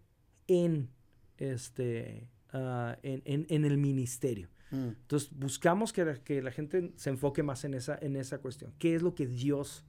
en, 0.48 0.90
este, 1.38 2.28
ah, 2.52 2.98
en, 3.02 3.64
el 3.64 3.78
ministerio. 3.78 4.48
Mm. 4.72 4.88
Entonces, 4.88 5.30
buscamos 5.32 5.92
que, 5.92 6.20
que, 6.24 6.42
la 6.42 6.50
gente 6.50 6.92
se 6.96 7.10
enfoque 7.10 7.44
más 7.44 7.64
en 7.64 7.74
esa, 7.74 7.96
en 8.02 8.16
esa 8.16 8.38
cuestión. 8.38 8.74
¿Qué 8.78 8.96
es 8.96 9.02
lo 9.02 9.14
que 9.14 9.28
Dios 9.28 9.84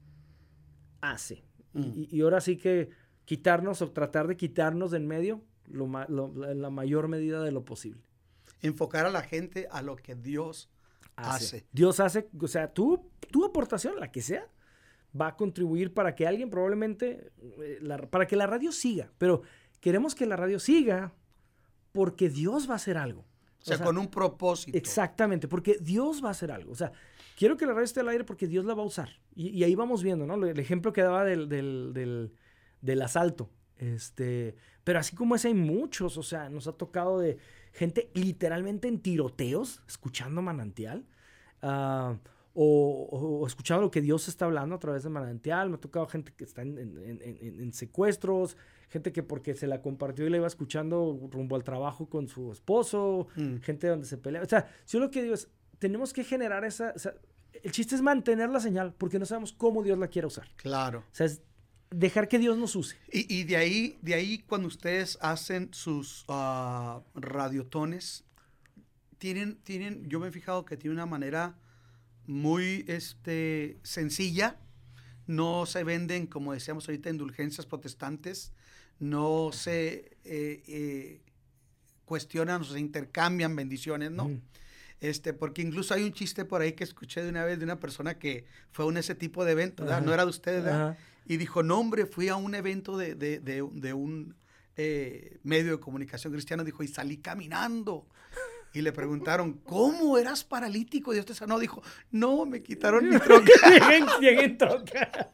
hace? 1.01 1.43
Mm. 1.73 1.91
Y, 1.95 2.21
ahora 2.21 2.39
sí 2.39 2.57
que 2.57 2.91
quitarnos 3.25 3.81
o 3.81 3.91
tratar 3.91 4.27
de 4.27 4.37
quitarnos 4.37 4.91
de 4.91 4.97
en 4.97 5.07
medio 5.07 5.41
lo, 5.65 5.87
la 5.87 6.69
mayor 6.69 7.07
medida 7.07 7.41
de 7.41 7.51
lo 7.51 7.65
posible. 7.65 8.03
Enfocar 8.61 9.07
a 9.07 9.09
la 9.09 9.23
gente 9.23 9.67
a 9.71 9.81
lo 9.81 9.95
que 9.95 10.13
Dios 10.13 10.69
hace. 11.15 11.65
Dios 11.71 11.99
hace, 11.99 12.29
o 12.39 12.47
sea, 12.47 12.71
tu, 12.71 13.09
tu 13.31 13.45
aportación, 13.45 13.99
la 13.99 14.11
que 14.11 14.21
sea, 14.21 14.47
va 15.19 15.27
a 15.27 15.35
contribuir 15.35 15.93
para 15.93 16.15
que 16.15 16.27
alguien 16.27 16.49
probablemente, 16.49 17.31
eh, 17.61 17.79
para 18.09 18.27
que 18.27 18.35
la 18.35 18.47
radio 18.47 18.71
siga, 18.71 19.11
pero 19.17 19.41
queremos 19.79 20.15
que 20.15 20.25
la 20.25 20.35
radio 20.35 20.59
siga 20.59 21.13
porque 21.91 22.29
Dios 22.29 22.69
va 22.69 22.73
a 22.73 22.77
hacer 22.77 22.97
algo. 22.97 23.25
O 23.61 23.63
sea, 23.63 23.77
con 23.77 23.97
un 23.97 24.07
propósito. 24.07 24.75
Exactamente, 24.75 25.47
porque 25.47 25.77
Dios 25.79 26.23
va 26.23 26.29
a 26.29 26.31
hacer 26.31 26.51
algo. 26.51 26.71
O 26.71 26.75
sea, 26.75 26.91
quiero 27.37 27.57
que 27.57 27.65
la 27.65 27.73
radio 27.73 27.83
esté 27.83 27.99
al 27.99 28.09
aire 28.09 28.23
porque 28.23 28.47
Dios 28.47 28.65
la 28.65 28.73
va 28.73 28.81
a 28.81 28.85
usar. 28.85 29.09
Y, 29.35 29.63
ahí 29.63 29.75
vamos 29.75 30.01
viendo, 30.01 30.25
¿no? 30.25 30.33
El 30.45 30.59
ejemplo 30.59 30.91
que 30.91 31.01
daba 31.01 31.23
del, 31.23 31.47
del, 31.47 32.31
del, 32.81 33.01
asalto. 33.03 33.51
Este, 33.77 34.55
pero 34.83 34.99
así 34.99 35.15
como 35.15 35.35
ese 35.35 35.49
hay 35.49 35.53
muchos, 35.53 36.17
o 36.17 36.23
sea, 36.23 36.49
nos 36.49 36.67
ha 36.67 36.73
tocado 36.73 37.19
de 37.19 37.37
gente 37.71 38.09
literalmente 38.15 38.87
en 38.87 38.99
tiroteos, 38.99 39.83
escuchando 39.87 40.41
manantial. 40.41 41.05
Uh, 41.61 42.17
o, 42.53 43.45
escuchado 43.47 43.81
lo 43.81 43.91
que 43.91 44.01
Dios 44.01 44.27
está 44.27 44.45
hablando 44.45 44.75
a 44.75 44.79
través 44.79 45.03
de 45.03 45.09
manantial. 45.09 45.69
Me 45.69 45.75
ha 45.75 45.79
tocado 45.79 46.05
gente 46.07 46.33
que 46.35 46.43
está 46.43 46.61
en, 46.61 47.71
secuestros, 47.73 48.57
gente 48.89 49.11
que 49.11 49.23
porque 49.23 49.55
se 49.55 49.67
la 49.67 49.81
compartió 49.81 50.25
y 50.25 50.29
la 50.29 50.37
iba 50.37 50.47
escuchando 50.47 51.29
rumbo 51.31 51.55
al 51.55 51.63
trabajo 51.63 52.09
con 52.09 52.27
su 52.27 52.51
esposo, 52.51 53.27
mm. 53.35 53.57
gente 53.57 53.87
donde 53.87 54.05
se 54.05 54.17
pelea. 54.17 54.41
O 54.41 54.47
sea, 54.47 54.67
yo 54.87 54.99
lo 54.99 55.09
que 55.09 55.23
digo 55.23 55.33
es, 55.33 55.49
tenemos 55.79 56.13
que 56.13 56.23
generar 56.23 56.65
esa... 56.65 56.93
el 57.63 57.71
chiste 57.71 57.95
es 57.95 58.01
mantener 58.01 58.49
la 58.49 58.59
señal 58.59 58.93
porque 58.97 59.17
no 59.17 59.25
sabemos 59.25 59.53
cómo 59.53 59.81
Dios 59.81 59.97
la 59.97 60.07
quiere 60.07 60.27
usar. 60.27 60.47
Claro. 60.57 60.99
O 60.99 61.15
sea, 61.15 61.25
es 61.27 61.41
dejar 61.89 62.27
que 62.27 62.39
Dios 62.39 62.57
nos 62.57 62.75
use. 62.75 62.97
Y, 63.11 63.43
de, 63.43 63.57
ahí, 63.57 63.97
de 64.01 64.13
ahí 64.13 64.39
cuando 64.39 64.67
ustedes 64.67 65.17
hacen 65.21 65.73
sus 65.73 66.25
uh, 66.27 67.01
radiotones, 67.13 68.23
tienen, 69.17 69.57
tienen, 69.63 70.09
yo 70.09 70.19
me 70.19 70.29
he 70.29 70.31
fijado 70.31 70.65
que 70.65 70.77
tiene 70.77 70.95
una 70.95 71.05
manera 71.05 71.57
muy 72.27 72.85
este, 72.87 73.77
sencilla. 73.83 74.57
No 75.27 75.65
se 75.65 75.83
venden, 75.83 76.27
como 76.27 76.53
decíamos 76.53 76.87
ahorita, 76.87 77.09
indulgencias 77.09 77.65
protestantes. 77.65 78.51
No 78.99 79.51
se 79.53 80.17
eh, 80.25 80.63
eh, 80.67 81.21
cuestionan 82.05 82.61
o 82.61 82.63
se 82.65 82.79
intercambian 82.79 83.55
bendiciones, 83.55 84.11
¿no? 84.11 84.29
Este, 84.99 85.33
porque 85.33 85.63
incluso 85.63 85.93
hay 85.95 86.03
un 86.03 86.13
chiste 86.13 86.45
por 86.45 86.61
ahí 86.61 86.73
que 86.73 86.83
escuché 86.83 87.23
de 87.23 87.29
una 87.29 87.43
vez 87.43 87.57
de 87.57 87.65
una 87.65 87.79
persona 87.79 88.19
que 88.19 88.45
fue 88.71 88.85
a 88.85 88.99
ese 88.99 89.15
tipo 89.15 89.43
de 89.43 89.53
evento, 89.53 89.83
no 90.01 90.13
era 90.13 90.23
de 90.23 90.29
ustedes, 90.29 90.63
¿verdad? 90.63 90.97
y 91.25 91.37
dijo, 91.37 91.63
no 91.63 91.79
hombre, 91.79 92.05
fui 92.05 92.27
a 92.27 92.35
un 92.35 92.55
evento 92.55 92.97
de, 92.97 93.15
de, 93.15 93.39
de, 93.39 93.67
de 93.71 93.93
un 93.93 94.35
eh, 94.75 95.39
medio 95.43 95.71
de 95.71 95.79
comunicación 95.79 96.33
cristiano, 96.33 96.63
dijo, 96.63 96.83
y 96.83 96.87
salí 96.87 97.17
caminando. 97.17 98.07
Y 98.73 98.81
le 98.81 98.93
preguntaron, 98.93 99.53
¿cómo 99.65 100.17
eras 100.17 100.43
paralítico? 100.43 101.11
Y 101.11 101.15
Dios 101.15 101.25
te 101.25 101.33
sanó. 101.33 101.59
Dijo, 101.59 101.81
no, 102.11 102.45
me 102.45 102.63
quitaron 102.63 103.09
mi 103.09 103.19
troca. 103.19 103.51
llegué, 104.21 104.45
en 104.45 104.57
troca. 104.57 105.29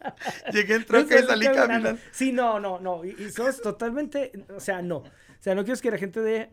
llegué 0.51 0.75
en 0.75 0.85
troca 0.85 1.19
y 1.19 1.23
salí 1.23 1.45
caminando. 1.45 1.99
Sí, 2.11 2.31
no, 2.31 2.59
no, 2.59 2.79
no. 2.79 3.05
Y, 3.05 3.09
y 3.09 3.29
sos 3.29 3.61
totalmente, 3.61 4.31
o 4.55 4.59
sea, 4.59 4.81
no. 4.81 4.97
O 4.97 5.39
sea, 5.39 5.53
no 5.53 5.63
quieres 5.63 5.81
que 5.81 5.91
la 5.91 5.99
gente 5.99 6.19
dé... 6.21 6.49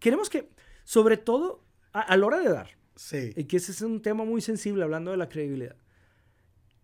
queremos 0.00 0.28
que, 0.28 0.50
sobre 0.82 1.18
todo, 1.18 1.64
a, 1.92 2.16
la 2.16 2.26
hora 2.26 2.40
de 2.40 2.48
dar. 2.48 2.70
Sí. 2.96 3.32
Y 3.36 3.44
que 3.44 3.58
ese 3.58 3.70
es 3.70 3.80
un 3.82 4.02
tema 4.02 4.24
muy 4.24 4.40
sensible 4.40 4.82
hablando 4.82 5.12
de 5.12 5.18
la 5.18 5.28
credibilidad. 5.28 5.76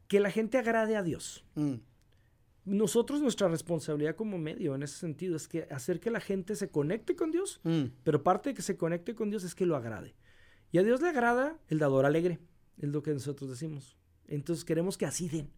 Que 0.07 0.21
la 0.21 0.31
gente 0.31 0.59
agrade 0.59 0.97
a 0.97 1.03
Dios. 1.03 1.45
Mm 1.57 1.75
nosotros 2.65 3.21
nuestra 3.21 3.49
responsabilidad 3.49 4.17
como 4.17 4.39
medio 4.39 4.75
en 4.75 4.83
ese 4.83 4.97
sentido 4.97 5.37
es 5.37 5.49
que 5.49 5.65
hacer 5.71 6.01
que 6.01 6.11
la 6.11 6.21
gente 6.21 6.57
se 6.57 6.71
conecte 6.71 7.15
con 7.15 7.31
Dios, 7.31 7.61
mm. 7.65 7.85
pero 8.03 8.23
parte 8.23 8.51
de 8.51 8.55
que 8.55 8.63
se 8.63 8.77
conecte 8.77 9.15
con 9.15 9.31
Dios 9.31 9.45
es 9.45 9.55
que 9.55 9.67
lo 9.67 9.77
agrade. 9.77 10.15
Y 10.73 10.79
a 10.79 10.83
Dios 10.83 11.03
le 11.03 11.09
agrada 11.09 11.59
el 11.69 11.79
dador 11.79 12.07
alegre, 12.07 12.41
es 12.79 12.89
lo 12.89 13.03
que 13.03 13.13
nosotros 13.13 13.51
decimos. 13.51 13.97
Entonces 14.27 14.65
queremos 14.65 14.97
que 14.97 15.07
así 15.07 15.29
den, 15.29 15.51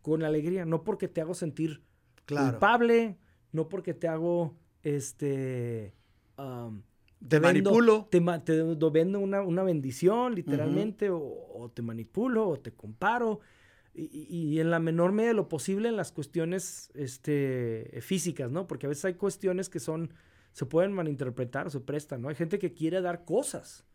con 0.00 0.22
alegría, 0.22 0.64
no 0.64 0.82
porque 0.82 1.08
te 1.08 1.20
hago 1.20 1.34
sentir 1.34 1.82
culpable, 2.26 3.18
no 3.52 3.68
porque 3.68 3.92
te 3.92 4.08
hago, 4.08 4.56
este... 4.82 5.94
te, 7.28 7.40
manipulo. 7.40 8.08
Te, 8.10 8.20
vendo 8.90 9.20
una, 9.20 9.62
bendición, 9.62 10.34
literalmente, 10.34 11.10
o, 11.10 11.18
o 11.18 11.70
te 11.70 11.82
manipulo, 11.82 12.48
o 12.48 12.58
te 12.58 12.72
comparo 12.72 13.40
y, 13.98 14.60
en 14.60 14.70
la 14.70 14.78
menor 14.78 15.12
medida 15.12 15.30
de 15.30 15.34
lo 15.34 15.48
posible 15.48 15.88
en 15.88 15.96
las 15.96 16.12
cuestiones 16.12 16.90
este, 16.94 17.98
físicas, 18.02 18.50
¿no? 18.50 18.66
Porque 18.66 18.86
a 18.86 18.88
veces 18.90 19.06
hay 19.06 19.14
cuestiones 19.14 19.70
que 19.70 19.80
son, 19.80 20.12
se 20.52 20.66
pueden 20.66 20.92
malinterpretar, 20.92 21.70
se 21.70 21.80
prestan, 21.80 22.20
¿no? 22.20 22.28
Hay 22.28 22.34
gente 22.34 22.58
que 22.58 22.74
quiere 22.74 23.00
dar 23.00 23.24
cosas. 23.24 23.86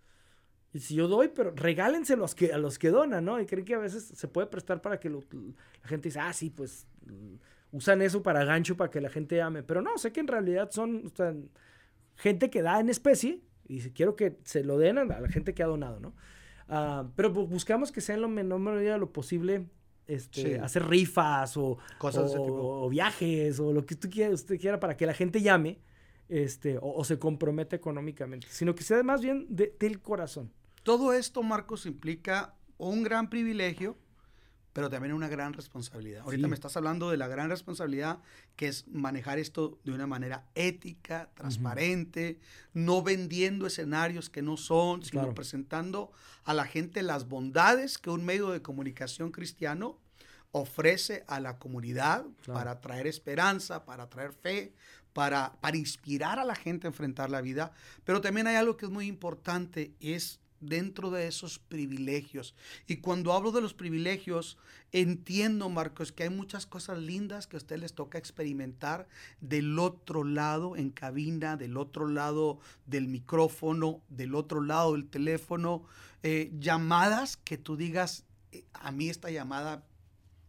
Y 0.73 0.79
si 0.79 0.95
yo 0.95 1.07
doy, 1.07 1.27
pero 1.27 1.51
regálense 1.51 2.15
los 2.15 2.33
que, 2.33 2.51
a 2.51 2.57
los 2.57 2.79
que 2.79 2.89
donan, 2.89 3.25
¿no? 3.25 3.39
Y 3.39 3.45
creen 3.45 3.65
que 3.65 3.75
a 3.75 3.79
veces 3.79 4.05
se 4.05 4.27
puede 4.27 4.47
prestar 4.47 4.81
para 4.81 4.99
que 4.99 5.09
la 5.09 5.21
gente 5.83 6.09
dice, 6.09 6.19
ah, 6.19 6.33
sí, 6.33 6.49
pues 6.49 6.87
mm, 7.05 7.35
usan 7.73 8.01
eso 8.01 8.23
para 8.23 8.43
gancho, 8.43 8.77
para 8.77 8.89
que 8.89 9.01
la 9.01 9.09
gente 9.09 9.39
ame. 9.41 9.61
Pero 9.61 9.83
no, 9.83 9.97
sé 9.99 10.11
que 10.11 10.21
en 10.21 10.27
realidad 10.27 10.71
son 10.71 11.11
gente 12.15 12.49
que 12.49 12.61
da 12.63 12.79
en 12.79 12.89
especie 12.89 13.41
y 13.67 13.81
quiero 13.91 14.15
que 14.15 14.39
se 14.45 14.63
lo 14.63 14.79
den 14.79 14.97
a 14.97 15.05
la 15.05 15.29
gente 15.29 15.53
que 15.53 15.61
ha 15.61 15.67
donado, 15.67 15.99
¿no? 15.99 16.15
Ah, 16.67 17.07
pero 17.15 17.31
buscamos 17.31 17.91
que 17.91 18.01
sea 18.01 18.15
en 18.15 18.21
la 18.21 18.27
menor 18.29 18.59
medida 18.59 18.93
de 18.93 18.99
lo 18.99 19.11
posible 19.11 19.67
este, 20.07 20.59
hacer 20.59 20.87
rifas 20.87 21.55
o, 21.57 21.77
Cosas 21.97 22.33
o, 22.37 22.89
viajes 22.89 23.59
o 23.59 23.71
lo 23.73 23.85
que 23.85 23.95
tú 23.95 24.09
quiera, 24.09 24.33
usted 24.33 24.59
quiera 24.59 24.79
para 24.79 24.97
que 24.97 25.05
la 25.05 25.13
gente 25.13 25.41
llame 25.41 25.79
este, 26.29 26.77
o, 26.81 27.03
se 27.03 27.19
comprometa 27.19 27.75
económicamente, 27.75 28.47
sino 28.49 28.73
que 28.73 28.83
sea 28.83 29.03
más 29.03 29.21
bien 29.21 29.47
del 29.49 30.01
corazón. 30.01 30.51
Todo 30.83 31.13
esto, 31.13 31.43
Marcos, 31.43 31.85
implica 31.85 32.55
un 32.77 33.04
gran 33.04 33.29
privilegio, 33.29 33.97
pero 34.74 34.90
también 34.90 35.13
una 35.13 35.28
gran 35.28 35.54
responsabilidad. 35.54 36.22
Ahorita 36.22 36.48
me 36.48 36.56
estás 36.56 36.78
hablando 36.78 37.10
de 37.10 37.17
la 37.17 37.28
gran 37.28 37.50
responsabilidad 37.50 38.19
que 38.56 38.67
es 38.67 38.88
manejar 38.88 39.40
esto 39.40 39.80
de 39.84 39.92
una 39.92 40.08
manera 40.08 40.46
ética, 40.56 41.30
transparente, 41.34 42.40
no 42.74 43.02
vendiendo 43.02 43.67
escenarios 43.67 44.30
que 44.30 44.42
no 44.42 44.58
son, 44.58 45.04
sino 45.04 45.34
presentando 45.34 46.12
a 46.44 46.54
la 46.54 46.65
gente 46.65 47.04
las 47.04 47.28
bondades 47.28 47.98
que 47.98 48.10
un 48.10 48.24
medio 48.24 48.50
de 48.50 48.62
comunicación 48.62 49.32
cristiano 49.32 50.00
ofrece 50.52 51.24
a 51.28 51.40
la 51.40 51.58
comunidad 51.58 52.26
para 52.46 52.82
traer 52.82 53.08
esperanza, 53.08 53.86
para 53.86 54.10
traer 54.10 54.34
fe, 54.34 54.74
para, 55.13 55.54
para 55.62 55.78
inspirar 55.78 56.40
a 56.40 56.46
la 56.46 56.56
gente 56.56 56.88
a 56.88 56.90
enfrentar 56.90 57.30
la 57.30 57.42
vida. 57.42 57.72
Pero 58.04 58.22
también 58.22 58.48
hay 58.48 58.56
algo 58.56 58.78
que 58.78 58.86
es 58.86 58.92
muy 58.92 59.08
importante, 59.08 59.94
es 60.00 60.40
dentro 60.62 61.12
de 61.12 61.27
esos 61.27 61.59
privilegios. 61.59 62.55
Y 62.87 62.97
cuando 62.97 63.33
hablo 63.33 63.51
de 63.51 63.62
los 63.62 63.73
privilegios, 63.73 64.57
entiendo, 64.91 65.69
Marcos, 65.69 66.12
que 66.12 66.23
hay 66.23 66.29
muchas 66.29 66.65
cosas 66.65 66.99
lindas 66.99 67.47
que 67.47 67.57
a 67.57 67.59
usted 67.59 67.77
les 67.79 67.93
toca 67.93 68.17
experimentar 68.17 69.07
del 69.41 69.77
otro 69.79 70.23
lado 70.23 70.77
en 70.77 70.91
cabina, 70.91 71.57
del 71.57 71.77
otro 71.77 72.07
lado 72.07 72.59
del 72.85 73.07
micrófono, 73.07 74.01
del 74.09 74.35
otro 74.35 74.62
lado 74.62 74.93
del 74.93 75.09
teléfono, 75.09 75.83
eh, 76.23 76.51
llamadas 76.59 77.35
que 77.37 77.57
tú 77.57 77.75
digas, 77.75 78.25
eh, 78.51 78.63
a 78.73 78.91
mí 78.91 79.09
esta 79.09 79.31
llamada 79.31 79.83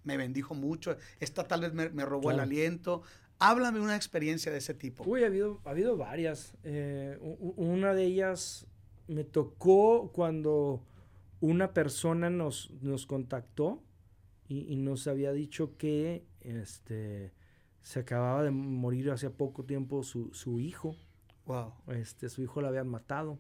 me 0.05 0.17
bendijo 0.17 0.55
mucho, 0.55 0.97
esta 1.21 1.47
tal 1.47 1.63
vez 1.63 1.73
me, 1.73 2.05
robó 2.05 2.31
el 2.31 2.41
aliento. 2.41 3.03
Háblame 3.39 3.81
una 3.81 3.97
experiencia 3.97 4.53
de 4.53 4.59
ese 4.59 4.75
tipo. 4.75 5.05
Uy, 5.05 5.25
ha 5.25 5.27
habido, 5.27 5.61
ha 5.65 5.71
habido 5.71 5.97
varias. 5.97 6.55
Eh, 6.63 7.19
una 7.21 7.93
de 7.93 8.05
ellas 8.05 8.67
me 9.09 9.25
tocó 9.25 10.11
cuando 10.13 10.83
una 11.41 11.73
persona 11.75 12.31
nos, 12.31 12.71
nos 12.81 13.07
contactó 13.07 13.83
y, 14.49 14.77
nos 14.77 15.07
había 15.07 15.33
dicho 15.33 15.77
que 15.79 16.27
este, 16.41 17.33
se 17.81 18.01
acababa 18.01 18.43
de 18.43 18.51
morir 18.51 19.11
hace 19.11 19.31
poco 19.31 19.65
tiempo 19.65 20.03
su, 20.03 20.33
su 20.35 20.61
hijo. 20.61 20.95
Wow. 21.47 21.73
Este, 21.89 22.29
su 22.29 22.43
hijo 22.43 22.61
lo 22.61 22.69
habían 22.69 22.89
matado. 22.89 23.39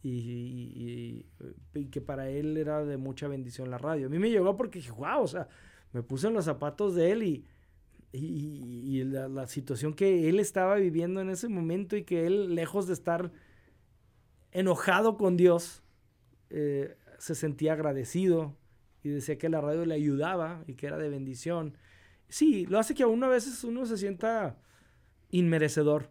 Y, 0.00 1.26
y, 1.74 1.84
que 1.86 2.00
para 2.00 2.30
él 2.30 2.56
era 2.56 2.84
de 2.84 2.96
mucha 2.96 3.26
bendición 3.26 3.70
la 3.70 3.78
radio. 3.78 4.06
A 4.06 4.10
mí 4.10 4.18
me 4.18 4.30
llegó 4.30 4.56
porque 4.56 4.78
dije, 4.78 4.92
wow, 4.92 5.22
o 5.22 5.26
sea, 5.26 5.48
me 5.92 6.02
puse 6.02 6.28
en 6.28 6.34
los 6.34 6.44
zapatos 6.44 6.94
de 6.94 7.10
él 7.10 7.22
y, 7.24 7.44
y, 8.12 9.02
la, 9.04 9.28
la, 9.28 9.46
situación 9.48 9.92
que 9.92 10.28
él 10.28 10.38
estaba 10.38 10.76
viviendo 10.76 11.20
en 11.20 11.30
ese 11.30 11.48
momento 11.48 11.96
y 11.96 12.04
que 12.04 12.26
él, 12.26 12.54
lejos 12.54 12.86
de 12.86 12.94
estar 12.94 13.32
enojado 14.52 15.16
con 15.16 15.36
Dios, 15.36 15.82
eh, 16.50 16.96
se 17.18 17.34
sentía 17.34 17.74
agradecido 17.74 18.56
y 19.02 19.10
decía 19.10 19.38
que 19.38 19.48
la 19.48 19.60
radio 19.60 19.84
le 19.84 19.94
ayudaba 19.94 20.64
y 20.66 20.74
que 20.74 20.86
era 20.86 20.98
de 20.98 21.08
bendición. 21.08 21.76
Sí, 22.28 22.66
lo 22.66 22.78
hace 22.78 22.94
que 22.94 23.02
aún 23.02 23.22
a 23.24 23.28
veces 23.28 23.64
uno 23.64 23.86
se 23.86 23.96
sienta 23.96 24.58
inmerecedor 25.30 26.10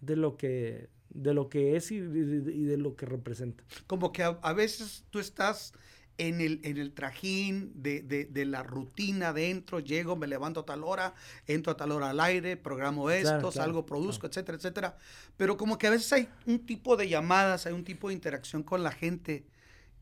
de 0.00 0.16
lo 0.16 0.36
que, 0.36 0.88
de 1.10 1.34
lo 1.34 1.48
que 1.48 1.76
es 1.76 1.90
y, 1.90 2.00
de 2.00 2.76
lo 2.76 2.96
que 2.96 3.06
representa. 3.06 3.64
Como 3.86 4.12
que 4.12 4.22
a, 4.22 4.52
veces 4.52 5.04
tú 5.10 5.18
estás 5.18 5.72
en 6.20 6.42
el, 6.42 6.60
en 6.64 6.76
el 6.76 6.92
trajín 6.92 7.72
de, 7.74 8.44
la 8.46 8.62
rutina 8.62 9.32
dentro, 9.32 9.80
llego, 9.80 10.16
me 10.16 10.26
levanto 10.26 10.60
a 10.60 10.66
tal 10.66 10.84
hora, 10.84 11.14
entro 11.46 11.72
a 11.72 11.76
tal 11.78 11.92
hora 11.92 12.10
al 12.10 12.20
aire, 12.20 12.58
programo 12.58 13.10
esto, 13.10 13.50
salgo, 13.50 13.86
produzco, 13.86 14.26
etcétera, 14.26 14.58
etcétera. 14.58 14.96
Pero 15.38 15.56
como 15.56 15.78
que 15.78 15.86
a 15.86 15.90
veces 15.90 16.12
hay 16.12 16.28
un 16.44 16.66
tipo 16.66 16.98
de 16.98 17.08
llamadas, 17.08 17.64
hay 17.64 17.72
un 17.72 17.84
tipo 17.84 18.08
de 18.08 18.14
interacción 18.14 18.62
con 18.62 18.82
la 18.82 18.92
gente 18.92 19.46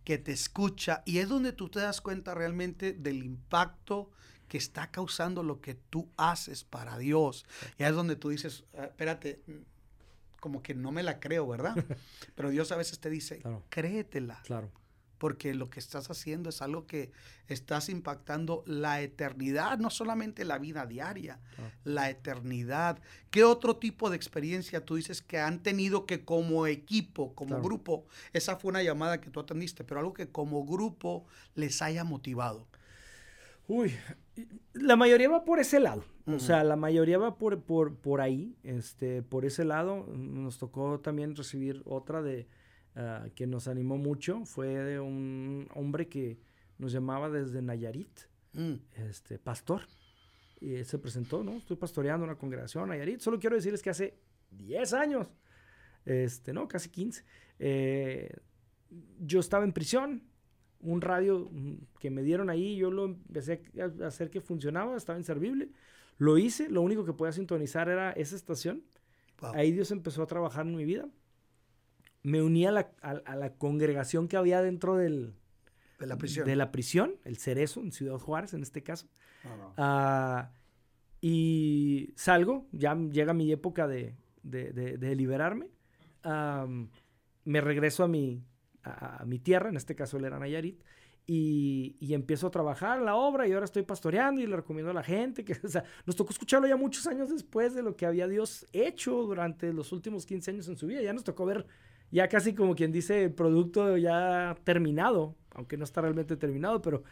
que 0.03 0.19
te 0.19 0.33
escucha 0.33 1.05
y 1.07 1.19
es 1.19 1.29
donde 1.29 1.53
tú 1.53 1.69
te 1.69 1.79
das 1.79 2.01
cuenta 2.01 2.35
realmente 2.35 2.95
del 2.95 3.23
impacto 3.23 4.11
que 4.49 4.59
está 4.59 4.91
causando 4.91 5.45
lo 5.45 5.61
que 5.61 5.75
tú 5.75 6.11
haces 6.17 6.65
para 6.65 6.99
Dios. 6.99 7.47
Y 7.79 7.85
es 7.85 7.95
donde 7.95 8.17
tú 8.17 8.31
dices, 8.31 8.65
ah, 8.77 8.87
espérate, 8.87 9.41
como 10.41 10.65
que 10.65 10.75
no 10.75 10.91
me 10.91 11.05
la 11.05 11.21
creo, 11.21 11.47
¿verdad? 11.47 11.77
Pero 12.35 12.51
Dios 12.51 12.73
a 12.73 12.77
veces 12.77 12.99
te 12.99 13.09
dice, 13.09 13.41
créetela. 13.71 14.43
Claro 14.43 14.73
porque 15.19 15.55
lo 15.55 15.69
que 15.69 15.81
estás 15.81 16.11
haciendo 16.11 16.49
es 16.49 16.63
algo 16.63 16.87
que 16.87 17.11
estás 17.49 17.89
impactando 17.89 18.63
la 18.67 19.01
eternidad, 19.03 19.79
no 19.79 19.91
solamente 19.91 20.45
la 20.45 20.59
vida 20.59 20.87
diaria, 20.87 21.41
ah. 21.59 21.71
la 21.85 22.09
eternidad. 22.09 23.01
¿Qué 23.31 23.45
otro 23.45 23.77
tipo 23.77 24.11
de 24.11 24.17
experiencia 24.17 24.85
tú 24.85 24.95
dices 24.95 25.21
que 25.21 25.39
han 25.39 25.63
tenido 25.63 26.07
que 26.07 26.25
como 26.25 26.67
equipo, 26.67 27.35
como 27.35 27.61
grupo, 27.61 28.07
esa 28.33 28.57
fue 28.57 28.71
una 28.71 28.83
llamada 28.83 29.21
que 29.21 29.31
tú 29.31 29.41
atendiste, 29.41 29.85
pero 29.85 30.01
algo 30.01 30.15
que 30.15 30.29
como 30.29 30.65
grupo 30.65 31.27
les 31.55 31.83
haya 31.83 32.05
motivado? 32.05 32.67
Uy, 33.67 33.95
la 34.73 34.97
mayoría 34.97 35.29
va 35.29 35.45
por 35.45 35.59
ese 35.59 35.79
lado. 35.79 36.05
O 36.27 36.39
sea, 36.39 36.63
la 36.63 36.77
mayoría 36.77 37.17
va 37.17 37.37
por, 37.37 37.63
por, 37.63 37.97
por 37.97 38.21
ahí, 38.21 38.55
este, 38.63 39.23
por 39.23 39.47
ese 39.47 39.65
lado. 39.65 40.07
Nos 40.15 40.59
tocó 40.59 41.01
también 41.01 41.35
recibir 41.35 41.83
otra 41.87 42.21
de, 42.21 42.47
Ah, 42.95 43.29
que 43.35 43.47
nos 43.47 43.69
animó 43.69 43.97
mucho 43.97 44.45
fue 44.45 44.69
de 44.69 44.99
un 44.99 45.69
hombre 45.75 46.09
que 46.09 46.39
nos 46.79 46.91
llamaba 46.91 47.31
desde 47.31 47.63
Nayarit, 47.63 48.21
mm. 48.55 48.75
este, 49.09 49.39
pastor. 49.39 49.83
Y 50.61 50.83
se 50.83 50.99
presentó, 50.99 51.45
¿no? 51.45 51.59
Estoy 51.59 51.77
pastoreando 51.77 52.25
una 52.25 52.37
congregación 52.37 52.89
Nayarit. 52.89 53.21
Solo 53.21 53.39
quiero 53.39 53.55
decirles 53.55 53.83
que 53.83 53.91
hace 53.91 54.19
10 54.51 54.93
años, 54.95 55.29
este, 56.05 56.53
no, 56.53 56.67
casi 56.67 56.89
15, 56.89 57.25
eh, 57.61 58.35
yo 59.21 59.41
estaba 59.41 59.65
en 59.65 59.73
prisión. 59.73 60.25
Un 60.81 61.01
radio 61.01 61.49
mm, 61.51 61.75
que 62.01 62.11
me 62.11 62.23
dieron 62.23 62.51
ahí, 62.51 62.77
yo 62.77 62.91
lo 62.91 63.05
empecé 63.05 63.63
a 63.81 64.07
hacer 64.07 64.31
que 64.31 64.41
funcionaba, 64.41 64.97
estaba 64.97 65.19
inservible. 65.19 65.71
Lo 66.17 66.37
hice, 66.37 66.69
lo 66.69 66.83
único 66.83 67.05
que 67.05 67.13
podía 67.13 67.33
sintonizar 67.33 67.89
era 67.89 68.11
esa 68.13 68.35
estación. 68.35 68.83
Ahí 69.55 69.71
Dios 69.71 69.93
empezó 69.93 70.25
a 70.25 70.27
trabajar 70.27 70.67
en 70.67 70.75
mi 70.75 70.85
vida 70.85 71.09
me 72.29 72.43
uní 72.43 72.67
a 72.67 72.73
la, 72.73 72.91
a, 73.01 73.37
la 73.37 73.55
congregación 73.55 74.29
que 74.29 74.37
había 74.37 74.63
dentro 74.63 74.97
del, 74.97 75.35
de 75.99 76.07
la 76.07 76.17
prisión. 76.17 76.47
De 76.47 76.57
la 76.57 76.71
prisión, 76.71 77.15
el 77.25 77.39
Cerezo, 77.39 77.81
en 77.81 77.93
Ciudad 77.93 78.19
Juárez, 78.19 78.55
en 78.55 78.63
este 78.63 78.83
caso. 78.83 79.09
Ah, 79.77 80.51
y 81.21 82.13
salgo, 82.17 82.67
ya 82.73 82.95
llega 82.95 83.33
mi 83.33 83.51
época 83.51 83.89
de, 83.89 84.15
de, 84.43 84.73
de, 84.73 85.17
liberarme. 85.17 85.69
me 87.45 87.61
regreso 87.61 88.05
a 88.05 88.09
mi, 88.09 88.45
a, 88.85 89.25
mi 89.25 89.39
tierra, 89.39 89.71
en 89.71 89.77
este 89.77 89.95
caso 89.95 90.19
él 90.19 90.25
era 90.25 90.39
Nayarit, 90.39 90.83
y, 91.27 91.97
y, 92.01 92.15
empiezo 92.15 92.47
a 92.47 92.51
trabajar 92.51 93.03
la 93.03 93.15
obra 93.15 93.47
y 93.47 93.53
ahora 93.53 93.67
estoy 93.67 93.83
pastoreando 93.83 94.41
y 94.41 94.47
le 94.47 94.57
recomiendo 94.57 94.91
a 94.91 94.95
la 94.95 95.03
gente 95.03 95.45
que, 95.45 95.53
o 95.63 95.69
sea, 95.69 95.85
nos 96.07 96.17
tocó 96.17 96.33
escucharlo 96.33 96.67
ya 96.67 96.77
muchos 96.77 97.07
años 97.07 97.29
después 97.29 97.75
de 97.75 97.83
lo 97.83 97.97
que 97.97 98.07
había 98.07 98.27
Dios 98.27 98.67
hecho 98.73 99.13
durante 99.25 99.73
los 99.75 99.93
últimos 99.93 100.25
15 100.25 100.53
años 100.53 100.69
en 100.69 100.79
su 100.79 100.87
vida. 100.87 101.03
Ya 101.03 101.13
nos 101.13 101.25
tocó 101.25 101.45
ver 101.45 101.67
ya 102.11 102.29
casi 102.29 102.55
como 102.55 102.75
quien 102.75 102.93
dice, 102.93 103.25
el 103.25 103.33
producto 103.33 103.97
ya 103.97 104.57
terminado, 104.65 105.35
aunque 105.55 105.77
no 105.77 105.85
está 105.85 106.01
realmente 106.01 106.37
terminado, 106.37 106.81
pero 106.81 107.03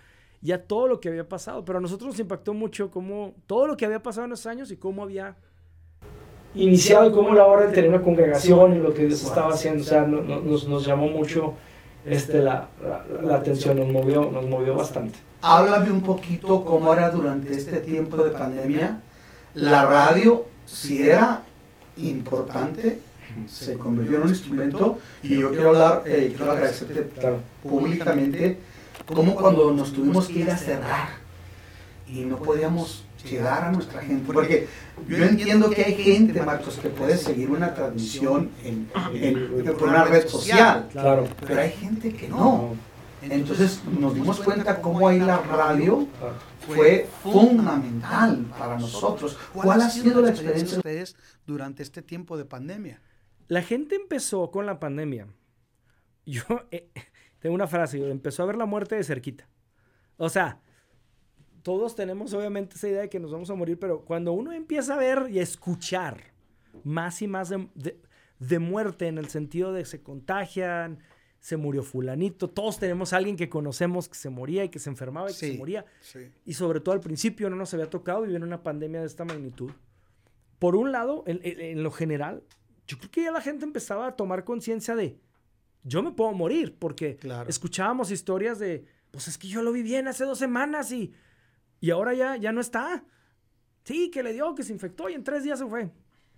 ya 0.41 0.63
todo 0.63 0.87
lo 0.89 1.01
que 1.01 1.09
había 1.09 1.29
pasado. 1.29 1.65
Pero 1.65 1.79
a 1.79 1.83
nosotros 1.83 2.09
nos 2.09 2.21
impactó 2.21 2.55
mucho 2.55 2.91
cómo 2.91 3.35
todo 3.47 3.67
lo 3.67 3.77
que 3.77 3.85
había 3.85 4.03
pasado 4.03 4.27
en 4.27 4.33
esos 4.33 4.47
años 4.47 4.71
y 4.71 4.77
cómo 4.77 5.03
había 5.03 5.37
iniciado 6.55 7.11
y 7.11 7.13
cómo 7.13 7.35
la 7.35 7.45
hora 7.45 7.67
de 7.67 7.73
tener 7.73 7.91
una 7.91 8.03
congregación 8.03 8.77
y 8.77 8.79
lo 8.79 8.95
que 8.95 9.07
Dios 9.07 9.23
estaba 9.23 9.53
haciendo. 9.53 9.83
O 9.83 9.87
sea, 9.87 10.03
nos, 10.07 10.67
nos, 10.67 10.87
llamó 10.87 11.09
mucho 11.09 11.55
este, 12.05 12.43
la, 12.43 12.69
la, 13.23 13.37
atención, 13.37 13.79
nos 13.79 13.89
movió, 13.89 14.31
nos 14.31 14.47
movió 14.47 14.75
bastante. 14.75 15.19
Háblame 15.43 15.91
un 15.91 16.01
poquito 16.01 16.65
cómo 16.65 16.93
era 16.93 17.11
durante 17.11 17.53
este 17.53 17.79
tiempo 17.81 18.17
de 18.17 18.31
pandemia 18.31 19.01
la 19.55 19.87
radio, 19.87 20.45
si 20.67 21.03
era 21.03 21.43
importante 21.97 23.01
se 23.47 23.75
convirtió 23.75 24.17
en 24.17 24.23
un 24.23 24.29
instrumento 24.29 24.99
y 25.23 25.39
yo 25.39 25.51
quiero 25.51 25.69
hablar, 25.71 26.03
eh, 26.07 26.33
quiero 26.37 26.53
agradecerte 26.53 27.11
públicamente 27.63 28.59
como 29.07 29.35
cuando 29.35 29.73
nos 29.73 29.93
tuvimos 29.93 30.27
que 30.29 30.41
ir 30.41 30.51
a 30.51 30.57
cerrar 30.57 31.09
y 32.09 32.21
no 32.21 32.37
podíamos 32.37 33.05
llegar 33.25 33.65
a 33.65 33.73
nuestra 33.73 34.03
gente. 34.03 34.33
Porque 34.33 34.69
yo 35.09 35.25
entiendo 35.25 35.71
que 35.71 35.85
hay 35.85 35.95
gente, 35.95 36.43
Marcos, 36.43 36.79
que 36.79 36.89
puede 36.89 37.17
seguir 37.17 37.51
una 37.51 37.75
transmisión 37.75 38.51
en, 38.65 38.89
una 39.81 40.05
red 40.05 40.27
social, 40.29 40.89
claro. 40.93 41.29
pero 41.47 41.61
hay 41.61 41.73
gente 41.73 42.13
que 42.13 42.29
no. 42.29 42.75
Entonces 43.23 43.81
nos 43.99 44.15
dimos 44.15 44.41
cuenta 44.41 44.81
cómo 44.81 45.09
ahí 45.09 45.19
la 45.19 45.39
radio 45.39 46.07
fue 46.67 47.09
fundamental 47.23 48.47
para 48.59 48.79
nosotros. 48.79 49.37
¿Cuál 49.53 49.81
ha 49.83 49.91
sido 49.91 50.21
la 50.21 50.31
experiencia 50.31 50.75
de 50.75 50.79
ustedes 50.79 51.17
durante 51.47 51.83
este 51.83 52.03
tiempo 52.03 52.37
de 52.37 52.45
pandemia? 52.45 53.01
La 53.49 53.63
gente 53.63 53.95
empezó 53.95 54.51
con 54.51 54.67
la 54.67 54.81
pandemia. 54.81 55.29
Yo 56.27 56.43
eh, 56.71 56.89
tengo 57.39 57.55
una 57.55 57.67
frase, 57.67 58.11
empezó 58.11 58.43
a 58.43 58.47
ver 58.47 58.57
la 58.57 58.67
muerte 58.67 58.97
de 58.97 59.05
cerquita. 59.05 59.49
O 60.17 60.29
sea, 60.29 60.61
todos 61.63 61.95
tenemos 61.95 62.33
obviamente 62.33 62.77
esa 62.77 62.89
idea 62.89 63.01
de 63.03 63.09
que 63.09 63.21
nos 63.21 63.33
vamos 63.33 63.51
a 63.51 63.55
morir, 63.55 63.79
pero 63.79 64.05
cuando 64.05 64.33
uno 64.33 64.53
empieza 64.53 64.95
a 64.95 64.99
ver 64.99 65.27
y 65.31 65.39
a 65.39 65.43
escuchar 65.43 66.33
más 66.85 67.23
y 67.23 67.29
más 67.29 67.51
de, 67.51 68.59
muerte 68.59 69.09
en 69.09 69.19
el 69.19 69.29
sentido 69.29 69.73
de 69.73 69.85
se 69.85 70.03
contagian, 70.03 71.01
se 71.41 71.57
murió 71.57 71.83
fulanito, 71.83 72.49
todos 72.49 72.79
tenemos 72.79 73.13
a 73.13 73.19
alguien 73.19 73.37
que 73.37 73.49
conocemos 73.49 74.09
que 74.09 74.15
se 74.15 74.31
moría 74.31 74.65
y 74.65 74.69
que 74.69 74.79
se 74.79 74.91
enfermaba 74.91 75.31
y 75.31 75.35
que 75.35 75.53
se 75.53 75.59
moría. 75.59 75.85
Y 76.45 76.55
sobre 76.55 76.81
todo 76.81 76.95
al 76.95 77.01
principio 77.01 77.51
no 77.51 77.57
nos 77.57 77.73
había 77.75 77.91
tocado 77.91 78.23
vivir 78.23 78.43
una 78.43 78.63
pandemia 78.63 79.01
de 79.01 79.07
esta 79.07 79.25
magnitud. 79.25 79.71
Por 80.59 80.77
un 80.77 80.93
lado, 80.93 81.25
en 81.27 81.83
lo 81.83 81.91
general, 81.91 82.43
yo 82.87 82.99
creo 82.99 83.11
que 83.11 83.23
ya 83.25 83.33
la 83.33 83.41
gente 83.41 83.65
empezaba 83.65 84.07
a 84.07 84.17
tomar 84.17 84.45
conciencia 84.45 84.95
de, 84.95 85.19
yo 85.83 86.03
me 86.03 86.13
puedo 86.13 86.33
morir, 86.33 86.77
porque 86.79 87.19
escuchábamos 87.49 88.11
historias 88.11 88.59
de, 88.59 88.87
pues 89.11 89.29
es 89.29 89.39
que 89.39 89.49
yo 89.49 89.63
lo 89.63 89.73
vi 89.73 89.83
bien 89.83 90.09
hace 90.09 90.25
dos 90.25 90.39
semanas 90.39 90.91
y, 90.93 91.13
y 91.81 91.91
ahora 91.91 92.15
ya, 92.15 92.37
ya 92.37 92.53
no 92.53 92.61
está. 92.61 93.05
Sí, 93.85 94.11
que 94.11 94.23
le 94.23 94.33
dio, 94.33 94.55
que 94.55 94.65
se 94.65 94.73
infectó 94.73 95.09
y 95.09 95.15
en 95.15 95.23
tres 95.23 95.45
días 95.45 95.61
se 95.61 95.67
fue. 95.67 95.93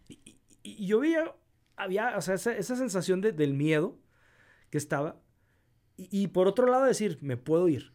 Y, 0.08 0.86
yo 0.86 1.00
vi, 1.00 1.14
había, 1.76 2.16
o 2.16 2.20
sea, 2.20 2.34
esa, 2.34 2.76
sensación 2.76 3.22
de, 3.22 3.32
del 3.32 3.54
miedo 3.54 3.98
que 4.70 4.76
estaba. 4.76 5.20
Y, 5.96 6.28
por 6.28 6.46
otro 6.46 6.66
lado 6.66 6.84
decir, 6.84 7.18
me 7.22 7.36
puedo 7.36 7.68
ir. 7.68 7.92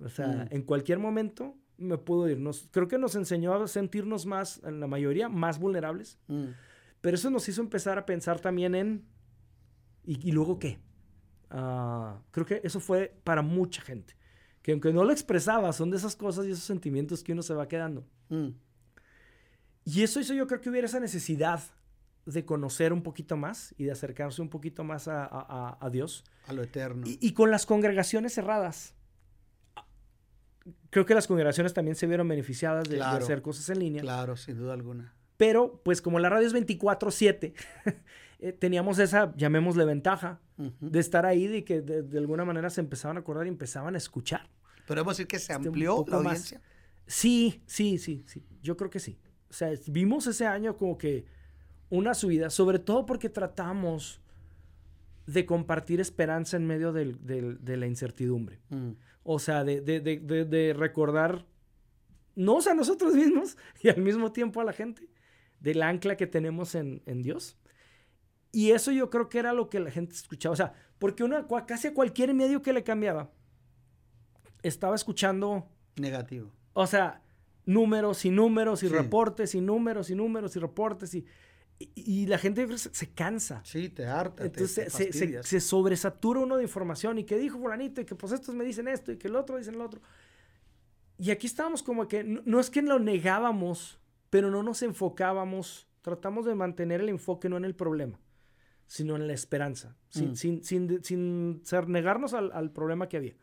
O 0.00 0.08
sea, 0.08 0.28
mm. 0.28 0.54
en 0.54 0.62
cualquier 0.62 0.98
momento 1.00 1.56
me 1.76 1.98
puedo 1.98 2.28
ir. 2.28 2.38
Nos, 2.38 2.68
creo 2.70 2.86
que 2.86 2.98
nos 2.98 3.16
enseñó 3.16 3.54
a 3.54 3.66
sentirnos 3.66 4.24
más, 4.24 4.60
en 4.64 4.78
la 4.78 4.86
mayoría, 4.86 5.28
más 5.28 5.58
vulnerables. 5.58 6.18
Mm. 6.28 6.50
Pero 7.02 7.16
eso 7.16 7.28
nos 7.30 7.46
hizo 7.48 7.60
empezar 7.60 7.98
a 7.98 8.06
pensar 8.06 8.40
también 8.40 8.74
en, 8.74 9.04
¿y, 10.04 10.32
luego 10.32 10.58
qué? 10.58 10.78
Ah, 11.50 12.20
creo 12.30 12.46
que 12.46 12.60
eso 12.64 12.80
fue 12.80 13.14
para 13.24 13.42
mucha 13.42 13.82
gente. 13.82 14.16
Que 14.62 14.70
aunque 14.70 14.92
no 14.92 15.04
lo 15.04 15.12
expresaba, 15.12 15.72
son 15.72 15.90
de 15.90 15.96
esas 15.96 16.14
cosas 16.14 16.46
y 16.46 16.52
esos 16.52 16.64
sentimientos 16.64 17.24
que 17.24 17.32
uno 17.32 17.42
se 17.42 17.54
va 17.54 17.66
quedando. 17.66 18.06
Mm. 18.28 18.50
Y 19.84 20.02
eso 20.02 20.20
hizo 20.20 20.32
yo 20.32 20.46
creo 20.46 20.60
que 20.60 20.70
hubiera 20.70 20.86
esa 20.86 21.00
necesidad 21.00 21.60
de 22.24 22.44
conocer 22.44 22.92
un 22.92 23.02
poquito 23.02 23.36
más 23.36 23.74
y 23.76 23.84
de 23.84 23.90
acercarse 23.90 24.40
un 24.40 24.48
poquito 24.48 24.84
más 24.84 25.08
a, 25.08 25.88
Dios. 25.90 26.22
A 26.46 26.52
lo 26.52 26.62
eterno. 26.62 27.02
Y, 27.04 27.32
con 27.32 27.50
las 27.50 27.66
congregaciones 27.66 28.32
cerradas. 28.32 28.94
Creo 30.90 31.04
que 31.04 31.14
las 31.14 31.26
congregaciones 31.26 31.74
también 31.74 31.96
se 31.96 32.06
vieron 32.06 32.28
beneficiadas 32.28 32.88
de, 32.88 33.02
hacer 33.02 33.42
cosas 33.42 33.68
en 33.70 33.80
línea. 33.80 34.02
Claro, 34.02 34.36
sin 34.36 34.56
duda 34.56 34.74
alguna. 34.74 35.16
Pero, 35.42 35.80
pues 35.82 36.00
como 36.00 36.20
la 36.20 36.28
radio 36.28 36.46
es 36.46 36.54
24/7, 36.54 37.52
eh, 38.38 38.52
teníamos 38.52 39.00
esa, 39.00 39.34
llamémosle 39.34 39.84
ventaja, 39.84 40.40
de 40.78 41.00
estar 41.00 41.26
ahí, 41.26 41.48
de 41.48 41.64
que 41.64 41.80
de, 41.80 42.16
alguna 42.16 42.44
manera 42.44 42.70
se 42.70 42.80
empezaban 42.80 43.16
a 43.16 43.20
acordar 43.20 43.46
y 43.46 43.48
empezaban 43.48 43.96
a 43.96 43.98
escuchar. 43.98 44.48
¿Podemos 44.86 45.16
decir 45.16 45.26
que 45.26 45.40
se 45.40 45.52
este, 45.52 45.66
amplió 45.66 46.04
la 46.06 46.18
audiencia? 46.18 46.60
Sí, 47.08 47.60
sí, 47.66 47.98
sí, 47.98 48.22
sí. 48.28 48.46
Yo 48.62 48.76
creo 48.76 48.88
que 48.88 49.00
sí. 49.00 49.18
O 49.50 49.52
sea, 49.52 49.72
vimos 49.88 50.28
ese 50.28 50.46
año 50.46 50.76
como 50.76 50.96
que 50.96 51.24
una 51.90 52.14
subida, 52.14 52.48
sobre 52.48 52.78
todo 52.78 53.04
porque 53.04 53.28
tratamos 53.28 54.20
de 55.26 55.44
compartir 55.44 56.00
esperanza 56.00 56.56
en 56.56 56.68
medio 56.68 56.92
de 56.92 57.76
la 57.76 57.86
incertidumbre. 57.88 58.60
Mm. 58.68 58.90
O 59.24 59.40
sea, 59.40 59.64
de, 59.64 60.74
recordar, 60.78 61.46
no 62.36 62.60
a 62.64 62.74
nosotros 62.74 63.14
mismos 63.14 63.56
y 63.82 63.88
al 63.88 64.00
mismo 64.00 64.30
tiempo 64.30 64.60
a 64.60 64.64
la 64.64 64.72
gente, 64.72 65.08
del 65.62 65.82
ancla 65.82 66.16
que 66.16 66.26
tenemos 66.26 66.74
en, 66.74 67.22
Dios. 67.22 67.56
Y 68.50 68.72
eso 68.72 68.92
yo 68.92 69.08
creo 69.08 69.28
que 69.28 69.38
era 69.38 69.52
lo 69.52 69.70
que 69.70 69.80
la 69.80 69.90
gente 69.90 70.14
escuchaba. 70.14 70.52
O 70.52 70.56
sea, 70.56 70.74
porque 70.98 71.24
uno 71.24 71.46
casi 71.66 71.88
a 71.88 71.94
cualquier 71.94 72.34
medio 72.34 72.60
que 72.62 72.72
le 72.72 72.84
cambiaba, 72.84 73.30
estaba 74.62 74.94
escuchando... 74.94 75.68
Negativo. 75.96 76.50
O 76.74 76.86
sea, 76.86 77.22
números 77.64 78.24
y 78.24 78.30
números 78.30 78.82
y 78.82 78.88
reportes 78.88 79.54
y 79.54 79.60
números 79.60 80.10
y 80.10 80.14
números 80.14 80.54
y 80.56 80.58
reportes 80.58 81.14
y 81.14 81.26
y, 81.94 82.26
la 82.26 82.38
gente 82.38 82.66
se, 82.78 83.10
cansa. 83.10 83.62
Sí, 83.64 83.88
te 83.88 84.06
harta. 84.06 84.44
Entonces 84.44 84.92
se, 84.92 85.60
sobresatura 85.60 86.40
uno 86.40 86.56
de 86.56 86.62
información. 86.62 87.18
¿Y 87.18 87.24
que 87.24 87.36
dijo 87.36 87.58
fulanito? 87.58 88.00
Y 88.00 88.04
que 88.04 88.14
pues 88.14 88.32
estos 88.32 88.54
me 88.54 88.64
dicen 88.64 88.88
esto 88.88 89.12
y 89.12 89.16
que 89.16 89.28
el 89.28 89.36
otro 89.36 89.56
dicen 89.56 89.78
lo 89.78 89.84
otro. 89.84 90.00
Y 91.18 91.30
aquí 91.30 91.46
estábamos 91.46 91.82
como 91.82 92.08
que, 92.08 92.24
no, 92.24 92.60
es 92.60 92.70
que 92.70 92.82
lo 92.82 92.98
negábamos, 92.98 93.98
pero 94.32 94.50
no 94.50 94.62
nos 94.62 94.80
enfocábamos. 94.80 95.86
Tratamos 96.00 96.46
de 96.46 96.54
mantener 96.54 97.02
el 97.02 97.10
enfoque 97.10 97.50
no 97.50 97.58
en 97.58 97.66
el 97.66 97.74
problema, 97.74 98.18
sino 98.86 99.14
en 99.14 99.26
la 99.26 99.34
esperanza. 99.34 99.94
Sin, 100.08 100.30
mm. 100.30 100.36
sin, 100.64 101.04
sin, 101.04 101.60
ser, 101.64 101.86
negarnos 101.86 102.32
al, 102.32 102.70
problema 102.70 103.10
que 103.10 103.18
había. 103.18 103.36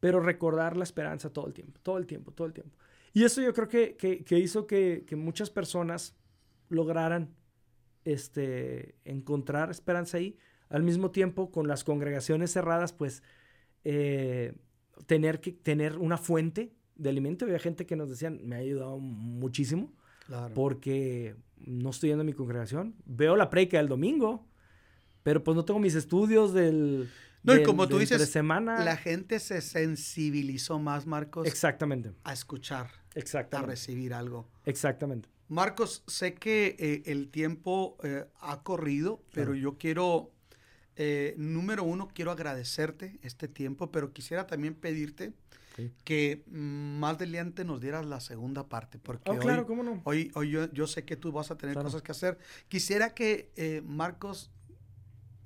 Pero 0.00 0.18
recordar 0.18 0.76
la 0.76 0.82
esperanza 0.82 1.32
todo 1.32 1.46
el 1.46 1.54
tiempo, 1.54 1.78
todo 1.84 1.98
el 1.98 2.06
tiempo, 2.08 2.32
todo 2.32 2.48
el 2.48 2.52
tiempo. 2.52 2.76
Y 3.12 3.22
eso 3.22 3.40
yo 3.40 3.54
creo 3.54 3.68
que, 3.68 3.96
que 3.96 4.38
hizo 4.40 4.66
que, 4.66 5.06
muchas 5.16 5.50
personas 5.50 6.16
lograran 6.68 7.36
este, 8.04 8.96
encontrar 9.04 9.70
esperanza 9.70 10.16
ahí. 10.16 10.36
Al 10.68 10.82
mismo 10.82 11.12
tiempo, 11.12 11.52
con 11.52 11.68
las 11.68 11.84
congregaciones 11.84 12.52
cerradas, 12.52 12.92
pues 12.92 13.22
eh, 13.84 14.52
tener 15.06 15.40
que 15.40 15.52
tener 15.52 15.96
una 15.96 16.18
fuente 16.18 16.74
de 16.96 17.08
alimento. 17.08 17.44
Había 17.44 17.60
gente 17.60 17.86
que 17.86 17.94
nos 17.94 18.10
decían, 18.10 18.40
me 18.42 18.56
ha 18.56 18.58
ayudado 18.58 18.98
muchísimo. 18.98 19.92
Porque 20.54 21.36
no 21.56 21.90
estoy 21.90 22.10
yendo 22.10 22.22
a 22.22 22.24
mi 22.24 22.32
congregación. 22.32 22.94
Veo 23.06 23.36
la 23.36 23.50
predica 23.50 23.78
del 23.78 23.88
domingo, 23.88 24.46
pero 25.22 25.42
pues 25.42 25.56
no 25.56 25.64
tengo 25.64 25.80
mis 25.80 25.94
estudios 25.94 26.52
del. 26.52 27.08
No, 27.42 27.56
y 27.56 27.62
como 27.62 27.88
tú 27.88 27.98
dices, 27.98 28.28
semana. 28.28 28.84
la 28.84 28.96
gente 28.96 29.38
se 29.38 29.60
sensibilizó 29.60 30.78
más, 30.78 31.06
Marcos. 31.06 31.46
Exactamente. 31.46 32.12
A 32.24 32.32
escuchar. 32.32 32.90
Exactamente. 33.14 33.72
A 33.72 33.74
recibir 33.74 34.12
algo. 34.12 34.50
Exactamente. 34.64 35.28
Marcos, 35.48 36.04
sé 36.06 36.34
que 36.34 36.76
eh, 36.78 37.02
el 37.06 37.30
tiempo 37.30 37.96
eh, 38.02 38.26
ha 38.40 38.62
corrido, 38.62 39.22
pero 39.32 39.54
yo 39.54 39.78
quiero, 39.78 40.30
eh, 40.96 41.34
número 41.38 41.84
uno, 41.84 42.08
quiero 42.12 42.32
agradecerte 42.32 43.18
este 43.22 43.48
tiempo, 43.48 43.90
pero 43.90 44.12
quisiera 44.12 44.46
también 44.46 44.74
pedirte 44.74 45.32
que 46.04 46.44
más 46.50 47.16
adelante 47.16 47.64
nos 47.64 47.80
dieras 47.80 48.06
la 48.06 48.20
segunda 48.20 48.68
parte, 48.68 48.98
porque 48.98 49.30
oh, 49.30 49.38
claro, 49.38 49.66
¿cómo 49.66 49.82
no? 49.82 50.00
hoy, 50.04 50.30
hoy 50.34 50.50
yo, 50.50 50.86
sé 50.86 51.04
que 51.04 51.16
tú 51.16 51.32
vas 51.32 51.50
a 51.50 51.56
tener 51.56 51.74
cosas 51.76 52.02
que 52.02 52.12
hacer. 52.12 52.38
Quisiera 52.68 53.14
que, 53.14 53.82
Marcos, 53.86 54.50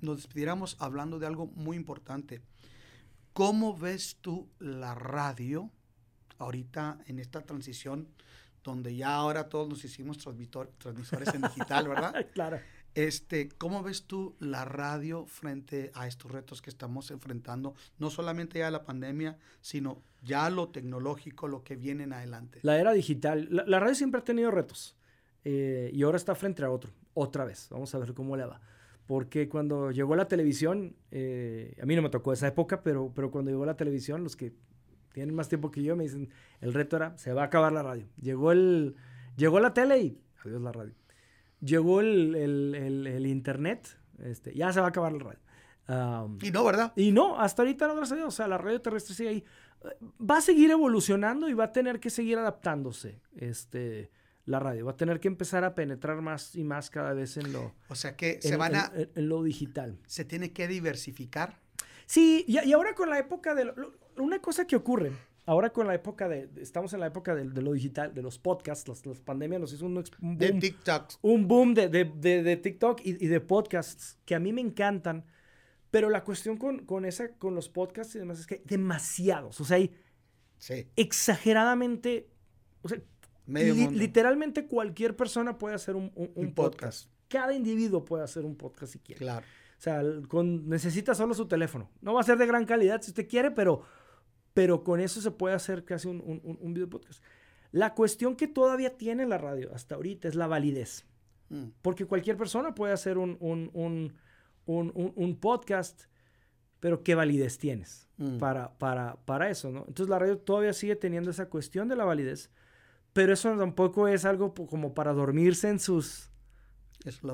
nos 0.01 0.17
despidiéramos 0.17 0.75
hablando 0.79 1.19
de 1.19 1.27
algo 1.27 1.47
muy 1.47 1.77
importante. 1.77 2.41
¿Cómo 3.33 3.75
ves 3.75 4.17
tú 4.21 4.49
la 4.59 4.93
radio 4.93 5.71
ahorita 6.37 6.99
en 7.07 7.19
esta 7.19 7.41
transición 7.41 8.07
donde 8.63 8.95
ya 8.95 9.15
ahora 9.15 9.49
todos 9.49 9.67
nos 9.67 9.83
hicimos 9.83 10.17
transmisores 10.17 11.33
en 11.33 11.41
digital, 11.41 11.87
¿verdad? 11.87 12.27
claro. 12.33 12.59
Este, 12.95 13.49
¿Cómo 13.57 13.81
ves 13.81 14.05
tú 14.05 14.35
la 14.39 14.65
radio 14.65 15.25
frente 15.25 15.91
a 15.95 16.07
estos 16.07 16.31
retos 16.31 16.61
que 16.61 16.69
estamos 16.69 17.09
enfrentando? 17.09 17.73
No 17.97 18.11
solamente 18.11 18.59
ya 18.59 18.69
la 18.69 18.83
pandemia, 18.83 19.37
sino 19.61 20.03
ya 20.21 20.49
lo 20.49 20.69
tecnológico, 20.69 21.47
lo 21.47 21.63
que 21.63 21.75
viene 21.75 22.03
en 22.03 22.13
adelante. 22.13 22.59
La 22.61 22.79
era 22.79 22.93
digital. 22.93 23.47
La, 23.49 23.79
radio 23.79 23.95
siempre 23.95 24.21
ha 24.21 24.23
tenido 24.23 24.51
retos 24.51 24.95
eh, 25.43 25.89
y 25.91 26.03
ahora 26.03 26.17
está 26.17 26.35
frente 26.35 26.63
a 26.63 26.69
otro, 26.69 26.91
otra 27.15 27.45
vez. 27.45 27.67
Vamos 27.71 27.93
a 27.95 27.99
ver 27.99 28.13
cómo 28.13 28.37
le 28.37 28.45
va. 28.45 28.61
Porque 29.07 29.49
cuando 29.49 29.91
llegó 29.91 30.15
la 30.15 30.27
televisión, 30.27 30.95
eh, 31.11 31.75
a 31.81 31.85
mí 31.85 31.95
no 31.95 32.03
me 32.03 32.09
tocó 32.09 32.31
esa 32.31 32.47
época, 32.47 32.83
pero, 32.83 33.11
pero 33.13 33.31
cuando 33.31 33.51
llegó 33.51 33.65
la 33.65 33.75
televisión, 33.75 34.23
los 34.23 34.35
que 34.35 34.53
tienen 35.13 35.35
más 35.35 35.49
tiempo 35.49 35.71
que 35.71 35.83
yo, 35.83 35.95
me 35.95 36.03
dicen, 36.03 36.29
el 36.61 36.73
reto 36.73 36.95
era, 36.97 37.17
se 37.17 37.33
va 37.33 37.41
a 37.41 37.45
acabar 37.45 37.73
la 37.73 37.83
radio. 37.83 38.07
Llegó 38.21 38.51
el, 38.51 38.95
llegó 39.35 39.59
la 39.59 39.73
tele 39.73 39.99
y, 39.99 40.21
adiós 40.45 40.61
la 40.61 40.71
radio. 40.71 40.93
Llegó 41.63 42.01
el, 42.01 42.35
el, 42.35 43.25
internet, 43.25 43.97
este, 44.23 44.53
ya 44.53 44.73
se 44.73 44.79
va 44.79 44.87
a 44.87 44.89
acabar 44.89 45.13
la 45.13 45.19
radio. 45.19 46.37
y 46.41 46.51
no, 46.51 46.63
¿verdad? 46.63 46.93
Y 46.95 47.11
no, 47.11 47.39
hasta 47.39 47.61
ahorita 47.61 47.87
no, 47.87 47.95
gracias 47.95 48.13
a 48.13 48.15
Dios. 48.15 48.27
O 48.27 48.31
sea, 48.31 48.47
la 48.47 48.57
radio 48.57 48.81
terrestre 48.81 49.15
sigue 49.15 49.29
ahí. 49.29 49.45
Va 50.19 50.37
a 50.37 50.41
seguir 50.41 50.71
evolucionando 50.71 51.49
y 51.49 51.53
va 51.53 51.65
a 51.65 51.71
tener 51.71 51.99
que 51.99 52.09
seguir 52.09 52.37
adaptándose 52.37 53.21
este, 53.35 54.11
la 54.45 54.59
radio. 54.59 54.85
Va 54.85 54.91
a 54.91 54.97
tener 54.97 55.19
que 55.19 55.27
empezar 55.27 55.63
a 55.63 55.75
penetrar 55.75 56.21
más 56.21 56.55
y 56.55 56.63
más 56.63 56.89
cada 56.89 57.13
vez 57.13 57.37
en 57.37 57.53
lo... 57.53 57.73
O 57.89 57.95
sea 57.95 58.15
que 58.15 58.41
se 58.41 58.55
van 58.55 58.75
a... 58.75 58.91
En, 58.95 59.29
lo 59.29 59.43
digital. 59.43 59.99
Se 60.05 60.25
tiene 60.25 60.51
que 60.51 60.67
diversificar. 60.67 61.59
Sí, 62.05 62.45
y, 62.47 62.59
y 62.59 62.73
ahora 62.73 62.95
con 62.95 63.09
la 63.09 63.19
época 63.19 63.55
de 63.55 63.73
una 64.17 64.41
cosa 64.41 64.67
que 64.67 64.75
ocurre, 64.75 65.11
ahora 65.45 65.71
con 65.71 65.87
la 65.87 65.95
época 65.95 66.27
de, 66.27 66.49
estamos 66.57 66.93
en 66.93 66.99
la 66.99 67.07
época 67.07 67.35
de, 67.35 67.45
lo 67.45 67.73
digital, 67.73 68.13
de 68.13 68.21
los 68.21 68.39
podcasts, 68.39 68.87
las, 69.05 69.21
pandemias 69.21 69.61
nos 69.61 69.73
hizo 69.73 69.85
un, 69.85 69.95
boom. 69.95 70.37
De 70.37 70.51
TikTok. 70.53 71.13
Un 71.21 71.47
boom 71.47 71.73
de, 71.73 71.89
de 71.89 72.57
TikTok 72.57 73.01
y, 73.03 73.13
de 73.13 73.39
podcasts 73.39 74.17
que 74.25 74.35
a 74.35 74.39
mí 74.39 74.53
me 74.53 74.61
encantan. 74.61 75.25
Pero 75.93 76.09
la 76.09 76.23
cuestión 76.23 76.57
con, 76.57 76.87
con, 76.87 77.05
esa, 77.05 77.35
con 77.35 77.53
los 77.53 77.69
podcasts 77.69 78.15
y 78.15 78.19
demás 78.19 78.39
es 78.39 78.47
que 78.47 78.55
hay 78.55 78.61
demasiados. 78.65 79.61
O 79.61 79.63
sea, 79.63 79.77
hay 79.77 79.91
exageradamente. 80.95 82.29
O 82.81 82.89
sea, 82.89 82.99
literalmente 83.45 84.65
cualquier 84.65 85.15
persona 85.15 85.59
puede 85.59 85.75
hacer 85.75 85.95
un, 85.95 86.09
podcast. 86.09 86.55
podcast. 86.55 87.09
Cada 87.27 87.53
individuo 87.53 88.05
puede 88.05 88.23
hacer 88.23 88.43
un 88.43 88.55
podcast 88.55 88.93
si 88.93 88.99
quiere. 88.99 89.19
Claro. 89.19 89.45
O 89.77 89.81
sea, 89.83 90.01
con, 90.29 90.67
necesita 90.67 91.13
solo 91.13 91.35
su 91.35 91.47
teléfono. 91.47 91.91
No 92.01 92.15
va 92.15 92.21
a 92.21 92.23
ser 92.23 92.39
de 92.39 92.47
gran 92.47 92.65
calidad 92.65 92.99
si 93.03 93.11
usted 93.11 93.27
quiere, 93.27 93.51
pero, 93.51 93.83
pero 94.53 94.83
con 94.83 94.99
eso 94.99 95.21
se 95.21 95.31
puede 95.31 95.55
hacer 95.55 95.83
casi 95.85 96.07
un, 96.07 96.21
un, 96.43 96.73
video 96.73 96.89
podcast. 96.89 97.23
La 97.71 97.93
cuestión 97.93 98.35
que 98.35 98.47
todavía 98.47 98.97
tiene 98.97 99.25
la 99.25 99.37
radio 99.37 99.73
hasta 99.73 99.95
ahorita 99.95 100.27
es 100.27 100.35
la 100.35 100.47
validez. 100.47 101.05
Mm. 101.49 101.69
Porque 101.81 102.05
cualquier 102.05 102.37
persona 102.37 102.75
puede 102.75 102.93
hacer 102.93 103.17
un, 103.17 103.37
podcast, 105.39 106.03
pero 106.79 107.03
¿qué 107.03 107.15
validez 107.15 107.57
tienes 107.57 108.09
mm. 108.17 108.37
para, 108.37 108.77
para, 108.77 109.17
para 109.25 109.49
eso? 109.49 109.71
¿no? 109.71 109.85
Entonces 109.87 110.09
la 110.09 110.19
radio 110.19 110.37
todavía 110.37 110.73
sigue 110.73 110.95
teniendo 110.95 111.31
esa 111.31 111.49
cuestión 111.49 111.87
de 111.87 111.95
la 111.95 112.05
validez, 112.05 112.51
pero 113.13 113.33
eso 113.33 113.55
tampoco 113.57 114.07
es 114.07 114.25
algo 114.25 114.53
como 114.53 114.93
para 114.93 115.13
dormirse 115.13 115.69
en 115.69 115.79
sus 115.79 116.33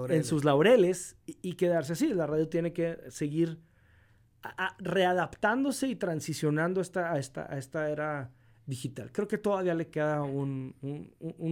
en 0.09 0.23
sus 0.23 0.43
laureles 0.43 1.15
y, 1.25 1.53
quedarse 1.53 1.93
así. 1.93 2.13
La 2.13 2.25
radio 2.25 2.49
tiene 2.49 2.73
que 2.73 2.97
seguir 3.09 3.59
readaptándose 4.79 5.87
y 5.87 5.95
transicionando 5.95 6.81
esta, 6.81 7.11
a, 7.11 7.19
esta, 7.19 7.51
a 7.51 7.57
esta 7.57 7.89
era 7.89 8.31
digital. 8.65 9.11
Creo 9.11 9.27
que 9.27 9.37
todavía 9.37 9.73
le 9.73 9.87
queda 9.89 10.21
un, 10.21 10.75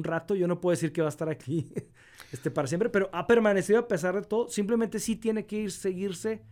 rato. 0.03 0.35
Yo 0.35 0.47
no 0.47 0.61
puedo 0.61 0.71
decir 0.71 0.93
que 0.93 1.01
va 1.01 1.07
a 1.07 1.09
estar 1.09 1.29
aquí 1.29 1.73
este, 2.31 2.51
para 2.51 2.67
siempre, 2.67 2.89
pero 2.89 3.09
ha 3.11 3.27
permanecido 3.27 3.79
a 3.79 3.87
pesar 3.87 4.15
de 4.15 4.21
todo. 4.21 4.47
Simplemente 4.47 4.99
sí 4.99 5.15
tiene 5.15 5.45
que 5.45 5.57
ir, 5.57 5.71
seguirse 5.71 6.43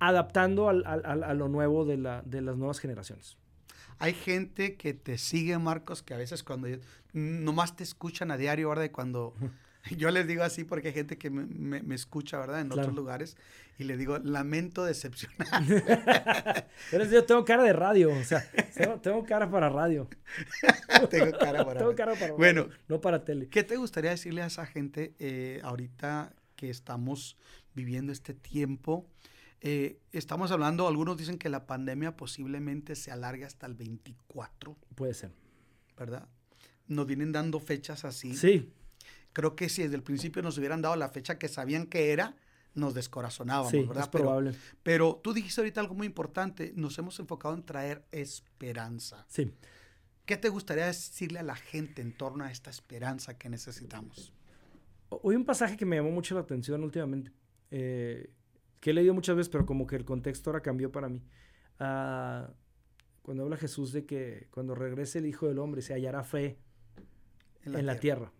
adaptando 0.00 0.68
al, 0.68 0.84
a 0.84 1.34
lo 1.34 1.48
nuevo 1.48 1.84
de, 1.84 1.96
la, 1.96 2.22
de 2.22 2.42
las 2.42 2.56
nuevas 2.56 2.80
generaciones. 2.80 3.38
Hay 4.00 4.12
gente 4.12 4.76
que 4.76 4.94
te 4.94 5.18
sigue, 5.18 5.58
Marcos, 5.58 6.02
que 6.02 6.14
a 6.14 6.16
veces 6.16 6.42
cuando 6.42 6.68
nomás 7.12 7.76
te 7.76 7.84
escuchan 7.84 8.30
a 8.30 8.36
diario, 8.36 8.68
¿verdad? 8.68 8.84
Y 8.84 8.90
cuando 8.90 9.34
yo 9.96 10.10
les 10.10 10.26
digo 10.26 10.42
así 10.42 10.64
porque 10.64 10.88
hay 10.88 10.94
gente 10.94 11.18
que 11.18 11.30
me, 11.30 11.82
me, 11.82 11.94
escucha, 11.94 12.38
¿verdad? 12.38 12.60
En 12.60 12.72
otros 12.72 12.94
lugares. 12.94 13.36
Y 13.78 13.84
le 13.84 13.96
digo, 13.96 14.18
lamento 14.18 14.84
decepcionar. 14.84 15.64
Pero 16.90 17.04
yo 17.04 17.24
tengo 17.24 17.44
cara 17.44 17.62
de 17.62 17.72
radio, 17.72 18.10
o 18.12 18.24
sea, 18.24 18.44
tengo, 19.02 19.24
cara 19.24 19.50
para 19.50 19.68
radio. 19.68 20.08
tengo 21.10 21.38
cara 21.38 21.64
para 21.64 21.78
Tengo 21.78 21.94
cara 21.94 22.14
para 22.14 22.32
bueno, 22.32 22.68
no 22.88 23.00
para 23.00 23.24
tele. 23.24 23.48
¿Qué 23.48 23.62
te 23.62 23.76
gustaría 23.76 24.10
decirle 24.10 24.42
a 24.42 24.46
esa 24.46 24.66
gente 24.66 25.14
eh, 25.18 25.60
ahorita 25.62 26.34
que 26.56 26.70
estamos 26.70 27.36
viviendo 27.74 28.12
este 28.12 28.34
tiempo? 28.34 29.06
Eh, 29.60 30.00
estamos 30.12 30.50
hablando, 30.50 30.86
algunos 30.86 31.16
dicen 31.16 31.38
que 31.38 31.48
la 31.48 31.66
pandemia 31.66 32.16
posiblemente 32.16 32.96
se 32.96 33.10
alargue 33.10 33.44
hasta 33.44 33.66
el 33.66 33.74
24. 33.74 34.76
Puede 34.94 35.14
ser. 35.14 35.30
¿Verdad? 35.96 36.28
Nos 36.86 37.06
vienen 37.06 37.32
dando 37.32 37.60
fechas 37.60 38.04
así. 38.04 38.36
Sí. 38.36 38.72
Creo 39.32 39.56
que 39.56 39.68
si 39.68 39.82
desde 39.82 39.96
el 39.96 40.02
principio 40.02 40.42
nos 40.42 40.58
hubieran 40.58 40.82
dado 40.82 40.96
la 40.96 41.08
fecha 41.08 41.38
que 41.38 41.48
sabían 41.48 41.86
que 41.86 42.12
era, 42.12 42.36
nos 42.74 42.94
descorazonábamos, 42.94 43.70
sí, 43.70 43.84
¿verdad? 43.84 44.04
Es 44.04 44.08
probable. 44.08 44.54
Pero, 44.82 45.20
tú 45.22 45.32
dijiste 45.32 45.60
ahorita 45.60 45.80
algo 45.80 45.94
muy 45.94 46.06
importante, 46.06 46.72
nos 46.76 46.98
hemos 46.98 47.18
enfocado 47.20 47.54
en 47.54 47.64
traer 47.64 48.04
esperanza. 48.12 49.26
Sí. 49.28 49.52
¿Qué 50.24 50.36
te 50.36 50.48
gustaría 50.48 50.86
decirle 50.86 51.38
a 51.38 51.42
la 51.42 51.56
gente 51.56 52.02
en 52.02 52.12
torno 52.12 52.44
a 52.44 52.50
esta 52.50 52.70
esperanza 52.70 53.38
que 53.38 53.48
necesitamos? 53.48 54.32
Hoy 55.08 55.36
un 55.36 55.44
pasaje 55.44 55.76
que 55.76 55.86
me 55.86 55.96
llamó 55.96 56.10
mucho 56.10 56.34
la 56.34 56.42
atención 56.42 56.84
últimamente. 56.84 57.32
Eh, 57.70 58.30
que 58.80 58.90
he 58.90 58.92
leído 58.92 59.14
muchas 59.14 59.36
veces, 59.36 59.48
pero 59.48 59.66
como 59.66 59.86
que 59.86 59.96
el 59.96 60.04
contexto 60.04 60.50
ahora 60.50 60.60
cambió 60.60 60.92
para 60.92 61.08
mí. 61.08 61.22
Ah, 61.78 62.50
cuando 63.22 63.42
habla 63.42 63.56
Jesús 63.56 63.92
de 63.92 64.06
que 64.06 64.48
cuando 64.50 64.74
regrese 64.74 65.18
el 65.18 65.26
Hijo 65.26 65.48
del 65.48 65.58
Hombre 65.58 65.82
se 65.82 65.94
hallará 65.94 66.24
fe 66.24 66.58
en 67.64 67.84
la, 67.84 67.98
tierra. 67.98 68.32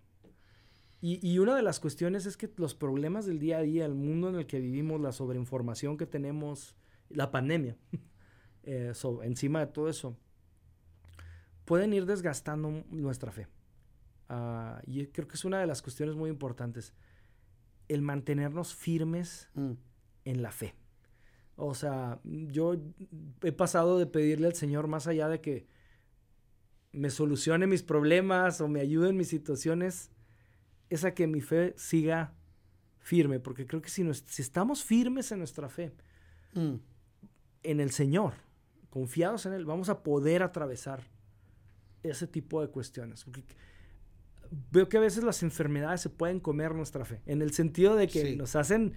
Y, 1.01 1.39
una 1.39 1.55
de 1.55 1.63
las 1.63 1.79
cuestiones 1.79 2.27
es 2.27 2.37
que 2.37 2.51
los 2.57 2.75
problemas 2.75 3.25
del 3.25 3.39
día 3.39 3.59
a 3.59 3.63
día, 3.63 3.85
el 3.85 3.95
mundo 3.95 4.31
en 4.31 4.35
el 4.35 4.47
que 4.47 4.59
vivimos, 4.59 5.01
la 5.01 5.13
sobreinformación 5.13 5.97
que 5.97 6.07
tenemos, 6.07 6.75
la 7.09 7.31
pandemia, 7.31 7.77
eh, 8.65 8.93
encima 9.23 9.61
de 9.61 9.69
todo 9.69 9.89
eso, 9.89 10.17
pueden 11.65 11.93
ir 11.93 12.05
desgastando 12.05 12.85
nuestra 12.91 13.31
fe. 13.31 13.47
Ah, 14.29 14.83
y 14.87 15.07
creo 15.07 15.29
que 15.29 15.37
es 15.37 15.45
una 15.45 15.61
de 15.61 15.69
las 15.69 15.83
cuestiones 15.83 16.17
muy 16.17 16.31
importantes. 16.31 16.93
El 17.87 18.03
mantenernos 18.03 18.75
firmes 18.75 19.49
mm 19.55 19.75
en 20.29 20.43
la 20.43 20.53
fe. 20.53 20.75
O 21.57 21.75
sea, 21.75 22.21
yo 22.25 22.77
he 23.43 23.53
pasado 23.53 23.99
de 23.99 24.07
pedirle 24.07 24.47
al 24.47 24.55
Señor 24.55 24.87
más 24.87 25.07
allá 25.07 25.29
de 25.29 25.41
que 25.41 25.67
me 26.93 27.11
solucione 27.11 27.67
mis 27.67 27.83
problemas 27.83 28.61
o 28.61 28.69
me 28.69 28.81
ayude 28.81 29.09
en 29.09 29.17
mis 29.17 29.29
situaciones, 29.29 30.13
es 30.91 31.05
a 31.05 31.15
que 31.15 31.27
mi 31.27 31.41
fe 31.41 31.75
siga 31.77 32.35
firme, 32.99 33.41
porque 33.41 33.67
creo 33.67 33.81
que 33.83 33.89
si, 33.89 34.05
si 34.15 34.43
estamos 34.43 34.85
firmes 34.85 35.33
en 35.33 35.39
nuestra 35.39 35.69
fe, 35.69 35.93
mm. 36.55 36.75
en 37.63 37.81
el 37.81 37.91
Señor, 37.91 38.35
confiados 38.91 39.47
en 39.47 39.53
Él, 39.53 39.65
vamos 39.65 39.89
a 39.89 40.03
poder 40.03 40.43
atravesar 40.43 41.03
ese 42.03 42.27
tipo 42.27 42.61
de 42.61 42.69
cuestiones. 42.69 43.25
Porque 43.25 43.45
veo 44.71 44.89
que 44.89 44.97
a 44.97 45.01
veces 45.01 45.25
las 45.25 45.43
enfermedades 45.43 46.01
se 46.01 46.11
pueden 46.11 46.41
comer 46.41 46.75
nuestra 46.75 47.05
fe, 47.05 47.23
en 47.27 47.43
el 47.43 47.53
sentido 47.53 47.97
de 47.97 48.09
que 48.09 48.37
nos 48.37 48.57
hacen 48.57 48.95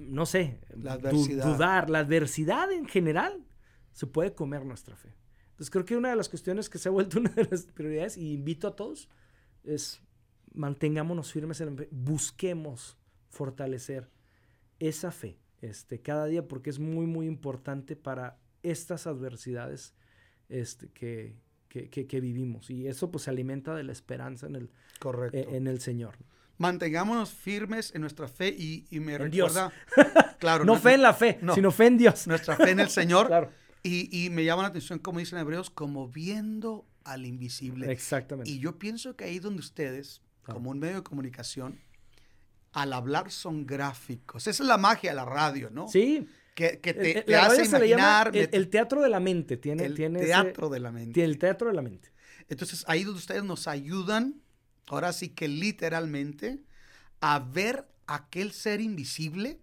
no 0.00 0.26
sé, 0.26 0.60
dudar, 0.74 1.90
la 1.90 2.00
adversidad 2.00 2.72
en 2.72 2.86
general 2.86 3.44
se 3.92 4.06
puede 4.06 4.34
comer 4.34 4.64
nuestra 4.64 4.96
fe. 4.96 5.14
Entonces 5.50 5.70
creo 5.70 5.84
que 5.84 5.96
una 5.96 6.10
de 6.10 6.16
las 6.16 6.28
cuestiones 6.28 6.68
que 6.70 6.78
se 6.78 6.88
ha 6.88 6.92
vuelto 6.92 7.18
una 7.20 7.30
de 7.30 7.44
las 7.44 7.64
prioridades, 7.64 8.16
y 8.16 8.32
invito 8.32 8.66
a 8.66 8.76
todos, 8.76 9.08
es 9.62 10.02
mantengámonos 10.52 11.32
firmes 11.32 11.60
en 11.60 11.70
la 11.70 11.76
fe, 11.76 11.88
busquemos 11.90 12.96
fortalecer 13.28 14.08
esa 14.78 15.12
fe 15.12 15.38
este, 15.62 16.00
cada 16.00 16.26
día, 16.26 16.48
porque 16.48 16.70
es 16.70 16.78
muy, 16.78 17.06
muy 17.06 17.26
importante 17.26 17.96
para 17.96 18.38
estas 18.62 19.06
adversidades 19.06 19.94
este, 20.48 20.88
que, 20.88 21.36
que, 21.68 22.20
vivimos. 22.20 22.70
Y 22.70 22.86
eso 22.86 23.10
pues 23.10 23.24
se 23.24 23.30
alimenta 23.30 23.74
de 23.74 23.84
la 23.84 23.92
esperanza 23.92 24.46
en 24.46 24.56
el, 24.56 24.70
eh, 25.32 25.46
en 25.50 25.66
el 25.66 25.80
Señor 25.80 26.16
mantengámonos 26.60 27.30
firmes 27.30 27.90
en 27.94 28.02
nuestra 28.02 28.28
fe 28.28 28.48
y, 28.48 28.86
me 29.00 29.16
recuerda, 29.16 29.72
claro, 30.38 30.66
no, 30.66 30.76
fe 30.76 30.92
en 30.92 31.02
la 31.02 31.14
fe, 31.14 31.40
sino 31.54 31.70
fe 31.70 31.86
en 31.86 31.96
Dios. 31.96 32.26
Nuestra 32.26 32.54
fe 32.54 32.70
en 32.70 32.80
el 32.80 32.90
Señor. 32.90 33.26
claro. 33.28 33.50
y, 33.82 34.24
y, 34.24 34.28
me 34.28 34.44
llama 34.44 34.60
la 34.62 34.68
atención, 34.68 34.98
como 34.98 35.20
dicen 35.20 35.38
hebreos, 35.38 35.70
como 35.70 36.06
viendo 36.06 36.86
al 37.02 37.24
invisible. 37.24 37.90
Exactamente. 37.90 38.50
Y 38.50 38.58
yo 38.58 38.78
pienso 38.78 39.16
que 39.16 39.24
ahí 39.24 39.38
donde 39.38 39.60
ustedes, 39.60 40.20
como 40.50 40.70
un 40.70 40.78
medio 40.78 40.96
de 40.96 41.02
comunicación, 41.02 41.80
al 42.72 42.92
hablar 42.92 43.30
son 43.30 43.66
gráficos. 43.66 44.46
Esa 44.46 44.62
es 44.62 44.68
la 44.68 44.78
magia 44.78 45.10
de 45.10 45.16
la 45.16 45.24
radio, 45.24 45.70
¿no? 45.70 45.88
Sí. 45.88 46.28
Que, 46.54 46.78
que 46.80 46.92
te, 46.92 47.22
te 47.22 47.36
hace 47.36 47.64
imaginar. 47.64 48.30
El, 48.34 48.68
teatro 48.68 49.00
de 49.00 49.08
la 49.08 49.20
mente. 49.20 49.56
Tiene, 49.56 49.84
el 49.86 49.94
tiene 49.94 50.20
teatro 50.20 50.68
de 50.68 50.80
la 50.80 50.92
mente. 50.92 51.14
Tiene 51.14 51.30
el 51.32 51.38
teatro 51.38 51.68
de 51.68 51.74
la 51.74 51.82
mente. 51.82 52.12
Entonces, 52.48 52.84
ahí 52.86 53.04
donde 53.04 53.18
ustedes 53.18 53.44
nos 53.44 53.66
ayudan 53.66 54.42
ahora 54.90 55.12
sí 55.12 55.28
que 55.28 55.48
literalmente, 55.48 56.62
a 57.20 57.38
ver 57.38 57.88
aquel 58.06 58.52
ser 58.52 58.80
invisible 58.80 59.60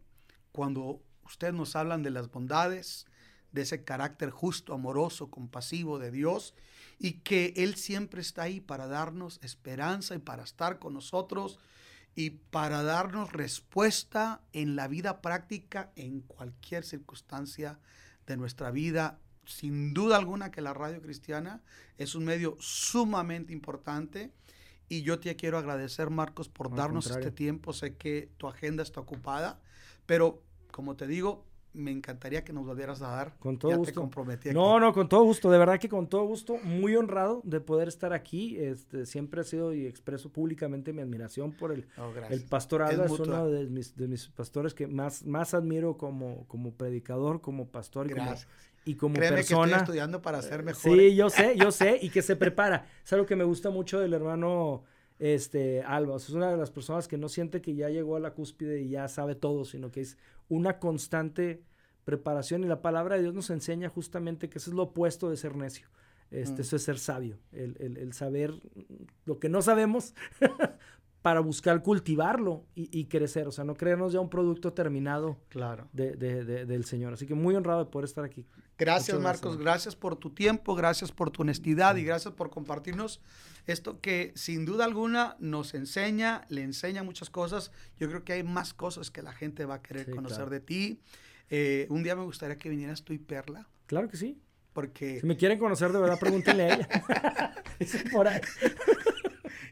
cuando 0.51 1.03
ustedes 1.25 1.53
nos 1.53 1.75
hablan 1.75 2.01
de 2.01 2.11
las 2.11 2.31
bondades, 2.31 3.05
de 3.51 3.63
ese 3.63 3.83
carácter 3.83 4.29
justo, 4.29 4.73
amoroso, 4.73 5.29
compasivo 5.29 5.99
de 5.99 6.11
Dios 6.11 6.53
y 6.99 7.13
que 7.19 7.53
Él 7.57 7.75
siempre 7.75 8.21
está 8.21 8.43
ahí 8.43 8.59
para 8.59 8.87
darnos 8.87 9.39
esperanza 9.43 10.15
y 10.15 10.19
para 10.19 10.43
estar 10.43 10.79
con 10.79 10.93
nosotros 10.93 11.59
y 12.15 12.31
para 12.31 12.81
darnos 12.81 13.31
respuesta 13.31 14.41
en 14.51 14.75
la 14.75 14.87
vida 14.87 15.21
práctica 15.21 15.91
en 15.95 16.21
cualquier 16.21 16.83
circunstancia 16.83 17.79
de 18.25 18.37
nuestra 18.37 18.71
vida. 18.71 19.19
Sin 19.45 19.93
duda 19.93 20.17
alguna 20.17 20.51
que 20.51 20.61
la 20.61 20.73
radio 20.73 21.01
cristiana 21.01 21.61
es 21.97 22.15
un 22.15 22.25
medio 22.25 22.57
sumamente 22.59 23.53
importante 23.53 24.33
y 24.89 25.03
yo 25.03 25.19
te 25.19 25.35
quiero 25.35 25.57
agradecer, 25.57 26.09
Marcos, 26.09 26.49
por 26.49 26.73
darnos 26.73 27.07
este 27.07 27.31
tiempo. 27.31 27.73
Sé 27.73 27.95
que 27.95 28.31
tu 28.37 28.47
agenda 28.47 28.83
está 28.83 29.01
ocupada, 29.01 29.59
pero 30.05 30.41
como 30.71 30.95
te 30.95 31.07
digo, 31.07 31.45
me 31.77 31.91
encantaría 31.91 32.43
que 32.43 32.51
nos 32.51 32.65
volvieras 32.65 33.01
a 33.01 33.09
dar. 33.09 33.33
Con 33.39 33.57
todo 33.57 33.77
gusto. 33.77 33.93
Te 33.93 33.95
comprometí 33.95 34.49
no, 34.51 34.79
no, 34.79 34.93
con 34.93 35.07
todo 35.07 35.23
gusto. 35.23 35.49
De 35.49 35.57
verdad 35.57 35.79
que 35.79 35.87
con 35.87 36.07
todo 36.07 36.23
gusto. 36.23 36.57
Muy 36.63 36.95
honrado 36.95 37.41
de 37.43 37.59
poder 37.59 37.87
estar 37.87 38.13
aquí. 38.13 38.57
Este, 38.57 39.05
siempre 39.05 39.41
he 39.41 39.43
sido 39.43 39.73
y 39.73 39.85
expreso 39.85 40.29
públicamente 40.29 40.93
mi 40.93 41.01
admiración 41.01 41.51
por 41.51 41.71
el, 41.71 41.87
oh, 41.97 42.11
el 42.29 42.43
pastor 42.43 42.81
Alba. 42.81 43.05
Es, 43.05 43.11
uno 43.11 43.47
de 43.47 43.65
mis, 43.67 43.95
de 43.95 44.07
mis, 44.07 44.27
pastores 44.27 44.73
que 44.73 44.87
más, 44.87 45.25
más 45.25 45.53
admiro 45.53 45.97
como, 45.97 46.45
como 46.47 46.73
predicador, 46.73 47.41
como 47.41 47.67
pastor 47.67 48.09
y 48.09 48.13
como, 48.13 48.33
y 48.85 48.95
como 48.95 49.13
persona. 49.15 49.35
Que 49.35 49.41
estoy 49.41 49.71
estudiando 49.73 50.21
para 50.21 50.41
ser 50.41 50.63
mejor. 50.63 50.97
Sí, 50.97 51.15
yo 51.15 51.29
sé, 51.29 51.55
yo 51.55 51.71
sé. 51.71 51.99
Y 52.01 52.09
que 52.09 52.21
se 52.21 52.35
prepara. 52.35 52.87
Es 53.05 53.13
algo 53.13 53.25
que 53.25 53.35
me 53.35 53.43
gusta 53.43 53.69
mucho 53.69 53.99
del 53.99 54.13
hermano 54.13 54.83
este, 55.19 55.81
Alba. 55.81 56.17
es 56.17 56.29
una 56.29 56.51
de 56.51 56.57
las 56.57 56.69
personas 56.69 57.07
que 57.07 57.17
no 57.17 57.27
siente 57.29 57.61
que 57.61 57.73
ya 57.75 57.89
llegó 57.89 58.15
a 58.15 58.19
la 58.19 58.31
cúspide 58.31 58.81
y 58.81 58.89
ya 58.89 59.07
sabe 59.07 59.35
todo, 59.35 59.65
sino 59.65 59.91
que 59.91 60.01
es 60.01 60.17
una 60.49 60.79
constante 60.79 61.63
preparación. 62.03 62.63
Y 62.63 62.67
la 62.67 62.81
palabra 62.81 63.15
de 63.15 63.23
Dios 63.23 63.33
nos 63.33 63.49
enseña 63.49 63.89
justamente 63.89 64.49
que 64.49 64.59
eso 64.59 64.71
es 64.71 64.75
lo 64.75 64.83
opuesto 64.83 65.29
de 65.29 65.37
ser 65.37 65.55
necio. 65.55 65.89
Este, 66.31 66.57
mm. 66.57 66.61
Eso 66.61 66.75
es 66.75 66.83
ser 66.83 66.99
sabio, 66.99 67.39
el, 67.53 68.11
saber 68.13 68.53
lo 69.25 69.39
que 69.39 69.47
no 69.47 69.61
sabemos 69.61 70.13
para 71.27 71.41
buscar 71.41 71.83
cultivarlo 71.83 72.63
y, 72.73 73.03
crecer. 73.07 73.49
O 73.49 73.51
sea, 73.51 73.65
no 73.65 73.75
creernos 73.75 74.13
ya 74.13 74.21
un 74.21 74.29
producto 74.29 74.71
terminado 74.71 75.37
claro. 75.49 75.89
de, 75.91 76.15
del 76.15 76.85
Señor. 76.85 77.11
Así 77.11 77.27
que 77.27 77.33
muy 77.33 77.53
honrado 77.53 77.83
de 77.83 77.91
poder 77.91 78.05
estar 78.05 78.23
aquí. 78.23 78.45
Gracias, 78.77 79.19
Marcos. 79.19 79.57
Gracias. 79.57 79.93
por 79.93 80.15
tu 80.15 80.29
tiempo, 80.29 80.73
gracias 80.73 81.11
por 81.11 81.29
tu 81.29 81.41
honestidad 81.41 81.97
y 81.97 82.05
gracias 82.05 82.33
por 82.33 82.49
compartirnos 82.49 83.19
esto 83.65 83.99
que 83.99 84.31
sin 84.35 84.63
duda 84.63 84.85
alguna 84.85 85.35
nos 85.39 85.73
enseña, 85.73 86.45
le 86.47 86.61
enseña 86.61 87.03
muchas 87.03 87.29
cosas. 87.29 87.73
Yo 87.99 88.07
creo 88.07 88.23
que 88.23 88.31
hay 88.31 88.43
más 88.43 88.73
cosas 88.73 89.11
que 89.11 89.21
la 89.21 89.33
gente 89.33 89.65
va 89.65 89.75
a 89.75 89.81
querer 89.81 90.09
conocer 90.09 90.49
de 90.49 90.61
ti. 90.61 91.01
Eh, 91.49 91.87
un 91.89 92.03
día 92.03 92.15
me 92.15 92.23
gustaría 92.23 92.57
que 92.57 92.69
vinieras 92.69 93.03
tú 93.03 93.11
y 93.11 93.17
Perla. 93.17 93.67
Claro 93.85 94.07
que 94.07 94.15
sí. 94.15 94.39
Porque... 94.71 95.19
Si 95.19 95.27
me 95.27 95.35
quieren 95.35 95.59
conocer 95.59 95.91
de 95.91 95.99
verdad, 95.99 96.17
pregúntenle 96.17 96.63
a 96.63 96.75
ella. 96.75 96.89
por 98.13 98.29
ahí 98.29 98.39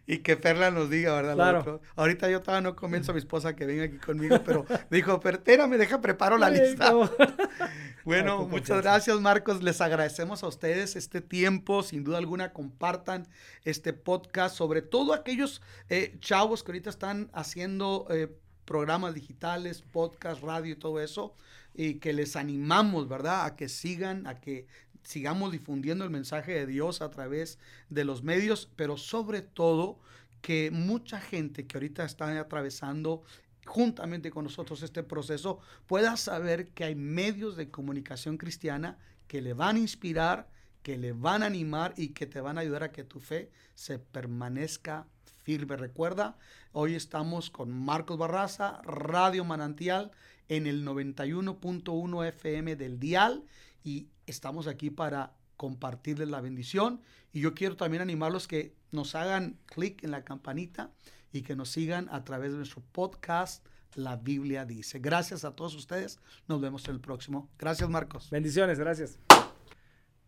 y 0.07 0.19
que 0.19 0.37
Perla 0.37 0.71
nos 0.71 0.89
diga, 0.89 1.13
¿verdad? 1.13 1.35
Claro. 1.35 1.81
Ahorita 1.95 2.29
yo 2.29 2.41
todavía 2.41 2.69
no 2.69 2.75
convenzo 2.75 3.11
a 3.11 3.13
mi 3.15 3.19
esposa 3.19 3.55
que 3.55 3.65
venga 3.65 3.83
aquí 3.83 3.97
conmigo, 3.97 4.39
pero 4.45 4.65
dijo, 4.91 5.19
pero 5.19 5.67
me 5.67 5.77
deja, 5.77 6.01
preparo 6.01 6.37
la 6.37 6.49
lista. 6.49 6.93
bueno, 8.05 8.45
muchas 8.47 8.81
gracias, 8.81 9.19
Marcos. 9.19 9.63
Les 9.63 9.81
agradecemos 9.81 10.43
a 10.43 10.47
ustedes 10.47 10.95
este 10.95 11.21
tiempo. 11.21 11.81
Sin 11.83 12.03
duda 12.03 12.17
alguna, 12.19 12.53
compartan 12.53 13.27
este 13.63 13.93
podcast, 13.93 14.55
sobre 14.55 14.81
todo 14.81 15.13
aquellos 15.13 15.61
eh, 15.89 16.15
chavos 16.19 16.63
que 16.63 16.71
ahorita 16.71 16.89
están 16.89 17.29
haciendo... 17.33 18.07
Eh, 18.09 18.29
programas 18.65 19.13
digitales, 19.13 19.81
podcast, 19.81 20.41
radio 20.41 20.73
y 20.73 20.75
todo 20.75 20.99
eso, 20.99 21.35
y 21.73 21.95
que 21.95 22.13
les 22.13 22.35
animamos, 22.35 23.07
¿verdad? 23.07 23.45
A 23.45 23.55
que 23.55 23.69
sigan, 23.69 24.27
a 24.27 24.39
que 24.39 24.65
sigamos 25.05 25.51
difundiendo 25.51 26.03
el 26.03 26.09
mensaje 26.09 26.51
de 26.51 26.65
Dios 26.65 27.01
a 27.01 27.09
través 27.09 27.57
de 27.89 28.03
los 28.03 28.23
medios, 28.23 28.69
pero 28.75 28.97
sobre 28.97 29.41
todo 29.41 29.99
que 30.41 30.69
mucha 30.71 31.21
gente 31.21 31.65
que 31.65 31.77
ahorita 31.77 32.03
está 32.03 32.39
atravesando 32.39 33.23
juntamente 33.65 34.29
con 34.29 34.43
nosotros 34.43 34.83
este 34.83 35.01
proceso 35.03 35.59
pueda 35.87 36.17
saber 36.17 36.69
que 36.69 36.83
hay 36.83 36.95
medios 36.95 37.55
de 37.55 37.71
comunicación 37.71 38.37
cristiana 38.37 38.97
que 39.27 39.41
le 39.41 39.53
van 39.53 39.77
a 39.77 39.79
inspirar, 39.79 40.49
que 40.83 40.97
le 40.97 41.13
van 41.13 41.41
a 41.41 41.47
animar 41.47 41.93
y 41.97 42.09
que 42.09 42.27
te 42.27 42.41
van 42.41 42.57
a 42.57 42.61
ayudar 42.61 42.83
a 42.83 42.91
que 42.91 43.03
tu 43.03 43.19
fe 43.19 43.51
se 43.73 43.97
permanezca 43.97 45.07
firme. 45.43 45.77
Recuerda, 45.77 46.37
hoy 46.73 46.93
estamos 46.93 47.49
con 47.49 47.71
Marcos 47.71 48.17
Barraza, 48.17 48.81
Radio 48.83 49.45
Manantial 49.45 50.11
en 50.47 50.67
el 50.67 50.85
91.1 50.85 52.27
FM 52.27 52.75
del 52.75 52.99
dial 52.99 53.43
y 53.83 54.09
estamos 54.27 54.67
aquí 54.67 54.89
para 54.89 55.33
compartirles 55.57 56.29
la 56.29 56.41
bendición 56.41 57.01
y 57.31 57.41
yo 57.41 57.53
quiero 57.53 57.75
también 57.75 58.01
animarlos 58.01 58.47
que 58.47 58.75
nos 58.91 59.15
hagan 59.15 59.57
clic 59.65 60.03
en 60.03 60.11
la 60.11 60.23
campanita 60.23 60.91
y 61.31 61.41
que 61.41 61.55
nos 61.55 61.69
sigan 61.69 62.07
a 62.11 62.23
través 62.23 62.51
de 62.51 62.57
nuestro 62.57 62.81
podcast 62.91 63.65
La 63.93 64.15
Biblia 64.17 64.65
dice. 64.65 64.99
Gracias 64.99 65.45
a 65.45 65.55
todos 65.55 65.75
ustedes. 65.75 66.19
Nos 66.47 66.61
vemos 66.61 66.85
en 66.85 66.95
el 66.95 67.01
próximo. 67.01 67.49
Gracias, 67.57 67.89
Marcos. 67.89 68.29
Bendiciones, 68.29 68.79
gracias. 68.79 69.19